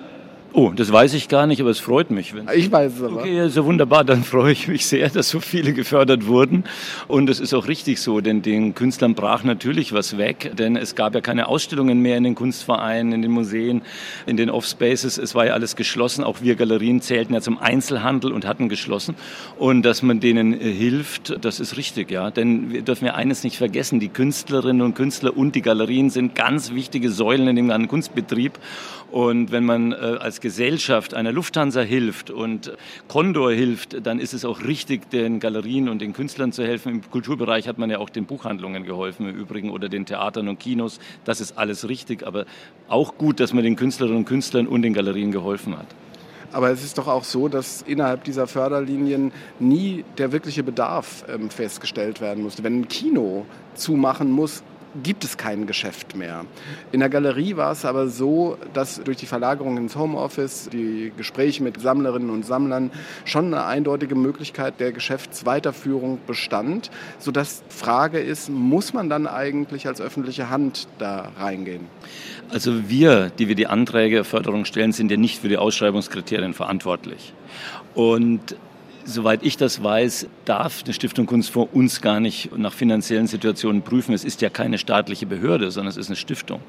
Oh, 0.54 0.72
das 0.74 0.90
weiß 0.90 1.12
ich 1.12 1.28
gar 1.28 1.46
nicht, 1.46 1.60
aber 1.60 1.68
es 1.68 1.78
freut 1.78 2.10
mich. 2.10 2.34
Wenn 2.34 2.48
ich 2.54 2.72
weiß 2.72 2.94
es 2.94 3.02
aber. 3.02 3.20
Okay, 3.20 3.48
so 3.48 3.66
wunderbar, 3.66 4.02
dann 4.02 4.24
freue 4.24 4.52
ich 4.52 4.66
mich 4.66 4.86
sehr, 4.86 5.10
dass 5.10 5.28
so 5.28 5.40
viele 5.40 5.74
gefördert 5.74 6.26
wurden. 6.26 6.64
Und 7.06 7.28
es 7.28 7.38
ist 7.38 7.52
auch 7.52 7.68
richtig 7.68 8.00
so, 8.00 8.22
denn 8.22 8.40
den 8.40 8.74
Künstlern 8.74 9.14
brach 9.14 9.44
natürlich 9.44 9.92
was 9.92 10.16
weg, 10.16 10.52
denn 10.56 10.76
es 10.76 10.94
gab 10.94 11.14
ja 11.14 11.20
keine 11.20 11.48
Ausstellungen 11.48 12.00
mehr 12.00 12.16
in 12.16 12.24
den 12.24 12.34
Kunstvereinen, 12.34 13.12
in 13.12 13.20
den 13.20 13.30
Museen, 13.30 13.82
in 14.24 14.38
den 14.38 14.48
Offspaces. 14.48 15.18
Es 15.18 15.34
war 15.34 15.46
ja 15.46 15.52
alles 15.52 15.76
geschlossen. 15.76 16.24
Auch 16.24 16.40
wir 16.40 16.54
Galerien 16.54 17.02
zählten 17.02 17.34
ja 17.34 17.42
zum 17.42 17.58
Einzelhandel 17.58 18.32
und 18.32 18.46
hatten 18.46 18.70
geschlossen. 18.70 19.16
Und 19.58 19.82
dass 19.82 20.02
man 20.02 20.18
denen 20.18 20.58
äh, 20.58 20.72
hilft, 20.72 21.44
das 21.44 21.60
ist 21.60 21.76
richtig, 21.76 22.10
ja. 22.10 22.30
Denn 22.30 22.72
wir 22.72 22.82
dürfen 22.82 23.04
ja 23.04 23.14
eines 23.14 23.44
nicht 23.44 23.58
vergessen, 23.58 24.00
die 24.00 24.08
Künstlerinnen 24.08 24.80
und 24.80 24.94
Künstler 24.94 25.36
und 25.36 25.54
die 25.54 25.62
Galerien 25.62 26.08
sind 26.08 26.34
ganz 26.34 26.72
wichtige 26.72 27.10
Säulen 27.10 27.48
in 27.48 27.56
dem 27.56 27.68
ganzen 27.68 27.88
Kunstbetrieb. 27.88 28.58
Und 29.10 29.52
wenn 29.52 29.64
man 29.64 29.92
äh, 29.92 29.96
als 29.96 30.40
Gesellschaft 30.40 31.14
einer 31.14 31.32
Lufthansa 31.32 31.80
hilft 31.80 32.30
und 32.30 32.72
Condor 33.08 33.52
hilft, 33.52 34.06
dann 34.06 34.20
ist 34.20 34.34
es 34.34 34.44
auch 34.44 34.62
richtig, 34.62 35.08
den 35.10 35.40
Galerien 35.40 35.88
und 35.88 36.02
den 36.02 36.12
Künstlern 36.12 36.52
zu 36.52 36.62
helfen. 36.62 36.92
Im 36.92 37.10
Kulturbereich 37.10 37.68
hat 37.68 37.78
man 37.78 37.88
ja 37.88 37.98
auch 37.98 38.10
den 38.10 38.26
Buchhandlungen 38.26 38.84
geholfen 38.84 39.28
im 39.28 39.34
Übrigen 39.34 39.70
oder 39.70 39.88
den 39.88 40.04
Theatern 40.04 40.48
und 40.48 40.60
Kinos. 40.60 41.00
Das 41.24 41.40
ist 41.40 41.56
alles 41.56 41.88
richtig, 41.88 42.26
aber 42.26 42.44
auch 42.88 43.16
gut, 43.16 43.40
dass 43.40 43.54
man 43.54 43.64
den 43.64 43.76
Künstlerinnen 43.76 44.18
und 44.18 44.24
Künstlern 44.26 44.66
und 44.66 44.82
den 44.82 44.92
Galerien 44.92 45.32
geholfen 45.32 45.78
hat. 45.78 45.86
Aber 46.52 46.70
es 46.70 46.82
ist 46.82 46.98
doch 46.98 47.08
auch 47.08 47.24
so, 47.24 47.48
dass 47.48 47.82
innerhalb 47.82 48.24
dieser 48.24 48.46
Förderlinien 48.46 49.32
nie 49.58 50.04
der 50.16 50.32
wirkliche 50.32 50.62
Bedarf 50.62 51.24
ähm, 51.28 51.50
festgestellt 51.50 52.20
werden 52.20 52.42
musste. 52.42 52.62
Wenn 52.62 52.80
ein 52.80 52.88
Kino 52.88 53.44
zumachen 53.74 54.30
muss, 54.30 54.62
gibt 55.02 55.24
es 55.24 55.36
kein 55.36 55.66
Geschäft 55.66 56.16
mehr. 56.16 56.44
In 56.92 57.00
der 57.00 57.08
Galerie 57.08 57.56
war 57.56 57.72
es 57.72 57.84
aber 57.84 58.08
so, 58.08 58.58
dass 58.72 59.02
durch 59.02 59.16
die 59.16 59.26
Verlagerung 59.26 59.76
ins 59.76 59.96
Homeoffice, 59.96 60.68
die 60.72 61.12
Gespräche 61.16 61.62
mit 61.62 61.80
Sammlerinnen 61.80 62.30
und 62.30 62.44
Sammlern 62.44 62.90
schon 63.24 63.46
eine 63.46 63.64
eindeutige 63.64 64.14
Möglichkeit 64.14 64.80
der 64.80 64.92
Geschäftsweiterführung 64.92 66.18
bestand, 66.26 66.90
sodass 67.18 67.62
Frage 67.68 68.18
ist, 68.18 68.48
muss 68.50 68.92
man 68.92 69.08
dann 69.08 69.26
eigentlich 69.26 69.86
als 69.86 70.00
öffentliche 70.00 70.50
Hand 70.50 70.88
da 70.98 71.32
reingehen? 71.38 71.86
Also 72.50 72.88
wir, 72.88 73.30
die 73.30 73.48
wir 73.48 73.54
die 73.54 73.66
Anträge 73.66 74.24
Förderung 74.24 74.64
stellen, 74.64 74.92
sind 74.92 75.10
ja 75.10 75.16
nicht 75.16 75.40
für 75.40 75.48
die 75.48 75.58
Ausschreibungskriterien 75.58 76.54
verantwortlich. 76.54 77.34
Und 77.94 78.56
Soweit 79.10 79.42
ich 79.42 79.56
das 79.56 79.82
weiß, 79.82 80.28
darf 80.44 80.82
die 80.82 80.92
Stiftung 80.92 81.24
Kunstfonds 81.24 81.72
uns 81.72 82.02
gar 82.02 82.20
nicht 82.20 82.54
nach 82.58 82.74
finanziellen 82.74 83.26
Situationen 83.26 83.80
prüfen. 83.80 84.12
Es 84.12 84.22
ist 84.22 84.42
ja 84.42 84.50
keine 84.50 84.76
staatliche 84.76 85.24
Behörde, 85.24 85.70
sondern 85.70 85.88
es 85.88 85.96
ist 85.96 86.08
eine 86.08 86.16
Stiftung. 86.16 86.60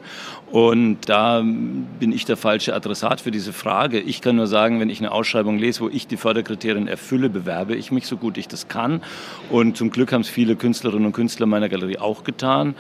Und 0.49 1.09
da 1.09 1.41
bin 1.41 2.13
ich 2.13 2.23
der 2.23 2.37
falsche 2.37 2.73
Adressat 2.73 3.19
für 3.19 3.31
diese 3.31 3.51
Frage. 3.51 3.99
Ich 3.99 4.21
kann 4.21 4.37
nur 4.37 4.47
sagen, 4.47 4.79
wenn 4.79 4.89
ich 4.89 4.99
eine 4.99 5.11
Ausschreibung 5.11 5.57
lese, 5.57 5.81
wo 5.81 5.89
ich 5.89 6.07
die 6.07 6.15
Förderkriterien 6.15 6.87
erfülle, 6.87 7.29
bewerbe 7.29 7.75
ich 7.75 7.91
mich 7.91 8.07
so 8.07 8.15
gut 8.15 8.37
ich 8.37 8.47
das 8.47 8.69
kann. 8.69 9.01
Und 9.49 9.75
zum 9.75 9.89
Glück 9.89 10.13
haben 10.13 10.21
es 10.21 10.29
viele 10.29 10.55
Künstlerinnen 10.55 11.07
und 11.07 11.11
Künstler 11.11 11.45
meiner 11.45 11.67
Galerie 11.67 11.97
auch 11.97 12.23
getan. 12.23 12.73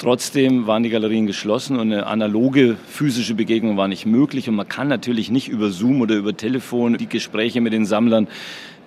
Trotzdem 0.00 0.66
waren 0.66 0.82
die 0.82 0.88
Galerien 0.88 1.26
geschlossen 1.26 1.78
und 1.78 1.92
eine 1.92 2.06
analoge 2.06 2.78
physische 2.88 3.34
Begegnung 3.34 3.76
war 3.76 3.86
nicht 3.86 4.06
möglich. 4.06 4.48
Und 4.48 4.54
man 4.54 4.66
kann 4.66 4.88
natürlich 4.88 5.30
nicht 5.30 5.48
über 5.48 5.68
Zoom 5.68 6.00
oder 6.00 6.14
über 6.14 6.34
Telefon 6.34 6.96
die 6.96 7.06
Gespräche 7.06 7.60
mit 7.60 7.74
den 7.74 7.84
Sammlern 7.84 8.26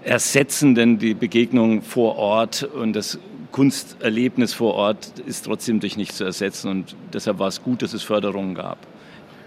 ersetzen, 0.03 0.74
denn 0.74 0.97
die 0.97 1.14
Begegnung 1.14 1.84
vor 1.84 2.16
Ort 2.16 2.64
und 2.64 2.93
das 2.93 3.20
Kunsterlebnis 3.51 4.55
vor 4.55 4.74
Ort 4.74 5.20
ist 5.28 5.45
trotzdem 5.45 5.80
durch 5.80 5.97
nichts 5.97 6.18
zu 6.18 6.24
ersetzen. 6.24 6.72
Und 6.72 6.95
deshalb 7.14 7.38
war 7.38 7.49
es 7.49 7.61
gut, 7.61 7.84
dass 7.84 7.93
es 7.93 8.01
Förderungen 8.01 8.55
gab 8.55 8.80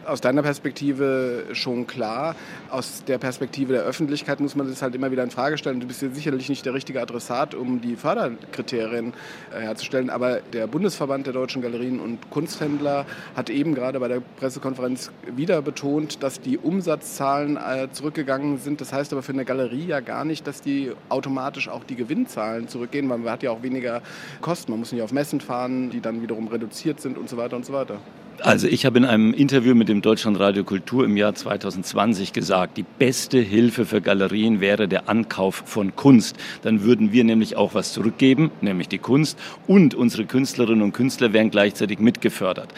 aus 0.07 0.20
deiner 0.20 0.42
Perspektive 0.42 1.44
schon 1.52 1.86
klar. 1.86 2.34
Aus 2.70 3.04
der 3.04 3.18
Perspektive 3.18 3.72
der 3.72 3.82
Öffentlichkeit 3.82 4.40
muss 4.40 4.57
man 4.57 4.68
das 4.68 4.82
halt 4.82 4.94
immer 4.94 5.11
wieder 5.11 5.22
in 5.22 5.30
Frage 5.30 5.59
stellen. 5.59 5.80
Du 5.80 5.86
bist 5.86 6.02
ja 6.02 6.09
sicherlich 6.11 6.48
nicht 6.48 6.64
der 6.64 6.74
richtige 6.74 7.00
Adressat, 7.00 7.54
um 7.54 7.80
die 7.80 7.96
Förderkriterien 7.96 9.12
äh, 9.54 9.61
herzustellen. 9.61 10.11
Aber 10.11 10.40
der 10.52 10.66
Bundesverband 10.66 11.26
der 11.26 11.34
deutschen 11.34 11.62
Galerien 11.62 12.00
und 12.00 12.30
Kunsthändler 12.30 13.07
hat 13.34 13.50
eben 13.50 13.74
gerade 13.74 14.00
bei 14.00 14.09
der 14.09 14.20
Pressekonferenz 14.38 15.11
wieder 15.34 15.62
betont, 15.62 16.22
dass 16.22 16.40
die 16.40 16.59
Umsatzzahlen 16.59 17.57
äh, 17.57 17.88
zurückgegangen 17.92 18.59
sind. 18.59 18.80
Das 18.80 18.92
heißt 18.92 19.12
aber 19.12 19.22
für 19.22 19.32
eine 19.32 19.44
Galerie 19.44 19.86
ja 19.86 20.00
gar 20.00 20.24
nicht, 20.24 20.46
dass 20.46 20.62
die 20.62 20.92
automatisch 21.09 21.68
auch 21.68 21.84
die 21.84 21.96
Gewinnzahlen 21.96 22.68
zurückgehen, 22.68 23.09
weil 23.09 23.18
man 23.18 23.32
hat 23.32 23.42
ja 23.42 23.50
auch 23.50 23.62
weniger 23.62 24.02
Kosten. 24.40 24.70
Man 24.70 24.80
muss 24.80 24.92
nicht 24.92 25.02
auf 25.02 25.12
Messen 25.12 25.40
fahren, 25.40 25.90
die 25.90 26.00
dann 26.00 26.22
wiederum 26.22 26.48
reduziert 26.48 27.00
sind 27.00 27.18
und 27.18 27.28
so 27.28 27.36
weiter 27.36 27.57
und 27.57 27.64
so 27.64 27.72
weiter. 27.72 27.98
Also 28.43 28.68
ich 28.68 28.84
habe 28.84 28.99
in 28.99 29.05
einem 29.05 29.32
Interview 29.32 29.74
mit 29.74 29.89
dem 29.89 30.03
Deutschlandradio 30.03 30.62
Kultur 30.62 31.05
im 31.05 31.16
Jahr 31.16 31.34
2020 31.34 32.32
gesagt, 32.32 32.76
die 32.76 32.84
beste 32.99 33.39
Hilfe 33.39 33.87
für 33.87 34.01
Galerien 34.01 34.61
wäre 34.61 34.89
der 34.89 35.09
Ankauf 35.09 35.62
von 35.64 35.97
Kunst. 35.97 36.37
Dann 36.62 36.82
würden 36.82 37.12
wir 37.12 37.24
nämlich 37.24 37.57
auch 37.57 37.74
was 37.74 37.93
zurückgeben, 37.93 38.51
nämlich 38.61 38.89
die 38.89 38.99
Kunst, 38.99 39.39
und 39.66 39.95
unsere 39.95 40.26
Künstlerinnen 40.26 40.82
und 40.82 40.93
Künstler 40.93 41.32
wären 41.32 41.51
gleichzeitig 41.51 41.99
mitgefördert. 41.99 42.74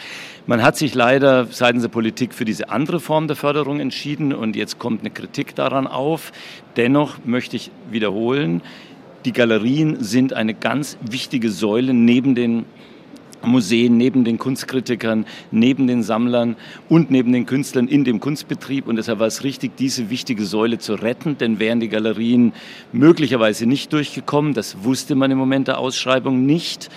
Man 0.47 0.63
hat 0.63 0.77
sich 0.77 0.95
leider 0.95 1.45
seitens 1.47 1.83
der 1.83 1.89
Politik 1.89 2.33
für 2.33 2.45
diese 2.45 2.69
andere 2.69 2.99
Form 2.99 3.27
der 3.27 3.35
Förderung 3.35 3.79
entschieden 3.79 4.33
und 4.33 4.55
jetzt 4.55 4.79
kommt 4.79 5.01
eine 5.01 5.11
Kritik 5.11 5.55
daran 5.55 5.87
auf. 5.87 6.31
Dennoch 6.77 7.17
möchte 7.25 7.57
ich 7.57 7.69
wiederholen, 7.91 8.61
die 9.25 9.33
Galerien 9.33 10.01
sind 10.01 10.31
eine 10.33 10.53
ganz 10.53 10.97
wichtige 11.01 11.51
Säule 11.51 11.93
neben 11.93 12.35
den 12.35 12.65
Museen, 13.43 13.97
neben 13.97 14.23
den 14.23 14.37
Kunstkritikern, 14.37 15.25
neben 15.51 15.87
den 15.87 16.03
Sammlern 16.03 16.55
und 16.87 17.11
neben 17.11 17.31
den 17.31 17.45
Künstlern 17.45 17.87
in 17.87 18.03
dem 18.03 18.19
Kunstbetrieb. 18.19 18.87
Und 18.87 18.95
deshalb 18.95 19.19
war 19.19 19.27
es 19.27 19.43
richtig, 19.43 19.77
diese 19.77 20.09
wichtige 20.09 20.45
Säule 20.45 20.79
zu 20.79 20.93
retten, 20.93 21.37
denn 21.37 21.59
wären 21.59 21.79
die 21.79 21.89
Galerien 21.89 22.53
möglicherweise 22.91 23.65
nicht 23.65 23.93
durchgekommen, 23.93 24.53
das 24.53 24.83
wusste 24.83 25.15
man 25.15 25.31
im 25.31 25.37
Moment 25.37 25.67
der 25.67 25.79
Ausschreibung 25.79 26.45
nicht, 26.45 26.89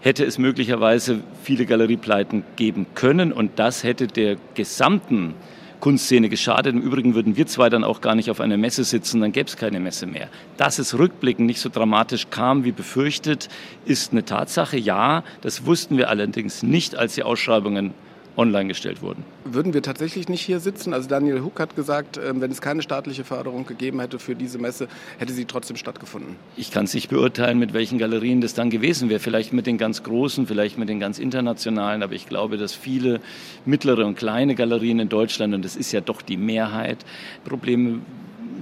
hätte 0.00 0.24
es 0.24 0.38
möglicherweise 0.38 1.20
viele 1.42 1.64
Galeriepleiten 1.64 2.42
geben 2.56 2.86
können 2.94 3.32
und 3.32 3.52
das 3.56 3.84
hätte 3.84 4.08
der 4.08 4.36
gesamten 4.54 5.34
Kunstszene 5.82 6.28
geschadet. 6.28 6.76
Im 6.76 6.80
Übrigen 6.80 7.16
würden 7.16 7.36
wir 7.36 7.48
zwei 7.48 7.68
dann 7.68 7.82
auch 7.82 8.00
gar 8.00 8.14
nicht 8.14 8.30
auf 8.30 8.40
einer 8.40 8.56
Messe 8.56 8.84
sitzen, 8.84 9.20
dann 9.20 9.32
gäbe 9.32 9.48
es 9.48 9.56
keine 9.56 9.80
Messe 9.80 10.06
mehr. 10.06 10.28
Dass 10.56 10.78
es 10.78 10.96
rückblickend 10.96 11.44
nicht 11.44 11.58
so 11.58 11.68
dramatisch 11.68 12.28
kam 12.30 12.62
wie 12.62 12.70
befürchtet, 12.70 13.48
ist 13.84 14.12
eine 14.12 14.24
Tatsache. 14.24 14.78
Ja, 14.78 15.24
das 15.40 15.66
wussten 15.66 15.98
wir 15.98 16.08
allerdings 16.08 16.62
nicht, 16.62 16.94
als 16.94 17.16
die 17.16 17.24
Ausschreibungen 17.24 17.94
online 18.36 18.68
gestellt 18.68 19.02
wurden. 19.02 19.24
Würden 19.44 19.74
wir 19.74 19.82
tatsächlich 19.82 20.28
nicht 20.28 20.40
hier 20.40 20.60
sitzen? 20.60 20.94
Also 20.94 21.08
Daniel 21.08 21.42
Huck 21.42 21.60
hat 21.60 21.76
gesagt, 21.76 22.18
ähm, 22.18 22.40
wenn 22.40 22.50
es 22.50 22.60
keine 22.60 22.82
staatliche 22.82 23.24
Förderung 23.24 23.66
gegeben 23.66 24.00
hätte 24.00 24.18
für 24.18 24.34
diese 24.34 24.58
Messe, 24.58 24.88
hätte 25.18 25.32
sie 25.32 25.44
trotzdem 25.44 25.76
stattgefunden. 25.76 26.36
Ich 26.56 26.70
kann 26.70 26.84
es 26.84 26.94
nicht 26.94 27.08
beurteilen, 27.08 27.58
mit 27.58 27.72
welchen 27.74 27.98
Galerien 27.98 28.40
das 28.40 28.54
dann 28.54 28.70
gewesen 28.70 29.08
wäre. 29.08 29.20
Vielleicht 29.20 29.52
mit 29.52 29.66
den 29.66 29.78
ganz 29.78 30.02
großen, 30.02 30.46
vielleicht 30.46 30.78
mit 30.78 30.88
den 30.88 31.00
ganz 31.00 31.18
internationalen. 31.18 32.02
Aber 32.02 32.14
ich 32.14 32.28
glaube, 32.28 32.56
dass 32.56 32.72
viele 32.74 33.20
mittlere 33.64 34.06
und 34.06 34.16
kleine 34.16 34.54
Galerien 34.54 34.98
in 34.98 35.08
Deutschland, 35.08 35.54
und 35.54 35.64
das 35.64 35.76
ist 35.76 35.92
ja 35.92 36.00
doch 36.00 36.22
die 36.22 36.36
Mehrheit, 36.36 37.04
Probleme 37.44 38.00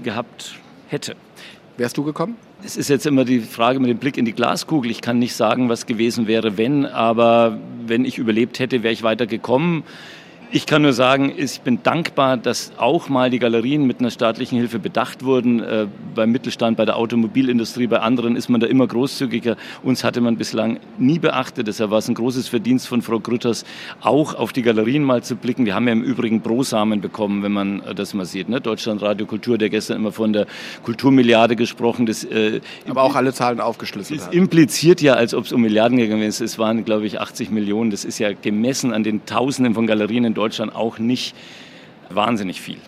gehabt 0.03 0.57
hätte. 0.89 1.17
Wärst 1.77 1.97
du 1.97 2.05
gekommen? 2.05 2.37
Es 2.63 2.77
ist 2.77 2.89
jetzt 2.89 3.07
immer 3.07 3.25
die 3.25 3.41
Frage 3.41 3.81
mit 3.81 3.89
dem 3.89 3.99
Blick 3.99 4.19
in 4.19 4.25
die 4.25 4.33
Glaskugel. 4.33 4.91
Ich 4.91 5.01
kann 5.01 5.19
nicht 5.19 5.35
sagen, 5.35 5.69
was 5.69 5.87
gewesen 5.87 6.27
wäre, 6.27 6.59
wenn, 6.59 6.85
aber 6.85 7.59
wenn 7.87 8.05
ich 8.05 8.19
überlebt 8.19 8.59
hätte, 8.59 8.83
wäre 8.83 8.93
ich 8.93 9.03
weiter 9.03 9.27
gekommen. 9.27 9.83
Ich 10.53 10.67
kann 10.67 10.83
nur 10.83 10.93
sagen, 10.93 11.33
ich 11.37 11.61
bin 11.61 11.81
dankbar, 11.85 12.37
dass 12.37 12.73
auch 12.77 13.09
mal 13.09 13.31
die 13.31 13.39
Galerien 13.39 13.87
mit 13.87 14.01
einer 14.01 14.11
staatlichen 14.11 14.59
Hilfe 14.59 14.81
bedacht 14.81 15.25
wurden. 15.25 15.61
Äh, 15.61 15.87
beim 16.13 16.33
Mittelstand, 16.33 16.77
bei 16.77 16.85
der 16.85 16.97
Automobilindustrie, 16.97 17.87
bei 17.87 18.01
anderen 18.01 18.35
ist 18.35 18.49
man 18.49 18.61
da 18.61 18.67
immer 18.67 18.89
großzügiger. 18.89 19.57
Uns 19.85 20.03
hatte 20.03 20.21
man 20.21 20.37
bislang 20.37 20.81
nie 20.99 21.21
beachtet. 21.21 21.69
Deshalb 21.69 21.93
war 21.93 21.99
es 21.99 22.09
ein 22.09 22.15
großes 22.15 22.49
Verdienst 22.49 22.89
von 22.89 23.01
Frau 23.01 23.21
Grütters, 23.21 23.65
auch 24.01 24.35
auf 24.35 24.53
die 24.53 24.63
Galerien 24.63 25.05
mal 25.05 25.23
zu 25.23 25.37
blicken. 25.37 25.67
Wir 25.67 25.77
haben 25.77 25.87
ja 25.87 25.93
im 25.93 26.03
Übrigen 26.03 26.41
Brosamen 26.41 27.01
bekommen, 27.01 27.45
wenn 27.45 27.53
man 27.53 27.83
das 27.95 28.13
mal 28.15 28.25
sieht. 28.25 28.49
Ne? 28.49 28.61
Deutschland 28.61 29.03
Radio 29.03 29.27
Kultur, 29.27 29.57
der 29.57 29.71
gestern 29.71 29.99
immer 29.99 30.11
von 30.11 30.33
der 30.33 30.47
Kulturmilliarde 30.83 31.55
gesprochen. 31.55 32.07
Das, 32.07 32.25
äh, 32.25 32.61
Aber 32.89 33.05
auch 33.05 33.15
alle 33.15 33.33
Zahlen 33.33 33.61
aufgeschlüsselt 33.61 34.19
das 34.19 34.27
hat. 34.27 34.35
impliziert 34.35 35.01
ja, 35.01 35.15
als 35.15 35.33
ob 35.33 35.45
es 35.45 35.53
um 35.53 35.61
Milliarden 35.61 35.97
gegangen 35.97 36.25
ist. 36.25 36.41
Es 36.41 36.59
waren, 36.59 36.85
glaube 36.85 37.07
ich, 37.07 37.21
80 37.21 37.53
Millionen. 37.53 37.93
Das 37.93 38.05
ist 38.05 38.19
ja 38.19 38.33
gemessen 38.33 38.93
an 38.93 39.05
den 39.05 39.25
Tausenden 39.27 39.75
von 39.75 39.87
Galerien 39.87 40.25
in 40.25 40.35
Deutschland 40.35 40.40
auch 40.71 40.99
nicht 40.99 41.35
wahnsinnig 42.09 42.61
viel. 42.61 42.79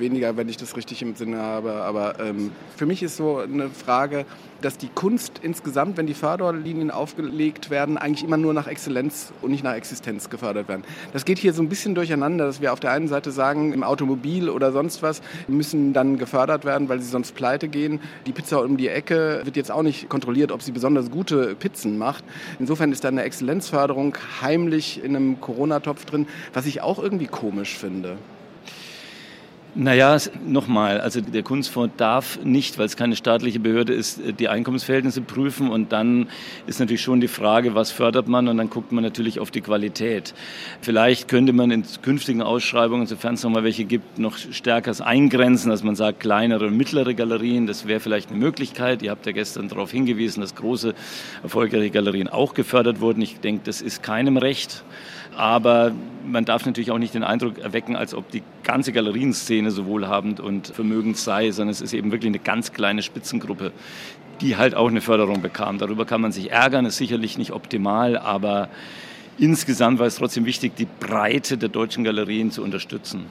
Weniger, 0.00 0.36
wenn 0.36 0.48
ich 0.48 0.56
das 0.56 0.76
richtig 0.76 1.02
im 1.02 1.14
Sinne 1.14 1.38
habe. 1.38 1.72
Aber 1.72 2.18
ähm, 2.20 2.50
für 2.76 2.86
mich 2.86 3.02
ist 3.02 3.16
so 3.16 3.38
eine 3.38 3.70
Frage, 3.70 4.24
dass 4.60 4.76
die 4.76 4.88
Kunst 4.88 5.40
insgesamt, 5.42 5.96
wenn 5.96 6.06
die 6.06 6.14
Förderlinien 6.14 6.90
aufgelegt 6.90 7.70
werden, 7.70 7.96
eigentlich 7.96 8.24
immer 8.24 8.36
nur 8.36 8.52
nach 8.52 8.66
Exzellenz 8.66 9.32
und 9.42 9.50
nicht 9.50 9.64
nach 9.64 9.74
Existenz 9.74 10.30
gefördert 10.30 10.68
werden. 10.68 10.84
Das 11.12 11.24
geht 11.24 11.38
hier 11.38 11.52
so 11.52 11.62
ein 11.62 11.68
bisschen 11.68 11.94
durcheinander, 11.94 12.46
dass 12.46 12.60
wir 12.60 12.72
auf 12.72 12.80
der 12.80 12.92
einen 12.92 13.08
Seite 13.08 13.30
sagen, 13.30 13.72
im 13.72 13.82
Automobil 13.82 14.48
oder 14.48 14.72
sonst 14.72 15.02
was 15.02 15.22
müssen 15.48 15.92
dann 15.92 16.18
gefördert 16.18 16.64
werden, 16.64 16.88
weil 16.88 17.00
sie 17.00 17.08
sonst 17.08 17.34
pleite 17.34 17.68
gehen. 17.68 18.00
Die 18.26 18.32
Pizza 18.32 18.62
um 18.62 18.76
die 18.76 18.88
Ecke 18.88 19.40
wird 19.44 19.56
jetzt 19.56 19.70
auch 19.70 19.82
nicht 19.82 20.08
kontrolliert, 20.08 20.52
ob 20.52 20.62
sie 20.62 20.72
besonders 20.72 21.10
gute 21.10 21.54
Pizzen 21.54 21.98
macht. 21.98 22.24
Insofern 22.58 22.92
ist 22.92 23.04
da 23.04 23.08
eine 23.08 23.22
Exzellenzförderung 23.22 24.16
heimlich 24.40 25.02
in 25.02 25.16
einem 25.16 25.40
Corona-Topf 25.40 26.04
drin, 26.04 26.26
was 26.52 26.66
ich 26.66 26.82
auch 26.82 26.98
irgendwie 26.98 27.26
komisch 27.26 27.76
finde. 27.76 28.16
Naja, 29.76 30.16
nochmal, 30.44 31.00
also 31.00 31.20
der 31.20 31.44
Kunstfonds 31.44 31.94
darf 31.96 32.40
nicht, 32.42 32.76
weil 32.78 32.86
es 32.86 32.96
keine 32.96 33.14
staatliche 33.14 33.60
Behörde 33.60 33.92
ist, 33.92 34.20
die 34.40 34.48
Einkommensverhältnisse 34.48 35.20
prüfen 35.20 35.70
und 35.70 35.92
dann 35.92 36.28
ist 36.66 36.80
natürlich 36.80 37.02
schon 37.02 37.20
die 37.20 37.28
Frage, 37.28 37.76
was 37.76 37.92
fördert 37.92 38.26
man 38.26 38.48
und 38.48 38.56
dann 38.56 38.68
guckt 38.68 38.90
man 38.90 39.04
natürlich 39.04 39.38
auf 39.38 39.52
die 39.52 39.60
Qualität. 39.60 40.34
Vielleicht 40.80 41.28
könnte 41.28 41.52
man 41.52 41.70
in 41.70 41.84
künftigen 42.02 42.42
Ausschreibungen, 42.42 43.06
sofern 43.06 43.34
es 43.34 43.44
noch 43.44 43.50
mal 43.50 43.62
welche 43.62 43.84
gibt, 43.84 44.18
noch 44.18 44.38
stärker 44.38 44.90
eingrenzen, 45.06 45.70
dass 45.70 45.84
man 45.84 45.94
sagt, 45.94 46.18
kleinere 46.18 46.66
und 46.66 46.76
mittlere 46.76 47.14
Galerien, 47.14 47.68
das 47.68 47.86
wäre 47.86 48.00
vielleicht 48.00 48.30
eine 48.30 48.38
Möglichkeit. 48.38 49.02
Ihr 49.02 49.12
habt 49.12 49.24
ja 49.24 49.32
gestern 49.32 49.68
darauf 49.68 49.92
hingewiesen, 49.92 50.40
dass 50.40 50.56
große, 50.56 50.94
erfolgreiche 51.44 51.90
Galerien 51.90 52.26
auch 52.26 52.54
gefördert 52.54 53.00
wurden. 53.00 53.22
Ich 53.22 53.38
denke, 53.38 53.62
das 53.66 53.82
ist 53.82 54.02
keinem 54.02 54.36
recht. 54.36 54.82
Aber 55.40 55.92
man 56.26 56.44
darf 56.44 56.66
natürlich 56.66 56.90
auch 56.90 56.98
nicht 56.98 57.14
den 57.14 57.24
Eindruck 57.24 57.56
erwecken, 57.60 57.96
als 57.96 58.12
ob 58.12 58.30
die 58.30 58.42
ganze 58.62 58.92
Galerienszene 58.92 59.70
so 59.70 59.86
wohlhabend 59.86 60.38
und 60.38 60.66
vermögend 60.66 61.16
sei, 61.16 61.50
sondern 61.50 61.70
es 61.70 61.80
ist 61.80 61.94
eben 61.94 62.12
wirklich 62.12 62.28
eine 62.28 62.40
ganz 62.40 62.74
kleine 62.74 63.00
Spitzengruppe, 63.00 63.72
die 64.42 64.58
halt 64.58 64.74
auch 64.74 64.88
eine 64.88 65.00
Förderung 65.00 65.40
bekam. 65.40 65.78
Darüber 65.78 66.04
kann 66.04 66.20
man 66.20 66.30
sich 66.30 66.50
ärgern, 66.50 66.84
ist 66.84 66.98
sicherlich 66.98 67.38
nicht 67.38 67.52
optimal, 67.52 68.18
aber 68.18 68.68
insgesamt 69.38 69.98
war 69.98 70.06
es 70.06 70.16
trotzdem 70.16 70.44
wichtig, 70.44 70.76
die 70.76 70.86
Breite 70.86 71.56
der 71.56 71.70
deutschen 71.70 72.04
Galerien 72.04 72.50
zu 72.50 72.62
unterstützen. 72.62 73.24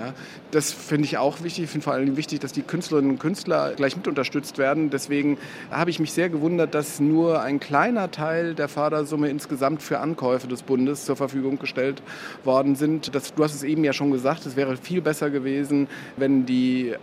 Ja, 0.00 0.12
das 0.50 0.72
finde 0.72 1.04
ich 1.04 1.18
auch 1.18 1.42
wichtig. 1.42 1.64
Ich 1.64 1.70
finde 1.70 1.84
vor 1.84 1.92
allem 1.92 2.16
wichtig, 2.16 2.40
dass 2.40 2.52
die 2.52 2.62
Künstlerinnen 2.62 3.12
und 3.12 3.18
Künstler 3.18 3.74
gleich 3.74 3.96
mit 3.96 4.08
unterstützt 4.08 4.58
werden. 4.58 4.90
Deswegen 4.90 5.38
habe 5.70 5.90
ich 5.90 6.00
mich 6.00 6.12
sehr 6.12 6.28
gewundert, 6.28 6.74
dass 6.74 7.00
nur 7.00 7.42
ein 7.42 7.60
kleiner 7.60 8.10
Teil 8.10 8.54
der 8.54 8.68
Fördersumme 8.68 9.28
insgesamt 9.28 9.82
für 9.82 10.00
Ankäufe 10.00 10.48
des 10.48 10.62
Bundes 10.62 11.04
zur 11.04 11.16
Verfügung 11.16 11.58
gestellt 11.58 12.02
worden 12.42 12.74
sind. 12.74 13.14
Das, 13.14 13.34
du 13.34 13.44
hast 13.44 13.54
es 13.54 13.62
eben 13.62 13.84
ja 13.84 13.92
schon 13.92 14.10
gesagt, 14.10 14.46
es 14.46 14.56
wäre 14.56 14.76
viel 14.76 15.00
besser 15.00 15.30
gewesen, 15.30 15.88
wenn 16.16 16.46
die 16.46 16.94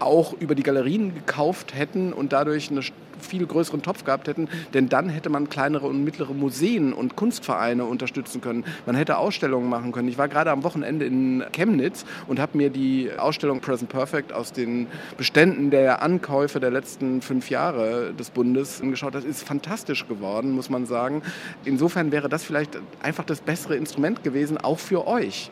auch 0.00 0.34
über 0.34 0.54
die 0.54 0.62
Galerien 0.62 1.14
gekauft 1.14 1.74
hätten 1.74 2.12
und 2.12 2.32
dadurch 2.32 2.70
einen 2.70 2.82
viel 3.24 3.46
größeren 3.46 3.82
Topf 3.82 4.04
gehabt 4.04 4.28
hätten, 4.28 4.48
denn 4.72 4.88
dann 4.88 5.08
hätte 5.08 5.30
man 5.30 5.48
kleinere 5.48 5.86
und 5.86 6.04
mittlere 6.04 6.34
Museen 6.34 6.92
und 6.92 7.16
Kunstvereine 7.16 7.84
unterstützen 7.84 8.40
können. 8.40 8.64
Man 8.86 8.96
hätte 8.96 9.18
Ausstellungen 9.18 9.68
machen 9.68 9.92
können. 9.92 10.08
Ich 10.08 10.18
war 10.18 10.28
gerade 10.28 10.50
am 10.50 10.62
Wochenende 10.64 11.06
in 11.06 11.44
Chemnitz 11.52 12.04
und 12.26 12.38
habe 12.38 12.56
mir 12.56 12.70
die 12.70 13.10
Ausstellung 13.16 13.60
Present 13.60 13.90
Perfect 13.90 14.32
aus 14.32 14.52
den 14.52 14.86
Beständen 15.16 15.70
der 15.70 16.02
Ankäufe 16.02 16.60
der 16.60 16.70
letzten 16.70 17.22
fünf 17.22 17.50
Jahre 17.50 18.12
des 18.14 18.30
Bundes 18.30 18.80
angeschaut. 18.80 19.14
Das 19.14 19.24
ist 19.24 19.42
fantastisch 19.42 20.06
geworden, 20.06 20.52
muss 20.52 20.70
man 20.70 20.86
sagen. 20.86 21.22
Insofern 21.64 22.12
wäre 22.12 22.28
das 22.28 22.44
vielleicht 22.44 22.78
einfach 23.02 23.24
das 23.24 23.40
bessere 23.40 23.76
Instrument 23.76 24.22
gewesen, 24.22 24.58
auch 24.58 24.78
für 24.78 25.06
euch. 25.06 25.50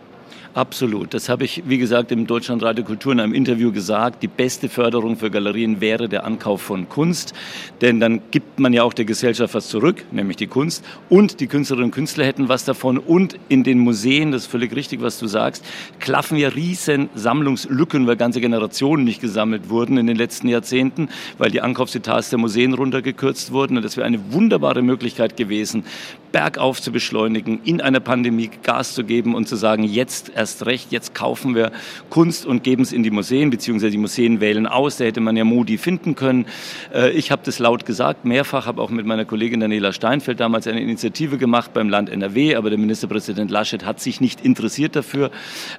Absolut. 0.54 1.14
Das 1.14 1.30
habe 1.30 1.44
ich, 1.44 1.62
wie 1.66 1.78
gesagt, 1.78 2.12
im 2.12 2.26
Deutschlandradio 2.26 2.84
Kultur 2.84 3.12
in 3.12 3.20
einem 3.20 3.32
Interview 3.32 3.72
gesagt. 3.72 4.22
Die 4.22 4.28
beste 4.28 4.68
Förderung 4.68 5.16
für 5.16 5.30
Galerien 5.30 5.80
wäre 5.80 6.10
der 6.10 6.26
Ankauf 6.26 6.60
von 6.60 6.90
Kunst. 6.90 7.32
Denn 7.80 8.00
dann 8.00 8.20
gibt 8.30 8.60
man 8.60 8.74
ja 8.74 8.82
auch 8.82 8.92
der 8.92 9.06
Gesellschaft 9.06 9.54
was 9.54 9.68
zurück, 9.68 10.04
nämlich 10.10 10.36
die 10.36 10.48
Kunst. 10.48 10.84
Und 11.08 11.40
die 11.40 11.46
Künstlerinnen 11.46 11.86
und 11.86 11.94
Künstler 11.94 12.26
hätten 12.26 12.50
was 12.50 12.66
davon. 12.66 12.98
Und 12.98 13.38
in 13.48 13.64
den 13.64 13.78
Museen, 13.78 14.30
das 14.30 14.42
ist 14.42 14.50
völlig 14.50 14.76
richtig, 14.76 15.00
was 15.00 15.18
du 15.18 15.26
sagst, 15.26 15.64
klaffen 16.00 16.36
ja 16.36 16.50
riesen 16.50 17.08
Sammlungslücken, 17.14 18.06
weil 18.06 18.16
ganze 18.16 18.42
Generationen 18.42 19.04
nicht 19.04 19.22
gesammelt 19.22 19.70
wurden 19.70 19.96
in 19.96 20.06
den 20.06 20.16
letzten 20.16 20.48
Jahrzehnten, 20.48 21.08
weil 21.38 21.50
die 21.50 21.62
Ankaufsetats 21.62 22.28
der 22.28 22.38
Museen 22.38 22.74
runtergekürzt 22.74 23.52
wurden. 23.52 23.78
Und 23.78 23.84
das 23.84 23.96
wäre 23.96 24.06
eine 24.06 24.32
wunderbare 24.32 24.82
Möglichkeit 24.82 25.38
gewesen, 25.38 25.84
bergauf 26.30 26.82
zu 26.82 26.92
beschleunigen, 26.92 27.60
in 27.64 27.80
einer 27.80 28.00
Pandemie 28.00 28.50
Gas 28.62 28.94
zu 28.94 29.04
geben 29.04 29.34
und 29.34 29.48
zu 29.48 29.56
sagen, 29.56 29.84
jetzt 29.84 30.21
erst 30.28 30.66
recht, 30.66 30.92
jetzt 30.92 31.14
kaufen 31.14 31.54
wir 31.54 31.72
Kunst 32.10 32.46
und 32.46 32.62
geben 32.62 32.82
es 32.82 32.92
in 32.92 33.02
die 33.02 33.10
Museen, 33.10 33.50
beziehungsweise 33.50 33.90
die 33.90 33.98
Museen 33.98 34.40
wählen 34.40 34.66
aus. 34.66 34.96
Da 34.96 35.04
hätte 35.04 35.20
man 35.20 35.36
ja 35.36 35.44
Modi 35.44 35.78
finden 35.78 36.14
können. 36.14 36.46
Äh, 36.92 37.10
ich 37.10 37.30
habe 37.30 37.42
das 37.44 37.58
laut 37.58 37.86
gesagt, 37.86 38.24
mehrfach, 38.24 38.66
habe 38.66 38.80
auch 38.82 38.90
mit 38.90 39.06
meiner 39.06 39.24
Kollegin 39.24 39.60
Daniela 39.60 39.92
Steinfeld 39.92 40.40
damals 40.40 40.66
eine 40.66 40.80
Initiative 40.80 41.38
gemacht 41.38 41.72
beim 41.72 41.88
Land 41.88 42.10
NRW, 42.10 42.56
aber 42.56 42.70
der 42.70 42.78
Ministerpräsident 42.78 43.50
Laschet 43.50 43.84
hat 43.84 44.00
sich 44.00 44.20
nicht 44.20 44.44
interessiert 44.44 44.96
dafür. 44.96 45.30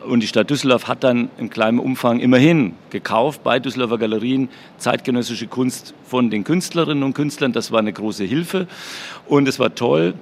Und 0.07 0.21
die 0.21 0.27
Stadt 0.27 0.49
Düsseldorf 0.49 0.87
hat 0.87 1.03
dann 1.03 1.29
in 1.37 1.49
kleinem 1.49 1.79
Umfang 1.79 2.19
immerhin 2.19 2.73
gekauft 2.89 3.43
bei 3.43 3.59
Düsseldorfer 3.59 3.97
Galerien 3.97 4.49
zeitgenössische 4.77 5.47
Kunst 5.47 5.93
von 6.05 6.29
den 6.29 6.43
Künstlerinnen 6.43 7.03
und 7.03 7.13
Künstlern. 7.13 7.53
Das 7.53 7.71
war 7.71 7.79
eine 7.79 7.93
große 7.93 8.23
Hilfe 8.23 8.67
und 9.27 9.47
es 9.47 9.59
war 9.59 9.75
toll. 9.75 10.13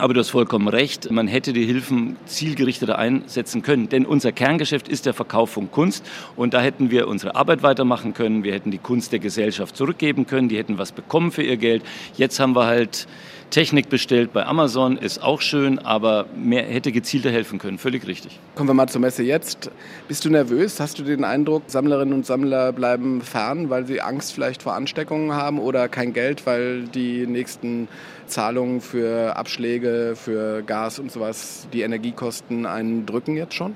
Aber 0.00 0.14
du 0.14 0.20
hast 0.20 0.30
vollkommen 0.30 0.66
recht, 0.66 1.10
man 1.10 1.28
hätte 1.28 1.52
die 1.52 1.66
Hilfen 1.66 2.16
zielgerichteter 2.24 2.98
einsetzen 2.98 3.60
können. 3.60 3.90
Denn 3.90 4.06
unser 4.06 4.32
Kerngeschäft 4.32 4.88
ist 4.88 5.04
der 5.04 5.12
Verkauf 5.12 5.50
von 5.50 5.70
Kunst 5.70 6.08
und 6.36 6.54
da 6.54 6.62
hätten 6.62 6.90
wir 6.90 7.06
unsere 7.06 7.34
Arbeit 7.34 7.62
weitermachen 7.62 8.14
können. 8.14 8.42
Wir 8.42 8.54
hätten 8.54 8.70
die 8.70 8.78
Kunst 8.78 9.12
der 9.12 9.18
Gesellschaft 9.18 9.76
zurückgeben 9.76 10.26
können, 10.26 10.48
die 10.48 10.56
hätten 10.56 10.78
was 10.78 10.92
bekommen 10.92 11.32
für 11.32 11.42
ihr 11.42 11.58
Geld. 11.58 11.82
Jetzt 12.16 12.40
haben 12.40 12.56
wir 12.56 12.64
halt 12.64 13.06
Technik 13.50 13.88
bestellt 13.88 14.32
bei 14.32 14.46
Amazon, 14.46 14.96
ist 14.96 15.22
auch 15.22 15.40
schön, 15.40 15.78
aber 15.78 16.26
mehr 16.36 16.62
hätte 16.62 16.92
gezielter 16.92 17.30
helfen 17.30 17.58
können. 17.58 17.78
Völlig 17.78 18.06
richtig. 18.06 18.38
Kommen 18.54 18.68
wir 18.68 18.74
mal 18.74 18.88
zur 18.88 19.00
Messe 19.00 19.22
jetzt. 19.24 19.70
Bist 20.06 20.24
du 20.24 20.30
nervös? 20.30 20.78
Hast 20.78 20.98
du 20.98 21.02
den 21.02 21.24
Eindruck, 21.24 21.64
Sammlerinnen 21.66 22.14
und 22.14 22.26
Sammler 22.26 22.72
bleiben 22.72 23.22
fern, 23.22 23.68
weil 23.68 23.86
sie 23.86 24.00
Angst 24.00 24.32
vielleicht 24.32 24.62
vor 24.62 24.74
Ansteckungen 24.74 25.32
haben 25.32 25.58
oder 25.58 25.88
kein 25.88 26.12
Geld, 26.12 26.46
weil 26.46 26.84
die 26.84 27.26
nächsten 27.26 27.88
Zahlungen 28.26 28.80
für 28.80 29.36
Abschläge, 29.36 30.14
für 30.14 30.62
Gas 30.62 30.98
und 30.98 31.10
sowas, 31.10 31.66
die 31.72 31.82
Energiekosten 31.82 32.66
einen 32.66 33.04
drücken 33.04 33.36
jetzt 33.36 33.54
schon? 33.54 33.74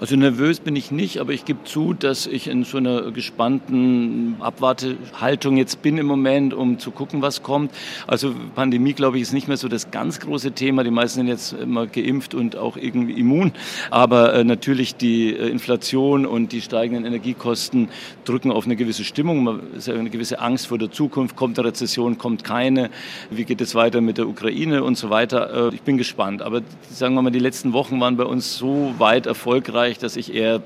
Also 0.00 0.16
nervös 0.16 0.60
bin 0.60 0.76
ich 0.76 0.90
nicht, 0.90 1.18
aber 1.18 1.32
ich 1.34 1.44
gebe 1.44 1.64
zu, 1.64 1.92
dass 1.92 2.26
ich 2.26 2.48
in 2.48 2.64
so 2.64 2.78
einer 2.78 3.12
gespannten 3.12 4.36
Abwartehaltung 4.40 5.58
jetzt 5.58 5.82
bin 5.82 5.98
im 5.98 6.06
Moment, 6.06 6.54
um 6.54 6.78
zu 6.78 6.90
gucken, 6.90 7.20
was 7.20 7.42
kommt. 7.42 7.70
Also 8.06 8.34
Pandemie, 8.54 8.94
glaube 8.94 9.16
ich, 9.16 9.22
ist 9.24 9.34
nicht 9.34 9.46
mehr 9.46 9.58
so 9.58 9.68
das 9.68 9.90
ganz 9.90 10.18
große 10.20 10.52
Thema. 10.52 10.84
Die 10.84 10.90
meisten 10.90 11.18
sind 11.18 11.28
jetzt 11.28 11.52
immer 11.52 11.86
geimpft 11.86 12.34
und 12.34 12.56
auch 12.56 12.78
irgendwie 12.78 13.12
immun. 13.12 13.52
Aber 13.90 14.32
äh, 14.32 14.42
natürlich 14.42 14.96
die 14.96 15.34
äh, 15.34 15.48
Inflation 15.48 16.24
und 16.24 16.52
die 16.52 16.62
steigenden 16.62 17.04
Energiekosten 17.04 17.90
drücken 18.24 18.52
auf 18.52 18.64
eine 18.64 18.76
gewisse 18.76 19.04
Stimmung. 19.04 19.44
Man 19.44 19.60
ist 19.76 19.86
ja 19.86 19.94
eine 19.94 20.08
gewisse 20.08 20.40
Angst 20.40 20.68
vor 20.68 20.78
der 20.78 20.90
Zukunft. 20.90 21.36
Kommt 21.36 21.58
eine 21.58 21.68
Rezession, 21.68 22.16
kommt 22.16 22.42
keine? 22.42 22.88
Wie 23.30 23.44
geht 23.44 23.60
es 23.60 23.74
weiter 23.74 24.00
mit 24.00 24.16
der 24.16 24.28
Ukraine 24.28 24.82
und 24.82 24.96
so 24.96 25.10
weiter? 25.10 25.68
Äh, 25.68 25.74
ich 25.74 25.82
bin 25.82 25.98
gespannt. 25.98 26.40
Aber 26.40 26.62
sagen 26.90 27.14
wir 27.14 27.22
mal, 27.22 27.30
die 27.30 27.38
letzten 27.38 27.74
Wochen 27.74 28.00
waren 28.00 28.16
bei 28.16 28.24
uns 28.24 28.56
so 28.56 28.94
weit 28.96 29.26
erfolgreich, 29.26 29.49
Bereich, 29.58 29.98
dass 29.98 30.16
ich 30.16 30.32
eher 30.32 30.62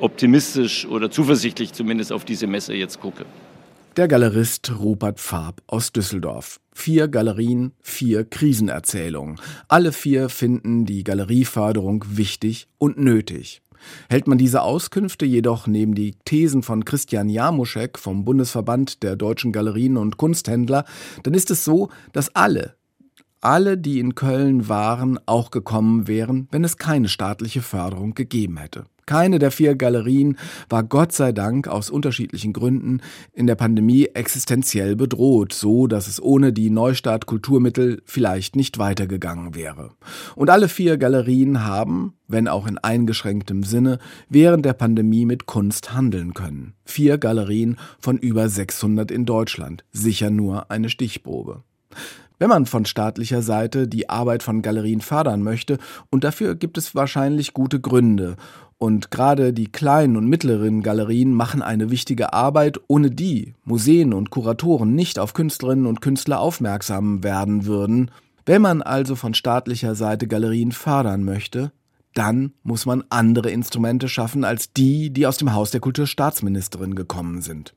optimistisch 0.00 0.86
oder 0.86 1.10
zuversichtlich 1.10 1.72
zumindest 1.72 2.12
auf 2.12 2.24
diese 2.24 2.46
Messe 2.46 2.74
jetzt 2.74 3.00
gucke. 3.00 3.26
Der 3.96 4.08
Galerist 4.08 4.72
Rupert 4.78 5.20
Farb 5.20 5.60
aus 5.66 5.92
Düsseldorf. 5.92 6.60
Vier 6.72 7.08
Galerien, 7.08 7.72
vier 7.82 8.24
Krisenerzählungen. 8.24 9.38
Alle 9.68 9.92
vier 9.92 10.30
finden 10.30 10.86
die 10.86 11.04
Galerieförderung 11.04 12.02
wichtig 12.08 12.68
und 12.78 12.96
nötig. 12.98 13.60
Hält 14.08 14.26
man 14.26 14.38
diese 14.38 14.62
Auskünfte 14.62 15.26
jedoch 15.26 15.66
neben 15.66 15.94
die 15.94 16.14
Thesen 16.24 16.62
von 16.62 16.84
Christian 16.86 17.28
Jamuschek 17.28 17.98
vom 17.98 18.24
Bundesverband 18.24 19.02
der 19.02 19.16
deutschen 19.16 19.52
Galerien 19.52 19.98
und 19.98 20.16
Kunsthändler, 20.16 20.84
dann 21.22 21.34
ist 21.34 21.50
es 21.50 21.64
so, 21.64 21.90
dass 22.12 22.34
alle, 22.34 22.74
alle, 23.42 23.76
die 23.76 23.98
in 23.98 24.14
Köln 24.14 24.68
waren, 24.68 25.18
auch 25.26 25.50
gekommen 25.50 26.06
wären, 26.08 26.48
wenn 26.50 26.64
es 26.64 26.78
keine 26.78 27.08
staatliche 27.08 27.60
Förderung 27.60 28.14
gegeben 28.14 28.56
hätte. 28.56 28.84
Keine 29.04 29.40
der 29.40 29.50
vier 29.50 29.74
Galerien 29.74 30.38
war 30.68 30.84
Gott 30.84 31.12
sei 31.12 31.32
Dank 31.32 31.66
aus 31.66 31.90
unterschiedlichen 31.90 32.52
Gründen 32.52 33.00
in 33.32 33.48
der 33.48 33.56
Pandemie 33.56 34.06
existenziell 34.14 34.94
bedroht, 34.94 35.52
so 35.52 35.88
dass 35.88 36.06
es 36.06 36.22
ohne 36.22 36.52
die 36.52 36.70
Neustart 36.70 37.26
Kulturmittel 37.26 38.00
vielleicht 38.04 38.54
nicht 38.54 38.78
weitergegangen 38.78 39.56
wäre. 39.56 39.90
Und 40.36 40.50
alle 40.50 40.68
vier 40.68 40.98
Galerien 40.98 41.64
haben, 41.64 42.14
wenn 42.28 42.46
auch 42.46 42.68
in 42.68 42.78
eingeschränktem 42.78 43.64
Sinne, 43.64 43.98
während 44.28 44.64
der 44.64 44.74
Pandemie 44.74 45.26
mit 45.26 45.46
Kunst 45.46 45.92
handeln 45.92 46.32
können. 46.32 46.74
Vier 46.84 47.18
Galerien 47.18 47.78
von 47.98 48.18
über 48.18 48.48
600 48.48 49.10
in 49.10 49.26
Deutschland, 49.26 49.84
sicher 49.90 50.30
nur 50.30 50.70
eine 50.70 50.88
Stichprobe 50.88 51.64
wenn 52.42 52.48
man 52.48 52.66
von 52.66 52.84
staatlicher 52.84 53.40
Seite 53.40 53.86
die 53.86 54.10
Arbeit 54.10 54.42
von 54.42 54.62
Galerien 54.62 55.00
fördern 55.00 55.44
möchte, 55.44 55.78
und 56.10 56.24
dafür 56.24 56.56
gibt 56.56 56.76
es 56.76 56.92
wahrscheinlich 56.92 57.54
gute 57.54 57.78
Gründe. 57.78 58.34
Und 58.78 59.12
gerade 59.12 59.52
die 59.52 59.70
kleinen 59.70 60.16
und 60.16 60.26
mittleren 60.26 60.82
Galerien 60.82 61.34
machen 61.34 61.62
eine 61.62 61.92
wichtige 61.92 62.32
Arbeit, 62.32 62.80
ohne 62.88 63.12
die 63.12 63.54
Museen 63.62 64.12
und 64.12 64.30
Kuratoren 64.30 64.96
nicht 64.96 65.20
auf 65.20 65.34
Künstlerinnen 65.34 65.86
und 65.86 66.00
Künstler 66.00 66.40
aufmerksam 66.40 67.22
werden 67.22 67.64
würden. 67.64 68.10
Wenn 68.44 68.60
man 68.60 68.82
also 68.82 69.14
von 69.14 69.34
staatlicher 69.34 69.94
Seite 69.94 70.26
Galerien 70.26 70.72
fördern 70.72 71.22
möchte, 71.22 71.70
dann 72.12 72.54
muss 72.64 72.86
man 72.86 73.04
andere 73.08 73.52
Instrumente 73.52 74.08
schaffen 74.08 74.42
als 74.42 74.72
die, 74.72 75.10
die 75.12 75.28
aus 75.28 75.36
dem 75.36 75.52
Haus 75.52 75.70
der 75.70 75.80
Kulturstaatsministerin 75.80 76.96
gekommen 76.96 77.40
sind. 77.40 77.72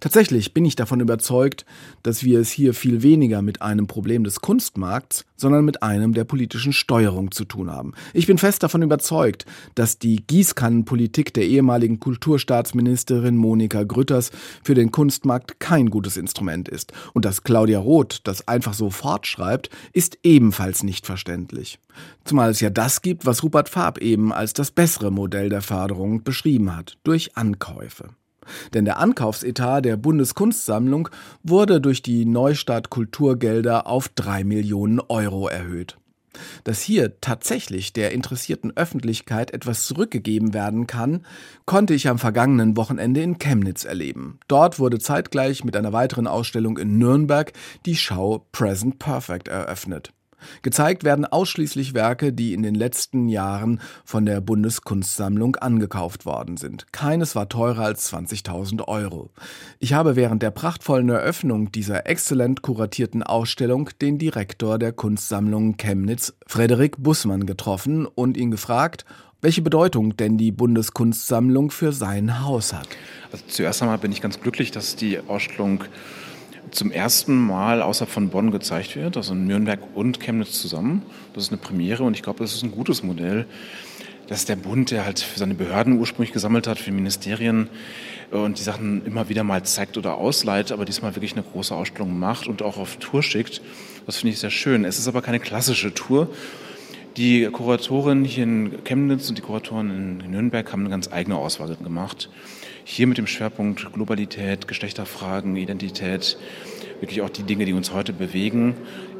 Tatsächlich 0.00 0.54
bin 0.54 0.64
ich 0.64 0.76
davon 0.76 1.00
überzeugt, 1.00 1.64
dass 2.02 2.24
wir 2.24 2.40
es 2.40 2.50
hier 2.50 2.74
viel 2.74 3.02
weniger 3.02 3.42
mit 3.42 3.62
einem 3.62 3.86
Problem 3.86 4.24
des 4.24 4.40
Kunstmarkts, 4.40 5.24
sondern 5.36 5.64
mit 5.64 5.82
einem 5.82 6.14
der 6.14 6.24
politischen 6.24 6.72
Steuerung 6.72 7.32
zu 7.32 7.44
tun 7.44 7.70
haben. 7.70 7.94
Ich 8.14 8.26
bin 8.26 8.38
fest 8.38 8.62
davon 8.62 8.82
überzeugt, 8.82 9.44
dass 9.74 9.98
die 9.98 10.24
Gießkannenpolitik 10.26 11.34
der 11.34 11.46
ehemaligen 11.46 11.98
Kulturstaatsministerin 11.98 13.36
Monika 13.36 13.82
Grütters 13.82 14.30
für 14.62 14.74
den 14.74 14.92
Kunstmarkt 14.92 15.60
kein 15.60 15.90
gutes 15.90 16.16
Instrument 16.16 16.68
ist. 16.68 16.92
Und 17.12 17.24
dass 17.24 17.42
Claudia 17.42 17.80
Roth 17.80 18.20
das 18.24 18.46
einfach 18.48 18.74
so 18.74 18.90
fortschreibt, 18.90 19.70
ist 19.92 20.18
ebenfalls 20.22 20.82
nicht 20.82 21.06
verständlich. 21.06 21.78
Zumal 22.24 22.50
es 22.50 22.60
ja 22.60 22.70
das 22.70 23.02
gibt, 23.02 23.26
was 23.26 23.42
Rupert 23.42 23.68
Farb 23.68 23.98
eben 23.98 24.32
als 24.32 24.52
das 24.52 24.70
bessere 24.70 25.10
Modell 25.10 25.48
der 25.48 25.62
Förderung 25.62 26.22
beschrieben 26.22 26.74
hat, 26.74 26.98
durch 27.02 27.36
Ankäufe. 27.36 28.10
Denn 28.74 28.84
der 28.84 28.98
Ankaufsetat 28.98 29.84
der 29.84 29.96
Bundeskunstsammlung 29.96 31.08
wurde 31.42 31.80
durch 31.80 32.02
die 32.02 32.24
Neustart 32.24 32.90
Kulturgelder 32.90 33.86
auf 33.86 34.08
drei 34.08 34.44
Millionen 34.44 35.00
Euro 35.00 35.48
erhöht. 35.48 35.96
Dass 36.64 36.80
hier 36.80 37.20
tatsächlich 37.20 37.92
der 37.92 38.12
interessierten 38.12 38.76
Öffentlichkeit 38.76 39.52
etwas 39.52 39.84
zurückgegeben 39.84 40.54
werden 40.54 40.86
kann, 40.86 41.26
konnte 41.66 41.94
ich 41.94 42.08
am 42.08 42.18
vergangenen 42.18 42.76
Wochenende 42.76 43.22
in 43.22 43.38
Chemnitz 43.38 43.84
erleben. 43.84 44.38
Dort 44.48 44.78
wurde 44.78 44.98
zeitgleich 44.98 45.64
mit 45.64 45.76
einer 45.76 45.92
weiteren 45.92 46.26
Ausstellung 46.26 46.78
in 46.78 46.98
Nürnberg 46.98 47.52
die 47.86 47.96
Schau 47.96 48.46
Present 48.52 48.98
Perfect 48.98 49.48
eröffnet. 49.48 50.12
Gezeigt 50.62 51.04
werden 51.04 51.24
ausschließlich 51.24 51.94
Werke, 51.94 52.32
die 52.32 52.54
in 52.54 52.62
den 52.62 52.74
letzten 52.74 53.28
Jahren 53.28 53.80
von 54.04 54.26
der 54.26 54.40
Bundeskunstsammlung 54.40 55.56
angekauft 55.56 56.26
worden 56.26 56.56
sind. 56.56 56.92
Keines 56.92 57.34
war 57.34 57.48
teurer 57.48 57.84
als 57.84 58.12
20.000 58.12 58.86
Euro. 58.88 59.30
Ich 59.78 59.92
habe 59.92 60.16
während 60.16 60.42
der 60.42 60.50
prachtvollen 60.50 61.08
Eröffnung 61.08 61.72
dieser 61.72 62.06
exzellent 62.06 62.62
kuratierten 62.62 63.22
Ausstellung 63.22 63.90
den 64.00 64.18
Direktor 64.18 64.78
der 64.78 64.92
Kunstsammlung 64.92 65.76
Chemnitz, 65.76 66.34
Frederik 66.46 66.96
Bussmann, 66.98 67.46
getroffen 67.46 68.06
und 68.06 68.36
ihn 68.36 68.50
gefragt, 68.50 69.04
welche 69.42 69.60
Bedeutung 69.60 70.16
denn 70.16 70.38
die 70.38 70.52
Bundeskunstsammlung 70.52 71.70
für 71.70 71.92
sein 71.92 72.44
Haus 72.44 72.72
hat. 72.72 72.88
Also 73.32 73.44
zuerst 73.48 73.82
einmal 73.82 73.98
bin 73.98 74.12
ich 74.12 74.22
ganz 74.22 74.40
glücklich, 74.40 74.70
dass 74.70 74.94
die 74.94 75.18
Ausstellung 75.18 75.84
zum 76.72 76.90
ersten 76.90 77.36
Mal 77.36 77.82
außerhalb 77.82 78.10
von 78.10 78.30
Bonn 78.30 78.50
gezeigt 78.50 78.96
wird, 78.96 79.16
also 79.16 79.34
Nürnberg 79.34 79.80
und 79.94 80.20
Chemnitz 80.20 80.60
zusammen. 80.60 81.02
Das 81.34 81.44
ist 81.44 81.50
eine 81.50 81.58
Premiere 81.58 82.02
und 82.02 82.14
ich 82.14 82.22
glaube, 82.22 82.40
das 82.40 82.54
ist 82.54 82.62
ein 82.62 82.72
gutes 82.72 83.02
Modell, 83.02 83.46
dass 84.26 84.46
der 84.46 84.56
Bund, 84.56 84.90
der 84.90 85.04
halt 85.04 85.20
für 85.20 85.38
seine 85.38 85.54
Behörden 85.54 85.98
ursprünglich 85.98 86.32
gesammelt 86.32 86.66
hat, 86.66 86.78
für 86.78 86.90
Ministerien 86.90 87.68
äh, 88.32 88.36
und 88.36 88.58
die 88.58 88.62
Sachen 88.62 89.04
immer 89.04 89.28
wieder 89.28 89.44
mal 89.44 89.62
zeigt 89.64 89.98
oder 89.98 90.16
ausleiht, 90.16 90.72
aber 90.72 90.86
diesmal 90.86 91.14
wirklich 91.14 91.34
eine 91.34 91.42
große 91.42 91.74
Ausstellung 91.74 92.18
macht 92.18 92.46
und 92.46 92.62
auch 92.62 92.78
auf 92.78 92.96
Tour 92.96 93.22
schickt. 93.22 93.60
Das 94.06 94.16
finde 94.16 94.32
ich 94.32 94.40
sehr 94.40 94.50
schön. 94.50 94.84
Es 94.84 94.98
ist 94.98 95.08
aber 95.08 95.20
keine 95.20 95.40
klassische 95.40 95.92
Tour. 95.92 96.30
Die 97.18 97.44
Kuratorin 97.52 98.24
hier 98.24 98.44
in 98.44 98.84
Chemnitz 98.84 99.28
und 99.28 99.36
die 99.36 99.42
Kuratoren 99.42 100.20
in 100.24 100.30
Nürnberg 100.30 100.72
haben 100.72 100.80
eine 100.80 100.88
ganz 100.88 101.12
eigene 101.12 101.36
Auswahl 101.36 101.76
gemacht. 101.76 102.30
Hier 102.84 103.06
mit 103.06 103.18
dem 103.18 103.26
Schwerpunkt 103.26 103.92
Globalität, 103.92 104.66
Geschlechterfragen, 104.66 105.54
Identität, 105.56 106.38
wirklich 107.00 107.20
auch 107.20 107.28
die 107.28 107.42
Dinge, 107.42 107.66
die 107.66 107.74
uns 107.74 107.92
heute 107.92 108.14
bewegen. 108.14 108.76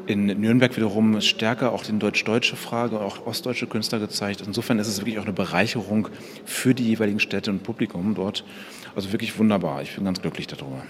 In 0.07 0.25
Nürnberg 0.25 0.75
wiederum 0.75 1.21
stärker 1.21 1.71
auch 1.71 1.83
die 1.83 1.97
deutsch-deutsche 1.97 2.55
Frage, 2.55 2.99
auch 2.99 3.27
ostdeutsche 3.27 3.67
Künstler 3.67 3.99
gezeigt. 3.99 4.41
Insofern 4.45 4.79
ist 4.79 4.87
es 4.87 4.99
wirklich 4.99 5.19
auch 5.19 5.25
eine 5.25 5.33
Bereicherung 5.33 6.09
für 6.45 6.73
die 6.73 6.85
jeweiligen 6.85 7.19
Städte 7.19 7.51
und 7.51 7.61
Publikum 7.61 8.15
dort. 8.15 8.43
Also 8.95 9.11
wirklich 9.11 9.37
wunderbar. 9.37 9.83
Ich 9.83 9.95
bin 9.95 10.03
ganz 10.03 10.19
glücklich 10.19 10.47
darüber. 10.47 10.83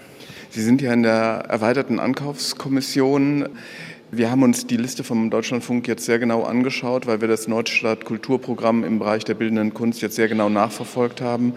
Sie 0.48 0.62
sind 0.62 0.80
ja 0.80 0.92
in 0.92 1.02
der 1.02 1.44
erweiterten 1.48 1.98
Ankaufskommission. 1.98 3.48
Wir 4.16 4.30
haben 4.30 4.44
uns 4.44 4.68
die 4.68 4.76
Liste 4.76 5.02
vom 5.02 5.28
Deutschlandfunk 5.28 5.88
jetzt 5.88 6.04
sehr 6.04 6.20
genau 6.20 6.44
angeschaut, 6.44 7.08
weil 7.08 7.20
wir 7.20 7.26
das 7.26 7.48
Nordstadt 7.48 8.04
Kulturprogramm 8.04 8.84
im 8.84 9.00
Bereich 9.00 9.24
der 9.24 9.34
bildenden 9.34 9.74
Kunst 9.74 10.02
jetzt 10.02 10.14
sehr 10.14 10.28
genau 10.28 10.48
nachverfolgt 10.48 11.20
haben. 11.20 11.54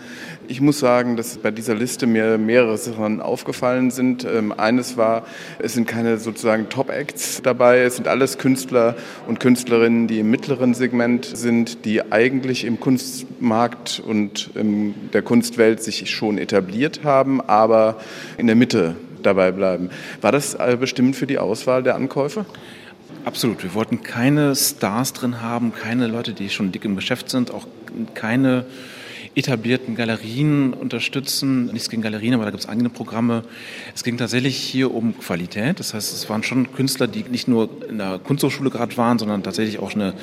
Ich 0.48 0.60
muss 0.60 0.80
sagen, 0.80 1.18
dass 1.18 1.38
bei 1.38 1.52
dieser 1.52 1.76
Liste 1.76 2.08
mir 2.08 2.40
mehrere 2.40 2.80
Sachen 2.80 3.22
aufgefallen 3.22 3.92
sind. 3.92 4.26
Ähm, 4.26 4.52
eines 4.52 4.98
war, 4.98 5.28
es 5.60 5.74
sind 5.74 5.88
keine 5.88 6.18
sozusagen 6.18 6.68
Top-Acts 6.70 7.44
dabei. 7.44 7.82
Es 7.82 7.98
sind 7.98 8.08
alles 8.08 8.40
Künstler 8.40 8.96
und 9.28 9.40
Künstlerinnen, 9.40 10.08
die 10.08 10.20
im 10.20 10.32
mittleren 10.32 10.74
Segment 10.74 11.26
sind, 11.26 11.86
die 11.86 12.12
eigentlich 12.12 12.66
im 12.66 12.80
Kunstmarkt 12.80 14.02
und 14.04 14.50
in 14.56 14.96
der 15.14 15.22
Kunstwelt 15.22 15.84
sich 15.84 16.10
schon 16.10 16.40
etabliert 16.40 17.02
haben, 17.04 17.40
aber 17.40 18.00
in 18.40 18.48
der 18.48 18.56
Mitte 18.56 18.96
dabei 19.28 19.52
bleiben. 19.52 19.90
War 20.22 20.32
das 20.32 20.56
äh, 20.56 20.78
bestimmt 20.80 21.16
für 21.16 21.28
die 21.28 21.38
Auswahl 21.38 21.84
der 21.84 21.96
Ankäufe? 21.96 22.46
Absolut. 23.26 23.62
Wir 23.62 23.74
wollten 23.74 24.02
keine 24.02 24.56
Stars 24.56 25.14
drin 25.14 25.42
haben, 25.42 25.74
keine 25.74 26.08
Leute, 26.08 26.34
die 26.34 26.50
schon 26.50 26.72
dick 26.72 26.86
im 26.86 26.96
Geschäft 26.96 27.30
sind, 27.30 27.52
auch 27.52 27.68
keine 28.14 28.66
etablierten 29.36 29.96
Galerien 29.96 30.74
unterstützen. 30.74 31.68
Nichts 31.68 31.90
gegen 31.90 32.02
Galerien, 32.02 32.34
aber 32.34 32.46
da 32.46 32.50
gibt 32.50 32.64
es 32.64 32.70
eigene 32.70 32.90
Programme. 32.90 33.44
Es 33.94 34.04
ging 34.04 34.18
tatsächlich 34.18 34.58
hier 34.58 34.94
um 34.94 35.20
Qualität. 35.20 35.80
Das 35.80 35.94
heißt, 35.94 36.14
es 36.14 36.28
waren 36.30 36.42
schon 36.42 36.72
Künstler, 36.72 37.08
die 37.08 37.24
nicht 37.24 37.48
nur 37.48 37.70
in 37.88 38.00
der 38.00 38.18
Kunsthochschule 38.18 38.72
gerade 38.72 38.98
waren, 38.98 39.20
sondern 39.20 39.44
tatsächlich 39.44 39.78
auch 39.80 39.94
eine 39.94 40.14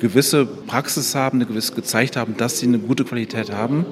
gewisse 0.00 0.46
Praxis 0.46 1.14
haben, 1.14 1.38
eine 1.38 1.46
gewisse 1.46 1.72
gezeigt 1.74 2.16
haben, 2.16 2.36
dass 2.36 2.58
sie 2.58 2.66
eine 2.66 2.78
gute 2.78 3.04
Qualität 3.04 3.52
haben. 3.52 3.86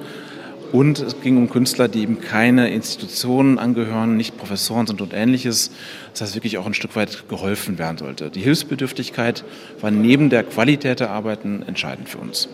Und 0.71 0.99
es 0.99 1.21
ging 1.21 1.37
um 1.37 1.49
Künstler, 1.49 1.87
die 1.87 2.01
eben 2.01 2.19
keine 2.19 2.69
Institutionen 2.69 3.57
angehören, 3.57 4.17
nicht 4.17 4.37
Professoren 4.37 4.85
sind 4.85 5.01
und 5.01 5.13
ähnliches. 5.13 5.71
Das 6.11 6.21
heißt, 6.21 6.35
wirklich 6.35 6.57
auch 6.57 6.65
ein 6.65 6.73
Stück 6.73 6.95
weit 6.95 7.29
geholfen 7.29 7.77
werden 7.77 7.97
sollte. 7.97 8.29
Die 8.29 8.41
Hilfsbedürftigkeit 8.41 9.45
war 9.79 9.91
neben 9.91 10.29
der 10.29 10.43
Qualität 10.43 10.99
der 10.99 11.11
Arbeiten 11.11 11.63
entscheidend 11.65 12.09
für 12.09 12.17
uns. 12.17 12.49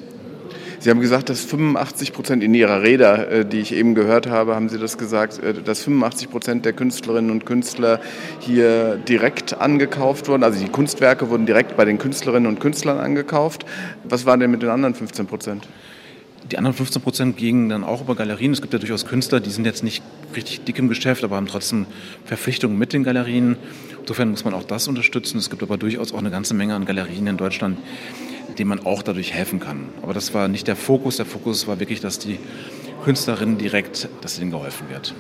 Sie 0.84 0.90
haben 0.90 1.00
gesagt, 1.00 1.30
dass 1.30 1.40
85 1.46 2.12
Prozent 2.12 2.44
in 2.44 2.54
Ihrer 2.54 2.82
Rede, 2.82 3.28
äh, 3.28 3.46
die 3.46 3.62
ich 3.62 3.74
eben 3.74 3.96
gehört 3.96 4.28
habe, 4.28 4.54
haben 4.54 4.68
Sie 4.68 4.78
das 4.78 4.98
gesagt, 4.98 5.42
äh, 5.42 5.54
dass 5.54 5.82
85 5.84 6.30
Prozent 6.30 6.66
der 6.66 6.74
Künstlerinnen 6.74 7.32
und 7.32 7.46
Künstler 7.46 8.02
hier 8.42 8.98
direkt 8.98 9.62
angekauft 9.62 10.28
wurden. 10.28 10.44
Also 10.44 10.60
die 10.60 10.70
Kunstwerke 10.70 11.30
wurden 11.30 11.46
direkt 11.46 11.78
bei 11.78 11.86
den 11.86 12.00
Künstlerinnen 12.00 12.48
und 12.48 12.60
Künstlern 12.60 13.00
angekauft. 13.00 13.66
Was 14.04 14.26
war 14.26 14.38
denn 14.38 14.52
mit 14.52 14.62
den 14.62 14.70
anderen 14.70 14.94
15 14.94 15.26
Prozent? 15.26 15.70
Die 16.52 16.58
anderen 16.58 16.76
15 16.76 17.02
Prozent 17.02 17.38
gingen 17.38 17.70
dann 17.70 17.84
auch 17.84 18.02
über 18.02 18.16
Galerien. 18.16 18.52
Es 18.52 18.62
gibt 18.62 18.74
ja 18.74 18.80
durchaus 18.80 19.06
Künstler, 19.06 19.40
die 19.40 19.50
sind 19.50 19.66
jetzt 19.66 19.84
nicht 19.84 20.04
richtig 20.36 20.66
dick 20.66 20.78
im 20.78 20.90
Geschäft, 20.90 21.24
aber 21.24 21.38
haben 21.38 21.48
trotzdem 21.48 21.86
Verpflichtungen 22.26 22.78
mit 22.78 22.92
den 22.92 23.04
Galerien. 23.04 23.56
Insofern 24.02 24.32
muss 24.32 24.44
man 24.44 24.54
auch 24.54 24.64
das 24.64 24.88
unterstützen. 24.88 25.38
Es 25.38 25.50
gibt 25.50 25.64
aber 25.64 25.78
durchaus 25.78 26.14
auch 26.14 26.20
eine 26.20 26.32
ganze 26.32 26.54
Menge 26.54 26.76
an 26.76 26.86
Galerien 26.86 27.28
in 27.28 27.38
Deutschland, 27.38 27.78
denen 28.58 28.70
man 28.70 28.86
auch 28.86 29.04
dadurch 29.04 29.34
helfen 29.34 29.60
kann. 29.60 29.90
Aber 30.02 30.14
das 30.14 30.34
war 30.34 30.50
nicht 30.50 30.68
der 30.68 30.76
Fokus. 30.76 31.16
Der 31.18 31.26
Fokus 31.26 31.66
war 31.68 31.80
wirklich, 31.80 32.02
dass 32.02 32.20
die 32.20 32.40
Künstlerinnen 33.06 33.58
direkt, 33.58 34.10
dass 34.22 34.38
ihnen 34.40 34.52
geholfen 34.52 34.90
wird. 34.90 35.14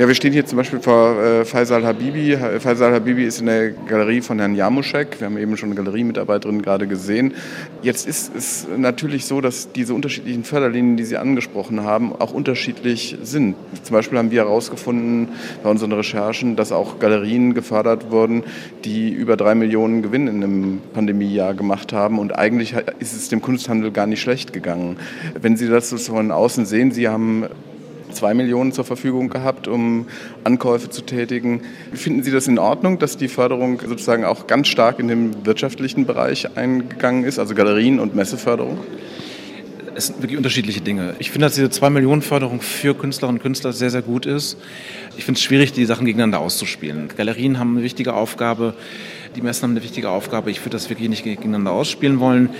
Ja, 0.00 0.08
wir 0.08 0.14
stehen 0.14 0.32
hier 0.32 0.46
zum 0.46 0.56
Beispiel 0.56 0.80
vor 0.80 1.22
äh, 1.22 1.44
Faisal 1.44 1.84
Habibi. 1.84 2.34
Faisal 2.58 2.94
Habibi 2.94 3.22
ist 3.22 3.40
in 3.40 3.44
der 3.44 3.72
Galerie 3.72 4.22
von 4.22 4.38
Herrn 4.38 4.54
Jamuschek. 4.54 5.20
Wir 5.20 5.26
haben 5.26 5.36
eben 5.36 5.58
schon 5.58 5.68
eine 5.68 5.76
Galeriemitarbeiterin 5.76 6.62
gerade 6.62 6.86
gesehen. 6.86 7.34
Jetzt 7.82 8.06
ist 8.06 8.34
es 8.34 8.66
natürlich 8.78 9.26
so, 9.26 9.42
dass 9.42 9.72
diese 9.72 9.92
unterschiedlichen 9.92 10.42
Förderlinien, 10.44 10.96
die 10.96 11.04
Sie 11.04 11.18
angesprochen 11.18 11.82
haben, 11.82 12.14
auch 12.18 12.32
unterschiedlich 12.32 13.18
sind. 13.22 13.56
Zum 13.82 13.92
Beispiel 13.92 14.16
haben 14.16 14.30
wir 14.30 14.40
herausgefunden 14.40 15.28
bei 15.62 15.68
unseren 15.68 15.92
Recherchen, 15.92 16.56
dass 16.56 16.72
auch 16.72 16.98
Galerien 16.98 17.52
gefördert 17.52 18.10
wurden, 18.10 18.44
die 18.86 19.10
über 19.10 19.36
drei 19.36 19.54
Millionen 19.54 20.00
Gewinn 20.00 20.28
in 20.28 20.42
einem 20.42 20.78
Pandemiejahr 20.94 21.52
gemacht 21.52 21.92
haben. 21.92 22.18
Und 22.18 22.38
eigentlich 22.38 22.74
ist 23.00 23.14
es 23.14 23.28
dem 23.28 23.42
Kunsthandel 23.42 23.90
gar 23.90 24.06
nicht 24.06 24.22
schlecht 24.22 24.54
gegangen. 24.54 24.96
Wenn 25.38 25.58
Sie 25.58 25.68
das 25.68 25.90
so 25.90 25.98
von 25.98 26.30
außen 26.30 26.64
sehen, 26.64 26.90
Sie 26.90 27.06
haben 27.06 27.44
zwei 28.12 28.34
Millionen 28.34 28.72
zur 28.72 28.84
Verfügung 28.84 29.28
gehabt, 29.28 29.68
um 29.68 30.06
Ankäufe 30.44 30.90
zu 30.90 31.02
tätigen. 31.02 31.62
Finden 31.92 32.22
Sie 32.22 32.30
das 32.30 32.48
in 32.48 32.58
Ordnung, 32.58 32.98
dass 32.98 33.16
die 33.16 33.28
Förderung 33.28 33.80
sozusagen 33.86 34.24
auch 34.24 34.46
ganz 34.46 34.68
stark 34.68 34.98
in 34.98 35.08
den 35.08 35.46
wirtschaftlichen 35.46 36.06
Bereich 36.06 36.56
eingegangen 36.56 37.24
ist, 37.24 37.38
also 37.38 37.54
Galerien 37.54 38.00
und 38.00 38.14
Messeförderung? 38.14 38.78
Es 39.94 40.06
sind 40.06 40.22
wirklich 40.22 40.36
unterschiedliche 40.36 40.80
Dinge. 40.80 41.14
Ich 41.18 41.30
finde, 41.30 41.46
dass 41.46 41.54
diese 41.56 41.68
2 41.68 41.90
Millionen 41.90 42.22
Förderung 42.22 42.60
für 42.60 42.94
Künstlerinnen 42.94 43.38
und 43.38 43.42
Künstler 43.42 43.72
sehr, 43.72 43.90
sehr 43.90 44.02
gut 44.02 44.24
ist. 44.24 44.56
Ich 45.18 45.24
finde 45.24 45.38
es 45.38 45.42
schwierig, 45.42 45.72
die 45.72 45.84
Sachen 45.84 46.06
gegeneinander 46.06 46.38
auszuspielen. 46.38 47.08
Galerien 47.16 47.58
haben 47.58 47.76
eine 47.76 47.84
wichtige 47.84 48.14
Aufgabe, 48.14 48.74
die 49.36 49.42
Messen 49.42 49.62
haben 49.62 49.70
eine 49.72 49.82
wichtige 49.82 50.10
Aufgabe. 50.10 50.50
Ich 50.50 50.60
würde 50.60 50.70
das 50.70 50.90
wirklich 50.90 51.08
nicht 51.08 51.24
gegeneinander 51.24 51.72
ausspielen 51.72 52.20
wollen. 52.20 52.50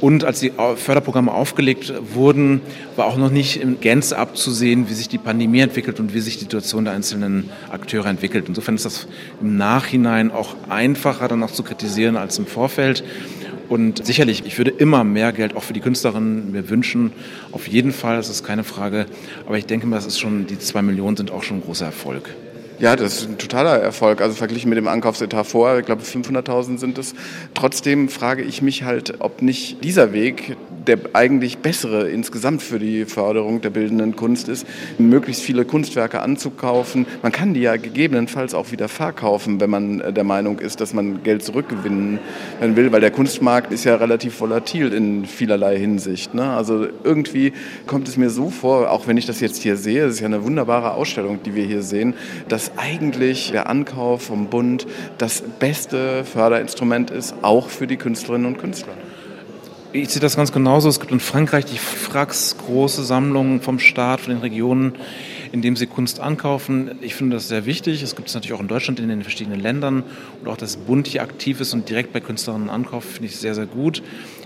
Und 0.00 0.24
als 0.24 0.40
die 0.40 0.52
Förderprogramme 0.76 1.32
aufgelegt 1.32 1.92
wurden, 2.14 2.60
war 2.96 3.06
auch 3.06 3.16
noch 3.16 3.30
nicht 3.30 3.60
in 3.60 3.80
Gänze 3.80 4.18
abzusehen, 4.18 4.88
wie 4.88 4.94
sich 4.94 5.08
die 5.08 5.18
Pandemie 5.18 5.60
entwickelt 5.60 6.00
und 6.00 6.14
wie 6.14 6.20
sich 6.20 6.34
die 6.34 6.44
Situation 6.44 6.84
der 6.84 6.94
einzelnen 6.94 7.50
Akteure 7.70 8.06
entwickelt. 8.06 8.46
Insofern 8.48 8.74
ist 8.74 8.84
das 8.84 9.06
im 9.40 9.56
Nachhinein 9.56 10.30
auch 10.30 10.56
einfacher 10.68 11.28
dann 11.28 11.40
noch 11.40 11.52
zu 11.52 11.62
kritisieren 11.62 12.16
als 12.16 12.38
im 12.38 12.46
Vorfeld. 12.46 13.04
Und 13.68 14.04
sicherlich, 14.06 14.44
ich 14.46 14.58
würde 14.58 14.70
immer 14.70 15.02
mehr 15.02 15.32
Geld 15.32 15.56
auch 15.56 15.62
für 15.62 15.72
die 15.72 15.80
Künstlerinnen 15.80 16.52
mir 16.52 16.68
wünschen. 16.68 17.12
Auf 17.52 17.66
jeden 17.66 17.92
Fall, 17.92 18.16
das 18.16 18.28
ist 18.28 18.44
keine 18.44 18.64
Frage. 18.64 19.06
Aber 19.46 19.58
ich 19.58 19.66
denke 19.66 19.86
mal, 19.86 19.96
das 19.96 20.06
ist 20.06 20.20
schon, 20.20 20.46
die 20.46 20.58
zwei 20.58 20.82
Millionen 20.82 21.16
sind 21.16 21.30
auch 21.30 21.42
schon 21.42 21.58
ein 21.58 21.62
großer 21.62 21.86
Erfolg. 21.86 22.34
Ja, 22.78 22.94
das 22.94 23.22
ist 23.22 23.28
ein 23.28 23.38
totaler 23.38 23.78
Erfolg. 23.78 24.20
Also 24.20 24.34
verglichen 24.34 24.68
mit 24.68 24.76
dem 24.76 24.86
Ankaufsetat 24.86 25.46
vorher, 25.46 25.78
ich 25.78 25.86
glaube 25.86 26.02
500.000 26.02 26.78
sind 26.78 26.98
es. 26.98 27.14
Trotzdem 27.54 28.10
frage 28.10 28.42
ich 28.42 28.60
mich 28.60 28.82
halt, 28.82 29.14
ob 29.20 29.40
nicht 29.40 29.82
dieser 29.82 30.12
Weg 30.12 30.56
der 30.86 30.98
eigentlich 31.14 31.58
bessere 31.58 32.08
insgesamt 32.08 32.62
für 32.62 32.78
die 32.78 33.04
Förderung 33.04 33.60
der 33.60 33.70
bildenden 33.70 34.16
Kunst 34.16 34.48
ist, 34.48 34.66
möglichst 34.98 35.42
viele 35.42 35.64
Kunstwerke 35.64 36.20
anzukaufen. 36.20 37.06
Man 37.22 37.32
kann 37.32 37.54
die 37.54 37.60
ja 37.60 37.76
gegebenenfalls 37.76 38.54
auch 38.54 38.70
wieder 38.72 38.88
verkaufen, 38.88 39.60
wenn 39.60 39.70
man 39.70 40.00
äh, 40.00 40.12
der 40.12 40.24
Meinung 40.24 40.58
ist, 40.58 40.80
dass 40.80 40.94
man 40.94 41.22
Geld 41.22 41.42
zurückgewinnen 41.44 42.18
will, 42.60 42.92
weil 42.92 43.00
der 43.00 43.10
Kunstmarkt 43.10 43.72
ist 43.72 43.84
ja 43.84 43.96
relativ 43.96 44.40
volatil 44.40 44.92
in 44.92 45.24
vielerlei 45.24 45.78
Hinsicht. 45.78 46.34
Ne? 46.34 46.50
Also 46.50 46.86
irgendwie 47.04 47.52
kommt 47.86 48.08
es 48.08 48.16
mir 48.16 48.30
so 48.30 48.50
vor, 48.50 48.90
auch 48.90 49.06
wenn 49.06 49.16
ich 49.16 49.26
das 49.26 49.40
jetzt 49.40 49.62
hier 49.62 49.76
sehe, 49.76 50.04
es 50.04 50.14
ist 50.14 50.20
ja 50.20 50.26
eine 50.26 50.44
wunderbare 50.44 50.92
Ausstellung, 50.92 51.40
die 51.44 51.54
wir 51.54 51.64
hier 51.64 51.82
sehen, 51.82 52.14
dass 52.48 52.65
dass 52.66 52.78
eigentlich 52.78 53.52
der 53.52 53.68
Ankauf 53.68 54.22
vom 54.22 54.48
Bund 54.48 54.86
das 55.18 55.42
beste 55.42 56.24
Förderinstrument 56.24 57.10
ist, 57.10 57.34
auch 57.42 57.68
für 57.68 57.86
die 57.86 57.96
Künstlerinnen 57.96 58.46
und 58.46 58.58
Künstler. 58.58 58.94
Ich 59.92 60.10
sehe 60.10 60.20
das 60.20 60.36
ganz 60.36 60.52
genauso. 60.52 60.88
Es 60.88 60.98
gibt 60.98 61.12
in 61.12 61.20
Frankreich 61.20 61.64
die 61.64 61.78
Frax, 61.78 62.56
große 62.58 63.04
Sammlungen 63.04 63.60
vom 63.60 63.78
Staat, 63.78 64.20
von 64.20 64.34
den 64.34 64.40
Regionen, 64.40 64.94
in 65.52 65.62
dem 65.62 65.76
sie 65.76 65.86
Kunst 65.86 66.20
ankaufen. 66.20 66.98
Ich 67.02 67.14
finde 67.14 67.36
das 67.36 67.48
sehr 67.48 67.66
wichtig. 67.66 68.02
Es 68.02 68.16
gibt 68.16 68.28
es 68.28 68.34
natürlich 68.34 68.54
auch 68.54 68.60
in 68.60 68.68
Deutschland 68.68 68.98
in 69.00 69.08
den 69.08 69.22
verschiedenen 69.22 69.60
Ländern. 69.60 70.02
Und 70.42 70.48
auch, 70.48 70.56
dass 70.56 70.76
Bund 70.76 71.06
hier 71.06 71.22
aktiv 71.22 71.60
ist 71.60 71.72
und 71.72 71.88
direkt 71.88 72.12
bei 72.12 72.20
Künstlerinnen 72.20 72.68
ankauft, 72.68 73.08
finde 73.08 73.28
ich 73.28 73.36
sehr, 73.36 73.54
sehr 73.54 73.66
gut. 73.66 74.02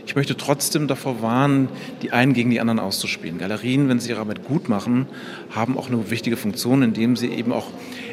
Ich 0.06 0.16
möchte 0.16 0.36
trotzdem 0.36 0.88
davor 0.88 1.22
warnen, 1.22 1.68
die 2.02 2.12
einen 2.12 2.32
gegen 2.32 2.50
die 2.50 2.60
anderen 2.60 2.78
auszuspielen. 2.80 3.38
Galerien, 3.38 3.88
wenn 3.88 4.00
sie 4.00 4.10
ihre 4.10 4.20
Arbeit 4.20 4.44
gut 4.44 4.68
machen, 4.68 5.06
haben 5.50 5.78
auch 5.78 5.88
eine 5.88 6.10
wichtige 6.10 6.36
Funktion, 6.36 6.82
indem 6.82 7.16
sie 7.16 7.28
eben 7.28 7.52
auch 7.52 7.66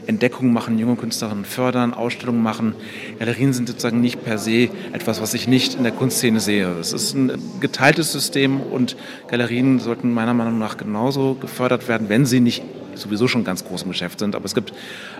Entdeckungen 0.07 0.53
machen, 0.53 0.79
junge 0.79 0.95
Künstlerinnen 0.95 1.45
fördern, 1.45 1.93
Ausstellungen 1.93 2.41
machen. 2.41 2.75
Galerien 3.19 3.53
sind 3.53 3.67
sozusagen 3.67 4.01
nicht 4.01 4.23
per 4.23 4.37
se 4.37 4.69
etwas, 4.93 5.21
was 5.21 5.33
ich 5.33 5.47
nicht 5.47 5.75
in 5.75 5.83
der 5.83 5.91
Kunstszene 5.91 6.39
sehe. 6.39 6.71
Es 6.79 6.93
ist 6.93 7.13
ein 7.13 7.31
geteiltes 7.59 8.11
System 8.11 8.61
und 8.61 8.95
Galerien 9.27 9.79
sollten 9.79 10.13
meiner 10.13 10.33
Meinung 10.33 10.57
nach 10.59 10.77
genauso 10.77 11.35
gefördert 11.35 11.87
werden, 11.87 12.09
wenn 12.09 12.25
sie 12.25 12.39
nicht 12.39 12.63
sowieso 12.97 13.27
schon 13.27 13.43
ganz 13.43 13.63
groß 13.63 13.83
im 13.83 13.89
Geschäft 13.89 14.19
sind. 14.19 14.35
Aber 14.35 14.45
es 14.45 14.55
gibt 14.55 14.73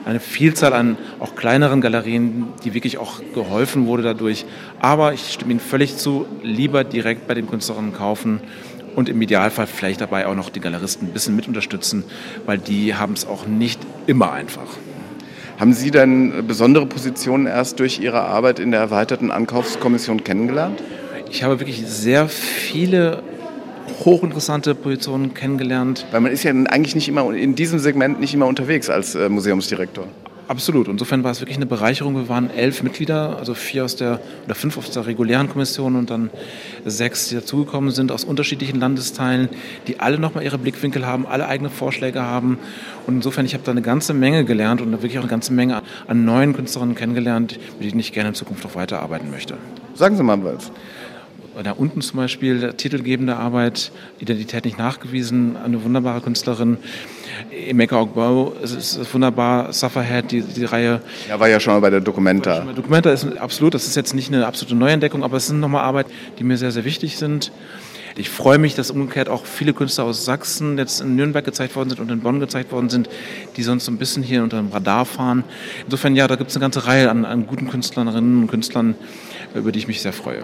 eine 0.06 0.20
Vielzahl 0.20 0.74
an 0.74 0.98
auch 1.20 1.36
kleineren 1.36 1.82
Galerien, 1.82 2.48
die 2.64 2.74
wirklich 2.74 2.98
auch 2.98 3.22
geholfen 3.34 3.86
wurde 3.88 4.04
dadurch. 4.04 4.46
Aber 4.80 5.14
ich 5.14 5.34
stimme 5.34 5.52
Ihnen 5.52 5.60
völlig 5.60 5.98
zu, 5.98 6.26
lieber 6.44 6.84
direkt 6.84 7.28
bei 7.28 7.34
den 7.34 7.48
Künstlerinnen 7.48 7.94
kaufen 7.94 8.42
und 8.98 9.10
im 9.10 9.22
Idealfall 9.22 9.68
vielleicht 9.68 10.02
dabei 10.02 10.26
auch 10.26 10.34
noch 10.34 10.50
die 10.50 10.60
Galeristen 10.60 11.08
ein 11.08 11.14
bisschen 11.14 11.36
mit 11.36 11.48
unterstützen, 11.48 12.04
weil 12.48 12.58
die 12.58 12.96
haben 12.96 13.14
es 13.14 13.28
auch 13.28 13.46
nicht 13.46 13.80
immer 14.08 14.32
einfach. 14.32 14.66
Haben 15.60 15.74
Sie 15.74 15.92
denn 15.92 16.48
besondere 16.48 16.88
Positionen 16.88 17.46
erst 17.46 17.80
durch 17.80 18.00
Ihre 18.00 18.22
Arbeit 18.22 18.58
in 18.58 18.72
der 18.72 18.80
erweiterten 18.80 19.30
Ankaufskommission 19.30 20.24
kennengelernt? 20.24 20.82
Ich 21.30 21.44
habe 21.44 21.60
wirklich 21.60 21.86
sehr 21.86 22.28
viele 22.28 23.22
hochinteressante 24.04 24.74
Positionen 24.74 25.36
kennengelernt. 25.36 26.08
Weil 26.10 26.22
man 26.22 26.32
ist 26.32 26.42
ja 26.42 26.52
eigentlich 26.52 26.96
nicht 26.96 27.08
immer 27.08 27.32
in 27.36 27.54
diesem 27.54 27.78
Segment 27.78 28.20
nicht 28.20 28.34
immer 28.34 28.48
unterwegs 28.48 28.90
als 28.90 29.14
äh, 29.14 29.30
Museumsdirektor. 29.30 30.08
Absolut. 30.48 30.88
Insofern 30.88 31.26
war 31.26 31.32
es 31.32 31.42
wirklich 31.42 31.58
eine 31.58 31.66
Bereicherung. 31.66 32.16
Wir 32.16 32.30
waren 32.30 32.50
elf 32.50 32.82
Mitglieder, 32.82 33.38
also 33.38 33.54
vier 33.54 33.84
aus 33.84 33.98
der 33.98 34.22
oder 34.46 34.56
fünf 34.56 34.78
aus 34.78 34.90
der 34.92 35.06
regulären 35.06 35.50
Kommission 35.50 35.98
und 35.98 36.10
dann 36.10 36.30
sechs, 36.86 37.28
die 37.28 37.36
dazugekommen 37.36 37.92
sind 37.92 38.14
aus 38.14 38.24
unterschiedlichen 38.24 38.80
Landesteilen, 38.80 39.50
die 39.88 40.00
alle 40.00 40.20
nochmal 40.20 40.46
ihre 40.46 40.58
Blickwinkel 40.58 41.06
haben, 41.06 41.28
alle 41.28 41.48
eigene 41.48 41.70
Vorschläge 41.70 42.22
haben. 42.22 42.60
Und 43.08 43.16
insofern, 43.16 43.46
ich 43.46 43.56
habe 43.56 43.64
da 43.66 43.72
eine 43.72 43.82
ganze 43.82 44.14
Menge 44.14 44.46
gelernt 44.46 44.80
und 44.80 44.92
wirklich 44.92 45.18
auch 45.18 45.24
eine 45.24 45.30
ganze 45.30 45.52
Menge 45.52 45.82
an 46.08 46.24
neuen 46.24 46.56
Künstlerinnen 46.56 46.96
kennengelernt, 46.96 47.60
mit 47.80 47.92
denen 47.92 48.00
ich 48.00 48.14
gerne 48.14 48.30
in 48.30 48.36
Zukunft 48.36 48.66
auch 48.66 48.76
weiterarbeiten 48.76 49.30
möchte. 49.30 49.58
Sagen 49.96 50.16
Sie 50.16 50.24
mal 50.24 50.42
was 50.44 50.72
da 51.64 51.72
unten 51.72 52.02
zum 52.02 52.18
Beispiel 52.18 52.74
titelgebende 52.74 53.36
Arbeit, 53.36 53.92
Identität 54.20 54.66
nicht 54.66 54.78
nachgewiesen, 54.78 55.58
eine 55.58 55.84
wunderbare 55.84 56.22
Künstlerin. 56.22 56.78
Emeka 57.52 58.00
Ogbo, 58.00 58.54
es 58.64 58.72
ist 58.74 59.14
wunderbar, 59.14 59.74
Sufferhead, 59.74 60.32
die, 60.32 60.42
die 60.42 60.66
Reihe. 60.66 61.02
Ja, 61.28 61.40
war 61.40 61.48
ja 61.48 61.60
schon 61.60 61.74
mal 61.74 61.80
bei 61.80 61.90
der 61.90 62.02
Documenta. 62.02 62.62
Documenta 62.76 63.12
ist 63.12 63.38
absolut, 63.38 63.74
das 63.74 63.88
ist 63.88 63.96
jetzt 63.96 64.14
nicht 64.14 64.32
eine 64.32 64.46
absolute 64.46 64.76
Neuentdeckung, 64.76 65.24
aber 65.24 65.38
es 65.38 65.48
sind 65.48 65.60
nochmal 65.60 65.84
Arbeiten, 65.84 66.12
die 66.40 66.44
mir 66.44 66.58
sehr, 66.58 66.72
sehr 66.72 66.86
wichtig 66.86 67.18
sind. 67.18 67.52
Ich 68.20 68.32
freue 68.32 68.58
mich, 68.58 68.74
dass 68.74 68.90
umgekehrt 68.90 69.30
auch 69.30 69.46
viele 69.46 69.74
Künstler 69.74 70.06
aus 70.06 70.26
Sachsen 70.26 70.80
jetzt 70.80 71.02
in 71.02 71.16
Nürnberg 71.16 71.46
gezeigt 71.46 71.76
worden 71.76 71.90
sind 71.90 72.00
und 72.00 72.10
in 72.10 72.22
Bonn 72.22 72.40
gezeigt 72.40 72.72
worden 72.72 72.90
sind, 72.90 73.10
die 73.56 73.64
sonst 73.64 73.86
so 73.86 73.92
ein 73.92 73.98
bisschen 73.98 74.24
hier 74.24 74.42
unter 74.42 74.58
dem 74.58 74.70
Radar 74.70 75.06
fahren. 75.06 75.44
Insofern, 75.86 76.16
ja, 76.16 76.28
da 76.28 76.36
gibt 76.36 76.50
es 76.50 76.56
eine 76.56 76.62
ganze 76.62 76.88
Reihe 76.88 77.12
an, 77.12 77.26
an 77.26 77.46
guten 77.46 77.70
Künstlerinnen 77.70 78.42
und 78.42 78.48
Künstlern, 78.48 78.96
über 79.54 79.72
die 79.72 79.78
ich 79.78 79.88
mich 79.88 80.02
sehr 80.02 80.14
freue. 80.14 80.44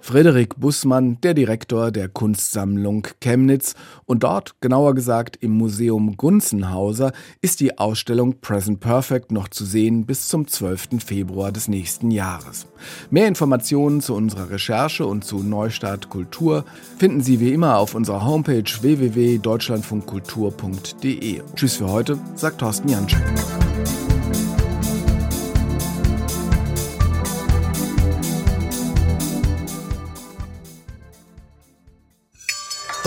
Frederik 0.00 0.58
Bussmann, 0.58 1.20
der 1.22 1.34
Direktor 1.34 1.90
der 1.90 2.08
Kunstsammlung 2.08 3.08
Chemnitz. 3.20 3.74
Und 4.06 4.22
dort, 4.24 4.54
genauer 4.60 4.94
gesagt 4.94 5.36
im 5.40 5.52
Museum 5.52 6.16
Gunzenhauser, 6.16 7.12
ist 7.40 7.60
die 7.60 7.78
Ausstellung 7.78 8.40
Present 8.40 8.80
Perfect 8.80 9.30
noch 9.32 9.48
zu 9.48 9.64
sehen 9.64 10.04
bis 10.06 10.28
zum 10.28 10.48
12. 10.48 11.02
Februar 11.04 11.52
des 11.52 11.68
nächsten 11.68 12.10
Jahres. 12.10 12.66
Mehr 13.10 13.28
Informationen 13.28 14.00
zu 14.00 14.14
unserer 14.14 14.48
Recherche 14.50 15.06
und 15.06 15.24
zu 15.24 15.42
Neustart 15.42 16.08
Kultur 16.08 16.64
finden 16.98 17.20
Sie 17.20 17.38
wie 17.40 17.52
immer 17.52 17.76
auf 17.78 17.94
unserer 17.94 18.24
Homepage 18.24 18.64
www.deutschlandfunkkultur.de. 18.64 21.42
Tschüss 21.54 21.76
für 21.76 21.90
heute, 21.90 22.18
sagt 22.34 22.58
Thorsten 22.58 22.88
Janczek. 22.88 23.20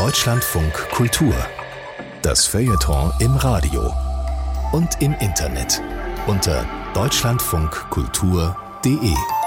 Deutschlandfunk 0.03 0.73
Kultur. 0.91 1.33
Das 2.23 2.45
Feuilleton 2.45 3.13
im 3.19 3.37
Radio 3.37 3.93
und 4.73 5.01
im 5.01 5.13
Internet 5.21 5.81
unter 6.27 6.65
deutschlandfunkkultur.de. 6.93 9.42